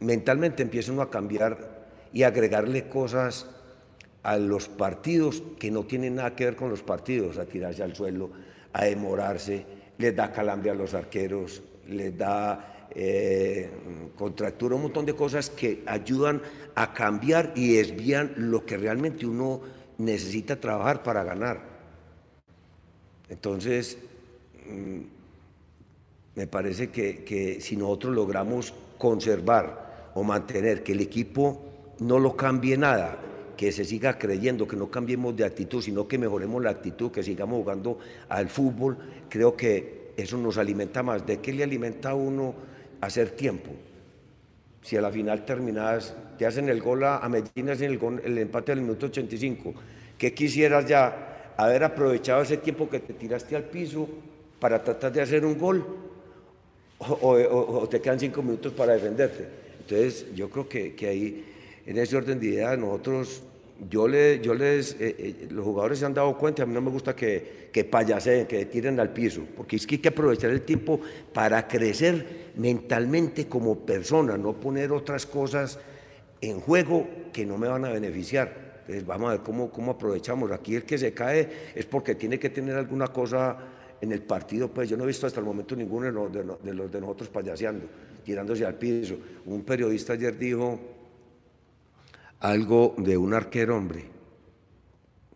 mentalmente 0.00 0.62
empieza 0.62 0.92
uno 0.92 1.02
a 1.02 1.10
cambiar 1.10 1.86
y 2.12 2.24
agregarle 2.24 2.88
cosas 2.88 3.46
a 4.22 4.36
los 4.36 4.68
partidos 4.68 5.42
que 5.58 5.70
no 5.70 5.84
tienen 5.84 6.16
nada 6.16 6.34
que 6.34 6.44
ver 6.44 6.56
con 6.56 6.70
los 6.70 6.82
partidos, 6.82 7.38
a 7.38 7.46
tirarse 7.46 7.82
al 7.82 7.94
suelo, 7.94 8.30
a 8.72 8.84
demorarse, 8.84 9.64
les 9.98 10.14
da 10.14 10.32
calambre 10.32 10.70
a 10.70 10.74
los 10.74 10.94
arqueros. 10.94 11.62
les 11.88 12.16
da 12.16 12.88
eh, 12.90 13.70
contractura, 14.16 14.76
un 14.76 14.82
montón 14.82 15.06
de 15.06 15.14
cosas 15.14 15.50
que 15.50 15.82
ayudan 15.86 16.42
a 16.74 16.92
cambiar 16.92 17.52
y 17.56 17.74
desvían 17.74 18.34
lo 18.36 18.64
que 18.64 18.76
realmente 18.76 19.26
uno 19.26 19.60
necesita 19.98 20.60
trabajar 20.60 21.02
para 21.02 21.24
ganar. 21.24 21.67
Entonces, 23.28 23.98
mm, 24.68 25.00
me 26.36 26.46
parece 26.46 26.90
que, 26.90 27.24
que 27.24 27.60
si 27.60 27.76
nosotros 27.76 28.14
logramos 28.14 28.72
conservar 28.96 30.10
o 30.14 30.22
mantener 30.22 30.82
que 30.82 30.92
el 30.92 31.00
equipo 31.00 31.60
no 32.00 32.18
lo 32.18 32.36
cambie 32.36 32.76
nada, 32.76 33.18
que 33.56 33.72
se 33.72 33.84
siga 33.84 34.18
creyendo, 34.18 34.68
que 34.68 34.76
no 34.76 34.88
cambiemos 34.88 35.36
de 35.36 35.44
actitud, 35.44 35.82
sino 35.82 36.06
que 36.06 36.16
mejoremos 36.16 36.62
la 36.62 36.70
actitud, 36.70 37.10
que 37.10 37.24
sigamos 37.24 37.58
jugando 37.58 37.98
al 38.28 38.48
fútbol, 38.48 38.96
creo 39.28 39.56
que 39.56 40.12
eso 40.16 40.38
nos 40.38 40.58
alimenta 40.58 41.02
más. 41.02 41.26
¿De 41.26 41.40
qué 41.40 41.52
le 41.52 41.64
alimenta 41.64 42.10
a 42.10 42.14
uno 42.14 42.54
hacer 43.00 43.30
tiempo? 43.30 43.70
Si 44.80 44.96
a 44.96 45.00
la 45.00 45.10
final 45.10 45.44
terminas, 45.44 46.14
te 46.38 46.46
hacen 46.46 46.68
el 46.68 46.80
gol 46.80 47.02
a, 47.02 47.28
Medellín, 47.28 47.68
hacen 47.70 47.90
el, 47.90 48.20
el 48.24 48.38
empate 48.38 48.72
del 48.72 48.82
minuto 48.82 49.06
85, 49.06 49.74
¿qué 50.16 50.32
quisieras 50.32 50.86
ya? 50.86 51.27
Haber 51.58 51.82
aprovechado 51.82 52.40
ese 52.42 52.56
tiempo 52.56 52.88
que 52.88 53.00
te 53.00 53.12
tiraste 53.12 53.56
al 53.56 53.64
piso 53.64 54.08
para 54.60 54.82
tratar 54.82 55.12
de 55.12 55.20
hacer 55.20 55.44
un 55.44 55.58
gol 55.58 55.84
o, 56.98 57.88
te 57.88 58.00
quedan 58.00 58.20
cinco 58.20 58.42
minutos 58.42 58.72
para 58.72 58.94
defenderte. 58.94 59.44
Entonces 59.80 60.26
yo 60.36 60.48
creo 60.50 60.68
que, 60.68 60.94
que 60.94 61.08
ahí 61.08 61.44
en 61.84 61.98
ese 61.98 62.16
orden 62.16 62.38
de 62.38 62.46
ideas 62.46 62.78
nosotros, 62.78 63.42
yo, 63.90 64.06
le, 64.06 64.38
yo 64.40 64.54
les, 64.54 64.92
eh, 65.00 65.16
eh, 65.18 65.48
los 65.50 65.64
jugadores 65.64 65.98
se 65.98 66.06
han 66.06 66.14
dado 66.14 66.38
cuenta, 66.38 66.62
a 66.62 66.66
mí 66.66 66.72
no 66.72 66.80
me 66.80 66.90
gusta 66.90 67.16
que, 67.16 67.68
que 67.72 67.84
payaseen, 67.84 68.46
que 68.46 68.66
tiren 68.66 69.00
al 69.00 69.12
piso, 69.12 69.42
porque 69.56 69.74
es 69.74 69.86
que 69.86 69.96
hay 69.96 70.00
que 70.00 70.08
aprovechar 70.10 70.50
el 70.50 70.62
tiempo 70.62 71.00
para 71.32 71.66
crecer 71.66 72.52
mentalmente 72.54 73.48
como 73.48 73.80
persona, 73.80 74.38
no 74.38 74.52
poner 74.54 74.92
otras 74.92 75.26
cosas 75.26 75.80
en 76.40 76.60
juego 76.60 77.08
que 77.32 77.44
no 77.44 77.58
me 77.58 77.66
van 77.66 77.84
a 77.84 77.90
beneficiar. 77.90 78.67
Entonces 78.88 79.06
vamos 79.06 79.28
a 79.28 79.32
ver 79.32 79.42
cómo, 79.42 79.70
cómo 79.70 79.92
aprovechamos. 79.92 80.50
Aquí 80.50 80.74
el 80.74 80.84
que 80.84 80.96
se 80.96 81.12
cae 81.12 81.72
es 81.74 81.84
porque 81.84 82.14
tiene 82.14 82.38
que 82.38 82.48
tener 82.48 82.74
alguna 82.74 83.08
cosa 83.08 83.58
en 84.00 84.12
el 84.12 84.22
partido, 84.22 84.68
pues 84.68 84.88
yo 84.88 84.96
no 84.96 85.04
he 85.04 85.08
visto 85.08 85.26
hasta 85.26 85.40
el 85.40 85.44
momento 85.44 85.76
ninguno 85.76 86.06
de 86.30 86.72
los 86.72 86.90
de, 86.90 87.00
nosotros 87.00 87.28
payaseando, 87.28 87.86
tirándose 88.24 88.64
al 88.64 88.76
piso. 88.76 89.18
Un 89.44 89.62
periodista 89.62 90.14
ayer 90.14 90.38
dijo, 90.38 90.80
algo 92.40 92.94
de 92.96 93.14
un 93.18 93.34
arquero 93.34 93.76
hombre. 93.76 94.06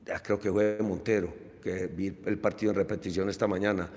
Ya 0.06 0.22
creo 0.22 0.40
que 0.40 0.50
fue 0.50 0.78
Montero, 0.80 1.34
que 1.62 1.88
vi 1.88 2.06
el 2.24 2.38
partido 2.38 2.72
en 2.72 2.76
repetición 2.78 3.28
esta 3.28 3.46
mañana, 3.46 3.90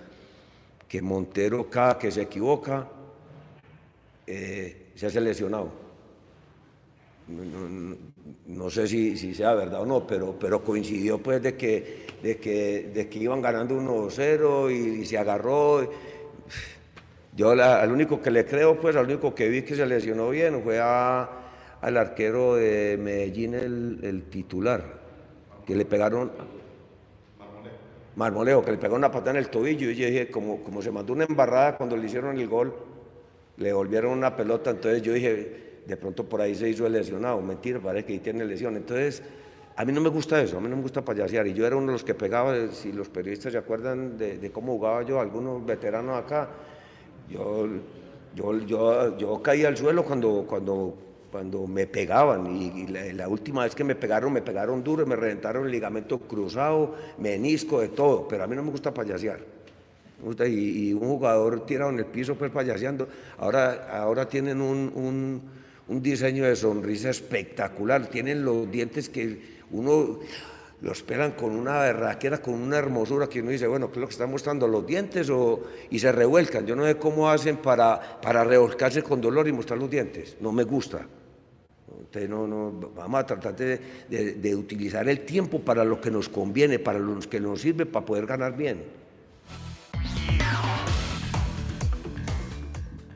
que 0.86 1.02
Montero 1.02 1.70
cada 1.70 1.98
que 1.98 2.12
se 2.12 2.24
equivoca 2.24 2.90
eh, 4.28 4.92
se 4.96 5.06
hace 5.06 5.22
lesionado. 5.22 5.85
No, 7.28 8.70
sé 8.70 8.88
si, 8.88 9.18
si, 9.18 9.34
sea 9.34 9.56
verdad 9.56 9.82
o 9.82 9.86
no, 9.86 10.06
pero, 10.06 10.36
pero 10.40 10.64
coincidió 10.64 11.18
pues 11.18 11.42
de 11.42 11.56
que, 11.56 12.06
de 12.22 12.38
que, 12.38 12.92
de 12.94 13.10
que 13.10 13.20
iban 13.20 13.42
ganando 13.42 13.76
1-0 13.76 14.72
y, 14.72 15.06
se 15.06 15.18
agarró. 15.18 15.90
Yo 17.36 17.52
al 17.52 17.92
único 17.92 18.22
que 18.22 18.30
le 18.30 18.46
creo, 18.46 18.80
pues 18.80 18.96
al 18.96 19.06
único 19.06 19.34
que 19.34 19.50
vi 19.50 19.64
que 19.64 19.76
se 19.76 19.86
lesionó 19.88 20.30
bien 20.30 20.62
fue 20.64 20.80
a, 20.80 21.30
al 21.82 21.98
arquero 21.98 22.56
de 22.56 22.98
Medellín, 23.02 23.56
el, 23.56 24.24
titular, 24.30 24.84
que 25.66 25.76
le 25.76 25.86
pegaron. 25.86 26.32
Marmoleo. 28.16 28.64
que 28.64 28.72
le 28.72 28.78
pegó 28.78 28.96
una 28.96 29.12
patada 29.12 29.32
en 29.32 29.38
el 29.38 29.50
tobillo. 29.50 29.90
Y 29.90 29.96
yo 29.96 30.06
dije, 30.06 30.30
como, 30.30 30.64
como 30.64 30.82
se 30.82 30.92
mandó 30.92 31.12
una 31.12 31.26
embarrada 31.26 31.76
cuando 31.76 31.98
le 31.98 32.06
hicieron 32.06 32.40
el 32.40 32.48
gol, 32.48 32.74
le 33.58 33.74
volvieron 33.74 34.12
una 34.12 34.38
pelota. 34.38 34.70
Entonces 34.70 35.02
yo 35.02 35.12
dije, 35.12 35.65
de 35.88 35.98
pronto 35.98 36.24
por 36.24 36.42
ahí 36.42 36.56
se 36.56 36.70
hizo 36.70 36.86
el 36.86 36.94
lesionado. 36.94 37.42
Mentira, 37.42 37.80
parece 37.80 38.06
que 38.06 38.14
ahí 38.14 38.20
tiene 38.20 38.46
lesión. 38.46 38.76
Entonces, 38.76 39.24
a 39.76 39.86
mí 39.86 39.92
no 39.92 40.02
me 40.02 40.10
gusta 40.10 40.42
eso, 40.42 40.58
a 40.58 40.62
mí 40.62 40.70
no 40.70 40.76
me 40.76 40.82
gusta 40.82 41.04
payasear. 41.04 41.48
Y 41.48 41.54
yo 41.54 41.66
era 41.66 41.76
uno 41.76 41.88
de 41.88 41.94
los 41.94 42.04
que 42.04 42.14
pegaba, 42.14 42.56
si 42.72 42.92
los 42.92 43.10
periodistas 43.10 43.52
se 43.52 43.58
acuerdan 43.58 44.18
de, 44.18 44.52
cómo 44.52 44.74
jugaba 44.74 45.04
yo, 45.04 45.20
algunos 45.20 45.66
veteranos 45.66 46.18
acá, 46.18 46.50
yo, 47.30 47.68
yo, 48.36 48.60
yo, 48.60 49.18
yo 49.18 49.42
caí 49.42 49.66
al 49.66 49.76
suelo 49.76 50.04
cuando, 50.04 50.46
cuando 50.48 50.96
cuando 51.36 51.68
me 51.68 51.86
pegaban 51.86 52.48
y, 52.48 52.88
la, 52.88 53.28
última 53.28 53.66
vez 53.66 53.76
que 53.76 53.84
me 53.84 53.94
pegaron, 53.94 54.32
me 54.32 54.42
pegaron 54.42 54.82
duro, 54.82 55.06
me 55.06 55.18
reventaron 55.18 55.66
el 55.66 55.72
ligamento 55.74 56.18
cruzado, 56.18 56.96
menisco, 57.18 57.82
de 57.82 57.90
todo, 57.90 58.26
pero 58.26 58.46
a 58.46 58.48
mí 58.48 58.56
no 58.56 58.64
me 58.64 58.72
gusta 58.72 58.94
payasear. 58.94 59.42
y, 60.48 60.94
un 60.94 61.10
jugador 61.10 61.66
tirado 61.66 61.92
en 61.92 62.00
el 62.00 62.06
piso 62.06 62.36
pues 62.36 62.52
payaseando, 62.52 63.10
ahora, 63.38 64.00
ahora 64.00 64.30
tienen 64.30 64.62
un, 64.62 65.42
diseño 65.88 66.46
de 66.46 66.56
sonrisa 66.56 67.10
espectacular, 67.10 68.08
tienen 68.08 68.44
los 68.44 68.70
dientes 68.72 69.10
que 69.10 69.40
uno 69.72 70.20
los 70.82 70.98
esperan 70.98 71.32
con 71.32 71.52
una 71.52 71.80
berraquera, 71.80 72.40
con 72.40 72.56
una 72.56 72.78
hermosura 72.78 73.28
que 73.28 73.42
uno 73.42 73.52
dice, 73.52 73.68
bueno, 73.68 73.88
¿qué 73.88 73.94
es 73.94 74.02
lo 74.02 74.08
que 74.08 74.14
están 74.14 74.32
mostrando? 74.32 74.68
¿Los 74.68 74.86
dientes? 74.86 75.30
O, 75.30 75.64
y 75.90 76.00
se 76.00 76.12
revuelcan. 76.12 76.66
Yo 76.66 76.76
no 76.76 76.86
sé 76.86 76.98
cómo 76.98 77.30
hacen 77.30 77.58
para, 77.58 78.20
para 78.22 78.44
revolcarse 78.44 79.02
con 79.02 79.22
dolor 79.22 79.48
y 79.48 79.52
mostrar 79.52 79.80
los 79.80 79.90
dientes. 79.90 80.38
No 80.42 80.52
me 80.52 80.64
gusta 80.64 81.08
no, 82.28 82.48
no, 82.48 82.72
vamos 82.96 83.20
a 83.20 83.26
tratar 83.26 83.56
de, 83.56 84.56
utilizar 84.56 85.08
el 85.08 85.22
tiempo 85.22 85.60
para 85.60 85.84
lo 85.84 86.00
que 86.00 86.10
nos 86.10 86.30
conviene, 86.30 86.80
para 86.80 87.00
lo 87.00 87.20
que 87.20 87.40
nos 87.40 87.62
sirve 87.62 87.86
para 87.86 88.06
poder 88.06 88.26
ganar 88.26 88.56
bien. 88.56 88.84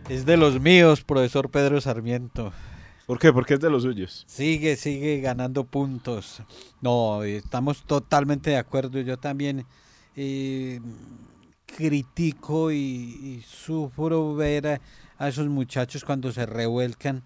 Es 0.10 0.26
de 0.26 0.38
los 0.38 0.60
míos, 0.60 1.04
profesor 1.04 1.52
Pedro 1.52 1.80
Sarmiento. 1.80 2.52
¿Por 3.06 3.20
qué? 3.20 3.32
Porque 3.32 3.54
es 3.54 3.60
de 3.60 3.70
los 3.70 3.84
suyos. 3.84 4.26
Sigue, 4.28 4.76
sigue 4.76 5.20
ganando 5.22 5.66
puntos. 5.66 6.42
No, 6.82 7.24
estamos 7.24 7.84
totalmente 7.84 8.50
de 8.50 8.58
acuerdo. 8.58 9.00
Yo 9.02 9.18
también 9.18 9.68
eh, 10.16 10.82
critico 11.68 12.72
y, 12.72 13.44
sufro 13.48 14.34
ver 14.34 14.82
a 15.20 15.28
esos 15.28 15.48
muchachos 15.48 16.04
cuando 16.04 16.32
se 16.32 16.48
revuelcan 16.48 17.22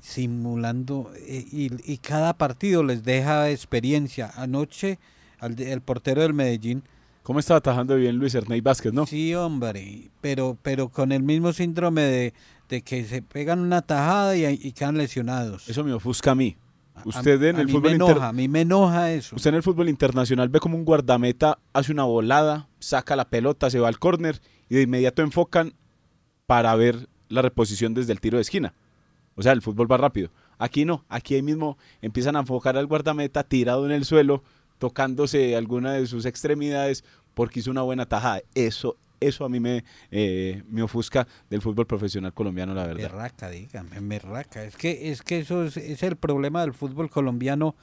simulando 0.00 1.12
eh, 1.16 1.44
y, 1.52 1.98
cada 1.98 2.38
partido 2.38 2.82
les 2.82 3.04
deja 3.04 3.50
experiencia. 3.50 4.32
Anoche 4.36 4.98
el 5.42 5.82
portero 5.82 6.22
del 6.22 6.32
Medellín. 6.32 6.82
¿Cómo 7.26 7.40
está 7.40 7.56
atajando 7.56 7.96
bien 7.96 8.18
Luis 8.18 8.36
Ernei 8.36 8.60
Vázquez, 8.60 8.92
no? 8.92 9.04
Sí, 9.04 9.34
hombre, 9.34 10.12
pero, 10.20 10.56
pero 10.62 10.90
con 10.90 11.10
el 11.10 11.24
mismo 11.24 11.52
síndrome 11.52 12.32
de, 12.68 12.82
que 12.82 13.02
se 13.02 13.20
pegan 13.20 13.58
una 13.58 13.82
tajada 13.82 14.36
y, 14.36 14.70
quedan 14.70 14.96
lesionados. 14.96 15.68
Eso 15.68 15.82
me 15.82 15.92
ofusca 15.92 16.30
a 16.30 16.34
mí. 16.36 16.56
Usted 17.04 17.42
en 17.42 17.58
el 17.58 17.68
fútbol 17.68 17.90
me 17.90 17.96
enoja, 17.96 18.28
a 18.28 18.32
mí 18.32 18.46
me 18.46 18.60
enoja 18.60 19.10
eso. 19.10 19.34
Usted 19.34 19.48
en 19.48 19.56
el 19.56 19.64
fútbol 19.64 19.88
internacional 19.88 20.48
ve 20.50 20.60
como 20.60 20.76
un 20.76 20.84
guardameta 20.84 21.58
hace 21.72 21.90
una 21.90 22.04
volada, 22.04 22.68
saca 22.78 23.16
la 23.16 23.28
pelota, 23.28 23.70
se 23.70 23.80
va 23.80 23.88
al 23.88 23.98
córner 23.98 24.40
y 24.68 24.76
de 24.76 24.82
inmediato 24.82 25.22
enfocan 25.22 25.74
para 26.46 26.76
ver 26.76 27.08
la 27.28 27.42
reposición 27.42 27.92
desde 27.92 28.12
el 28.12 28.20
tiro 28.20 28.38
de 28.38 28.42
esquina. 28.42 28.72
O 29.34 29.42
sea, 29.42 29.50
el 29.50 29.62
fútbol 29.62 29.90
va 29.90 29.96
rápido. 29.96 30.30
Aquí 30.58 30.84
no, 30.84 31.04
aquí 31.08 31.34
ahí 31.34 31.42
mismo 31.42 31.76
empiezan 32.02 32.36
a 32.36 32.40
enfocar 32.40 32.76
al 32.76 32.86
guardameta 32.86 33.42
tirado 33.42 33.84
en 33.84 33.90
el 33.90 34.04
suelo, 34.04 34.44
tocándose 34.78 35.56
alguna 35.56 35.92
de 35.92 36.06
sus 36.06 36.26
extremidades 36.26 37.04
porque 37.34 37.60
hizo 37.60 37.70
una 37.70 37.82
buena 37.82 38.06
tajada. 38.06 38.42
Eso, 38.54 38.96
eso 39.20 39.44
a 39.44 39.48
mí 39.48 39.60
me, 39.60 39.84
eh, 40.10 40.62
me 40.68 40.82
ofusca 40.82 41.26
del 41.50 41.62
fútbol 41.62 41.86
profesional 41.86 42.32
colombiano, 42.32 42.74
la 42.74 42.86
verdad. 42.86 43.02
Merraca, 43.02 43.50
dígame, 43.50 44.00
merraca. 44.00 44.64
Es 44.64 44.76
que, 44.76 45.10
es 45.10 45.22
que 45.22 45.40
eso 45.40 45.64
es, 45.64 46.02
el 46.02 46.16
problema 46.16 46.62
del 46.62 46.74
fútbol 46.74 47.10
colombiano 47.10 47.74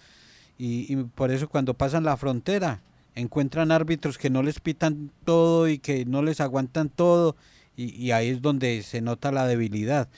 y, 0.57 0.95
por 0.95 1.31
eso 1.31 1.49
cuando 1.49 1.73
pasan 1.73 2.03
la 2.03 2.15
frontera 2.17 2.81
encuentran 3.15 3.71
árbitros 3.71 4.17
que 4.17 4.29
no 4.29 4.43
les 4.43 4.59
pitan 4.59 5.11
todo 5.23 5.67
y 5.67 5.79
que 5.79 6.05
no 6.05 6.21
les 6.23 6.39
aguantan 6.39 6.89
todo 6.89 7.35
y, 7.75 7.93
y 7.95 8.11
ahí 8.11 8.29
es 8.29 8.41
donde 8.41 8.81
se 8.83 9.01
nota 9.01 9.31
la 9.31 9.47
debilidad 9.47 10.09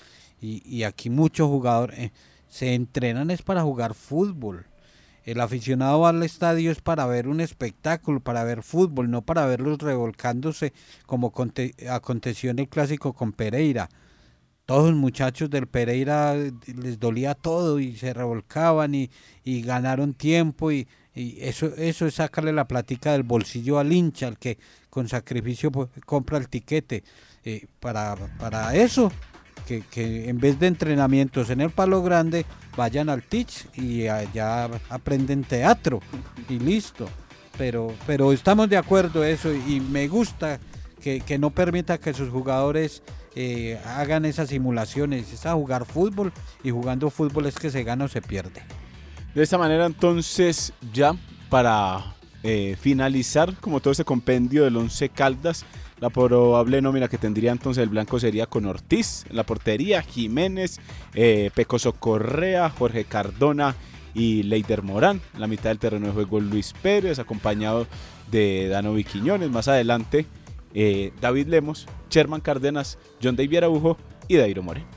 y, 0.46 0.84
aquí 0.84 1.10
muchos 1.10 1.48
jugadores 1.48 1.98
eh, 1.98 2.12
se 2.48 2.74
entrenan 2.74 3.32
es 3.32 3.42
para 3.42 3.64
jugar 3.64 3.94
fútbol. 3.94 4.66
El 5.26 5.42
aficionado 5.42 6.02
va 6.02 6.10
al 6.10 6.22
estadio 6.22 6.72
es 6.72 6.82
para 6.82 7.08
ver 7.08 7.28
un 7.28 7.42
espectáculo, 7.42 8.20
para 8.20 8.44
ver 8.44 8.62
fútbol, 8.62 9.10
no 9.10 9.24
para 9.24 9.48
verlos 9.48 9.80
revolcándose 9.80 10.72
como 11.08 11.34
aconteció 11.90 12.52
en 12.52 12.60
el 12.60 12.70
clásico 12.70 13.14
con 13.14 13.34
Pereira. 13.34 13.90
Todos 14.68 14.92
los 14.92 14.96
muchachos 14.96 15.50
del 15.50 15.68
Pereira 15.68 16.36
les 16.36 17.00
dolía 17.00 17.34
todo 17.34 17.80
y 17.80 17.96
se 17.98 18.14
revolcaban 18.14 18.94
y, 18.94 19.10
ganaron 19.64 20.14
tiempo 20.14 20.72
y, 20.72 20.88
eso, 21.16 21.74
eso 21.78 22.06
es 22.06 22.16
sacarle 22.16 22.52
la 22.52 22.68
platica 22.68 23.14
del 23.14 23.24
bolsillo 23.24 23.80
al 23.80 23.92
hincha, 23.92 24.28
al 24.28 24.38
que 24.38 24.60
con 24.90 25.08
sacrificio 25.08 25.72
pues, 25.72 25.90
compra 26.06 26.38
el 26.38 26.50
tiquete. 26.50 27.04
Eh, 27.44 27.68
para, 27.80 28.16
para 28.40 28.76
eso 28.76 29.12
que, 29.66 30.30
en 30.30 30.40
vez 30.40 30.60
de 30.60 30.68
entrenamientos 30.68 31.50
en 31.50 31.62
el 31.62 31.70
Palo 31.70 32.02
Grande, 32.02 32.46
vayan 32.78 33.10
al 33.10 33.24
Teach 33.24 33.68
y 33.76 34.08
allá 34.08 34.70
aprenden 34.90 35.44
teatro 35.44 36.02
y 36.50 36.60
listo. 36.60 37.08
Pero, 37.58 37.94
pero 38.06 38.34
estamos 38.34 38.70
de 38.70 38.78
acuerdo 38.78 39.24
eso 39.24 39.54
y 39.54 39.80
me 39.80 40.08
gusta 40.08 40.60
que, 41.02 41.22
que 41.22 41.38
no 41.38 41.52
permita 41.52 41.98
que 41.98 42.14
sus 42.14 42.30
jugadores 42.30 43.02
eh, 43.36 43.78
hagan 43.86 44.26
esas 44.26 44.50
simulaciones. 44.50 45.32
Es 45.32 45.46
a 45.46 45.54
jugar 45.54 45.86
fútbol 45.86 46.32
y 46.64 46.72
jugando 46.72 47.10
fútbol 47.10 47.46
es 47.46 47.56
que 47.56 47.70
se 47.70 47.84
gana 47.84 48.06
o 48.06 48.08
se 48.08 48.22
pierde. 48.22 48.62
De 49.34 49.44
esta 49.44 49.58
manera 49.58 49.86
entonces 49.86 50.72
ya 50.94 51.14
para 51.50 52.16
eh, 52.44 52.78
finalizar 52.80 53.54
como 53.58 53.82
todo 53.82 53.92
este 53.92 54.06
compendio 54.06 54.64
del 54.64 54.78
11 54.78 55.10
Caldas, 55.10 55.66
la 56.00 56.10
probable 56.10 56.82
nómina 56.82 57.08
que 57.08 57.18
tendría 57.18 57.52
entonces 57.52 57.82
el 57.82 57.90
blanco 57.90 58.20
sería 58.20 58.48
con 58.48 58.66
Ortiz 58.66 59.26
la 59.30 59.46
portería, 59.46 60.02
Jiménez, 60.02 60.80
eh, 61.14 61.52
Pecoso 61.56 61.94
Correa, 61.94 62.70
Jorge 62.70 63.06
Cardona 63.06 63.76
y 64.14 64.44
Leider 64.44 64.82
Morán. 64.82 65.22
La 65.38 65.48
mitad 65.48 65.70
del 65.70 65.80
terreno 65.80 66.08
de 66.08 66.14
juego 66.14 66.40
Luis 66.40 66.74
Pérez, 66.82 67.20
acompañado 67.20 67.88
de 68.32 68.68
Danovi 68.68 69.04
Quiñones. 69.04 69.50
Más 69.50 69.68
adelante, 69.68 70.26
eh, 70.74 71.14
David 71.22 71.48
Lemos, 71.48 71.88
Sherman 72.10 72.42
Cárdenas, 72.42 72.98
John 73.22 73.36
David 73.36 73.58
Araujo 73.58 73.98
y 74.28 74.36
Dairo 74.36 74.64
Moreno. 74.64 74.88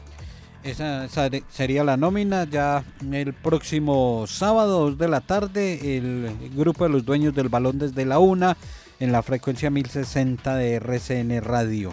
Esa, 0.65 1.09
sería 1.49 1.85
la 1.85 1.97
nómina. 1.97 2.45
Ya 2.45 2.85
el 3.13 3.33
próximo 3.33 4.25
sábado 4.27 4.91
2 4.91 4.99
de 4.99 5.09
la 5.09 5.21
tarde, 5.21 5.97
el 5.97 6.31
grupo 6.55 6.85
de 6.85 6.91
los 6.91 7.05
dueños 7.05 7.35
del 7.35 7.49
balón 7.49 7.79
desde 7.79 8.05
la 8.05 8.19
una 8.19 8.57
en 9.01 9.13
la 9.13 9.23
frecuencia 9.23 9.71
1060 9.71 10.57
de 10.57 10.75
RCN 10.75 11.43
Radio. 11.43 11.93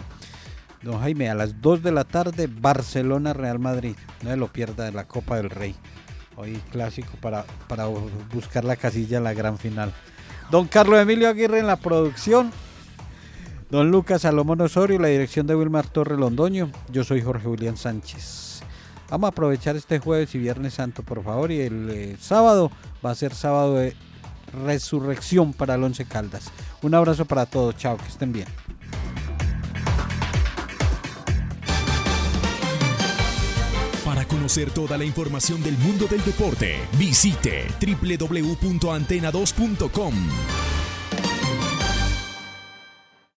Don 0.82 1.00
Jaime, 1.00 1.30
a 1.30 1.34
las 1.34 1.60
2 1.60 1.82
de 1.82 1.92
la 1.92 2.04
tarde, 2.04 2.48
Barcelona 2.48 3.32
Real 3.32 3.58
Madrid. 3.58 3.96
No 4.22 4.30
se 4.30 4.36
lo 4.36 4.48
pierda 4.48 4.84
de 4.84 4.92
la 4.92 5.06
Copa 5.06 5.36
del 5.36 5.50
Rey. 5.50 5.74
Hoy 6.36 6.60
clásico 6.70 7.12
para, 7.20 7.44
para 7.66 7.86
buscar 8.32 8.64
la 8.64 8.76
casilla 8.76 9.18
en 9.18 9.24
la 9.24 9.34
gran 9.34 9.58
final. 9.58 9.92
Don 10.50 10.68
Carlos 10.68 11.00
Emilio 11.00 11.28
Aguirre 11.28 11.58
en 11.58 11.66
la 11.66 11.76
producción. 11.76 12.52
Don 13.70 13.90
Lucas 13.90 14.22
Salomón 14.22 14.60
Osorio, 14.60 14.98
la 14.98 15.08
dirección 15.08 15.46
de 15.46 15.56
Wilmar 15.56 15.88
Torre 15.88 16.16
Londoño. 16.16 16.70
Yo 16.92 17.02
soy 17.02 17.20
Jorge 17.20 17.48
William 17.48 17.76
Sánchez. 17.76 18.62
Vamos 19.10 19.28
a 19.28 19.30
aprovechar 19.30 19.74
este 19.76 19.98
jueves 19.98 20.34
y 20.34 20.38
viernes 20.38 20.74
santo, 20.74 21.02
por 21.02 21.22
favor. 21.24 21.50
Y 21.50 21.60
el 21.60 21.90
eh, 21.90 22.16
sábado 22.20 22.70
va 23.04 23.10
a 23.10 23.14
ser 23.16 23.34
sábado 23.34 23.74
de 23.74 23.96
resurrección 24.64 25.52
para 25.52 25.74
el 25.74 25.82
Once 25.82 26.04
Caldas. 26.04 26.50
Un 26.86 26.94
abrazo 26.94 27.24
para 27.24 27.46
todos. 27.46 27.76
Chao, 27.76 27.96
que 27.96 28.06
estén 28.06 28.32
bien. 28.32 28.46
Para 34.04 34.24
conocer 34.28 34.70
toda 34.70 34.96
la 34.96 35.04
información 35.04 35.60
del 35.64 35.76
mundo 35.78 36.06
del 36.06 36.24
deporte, 36.24 36.76
visite 36.96 37.66
www.antena2.com. 37.80 40.65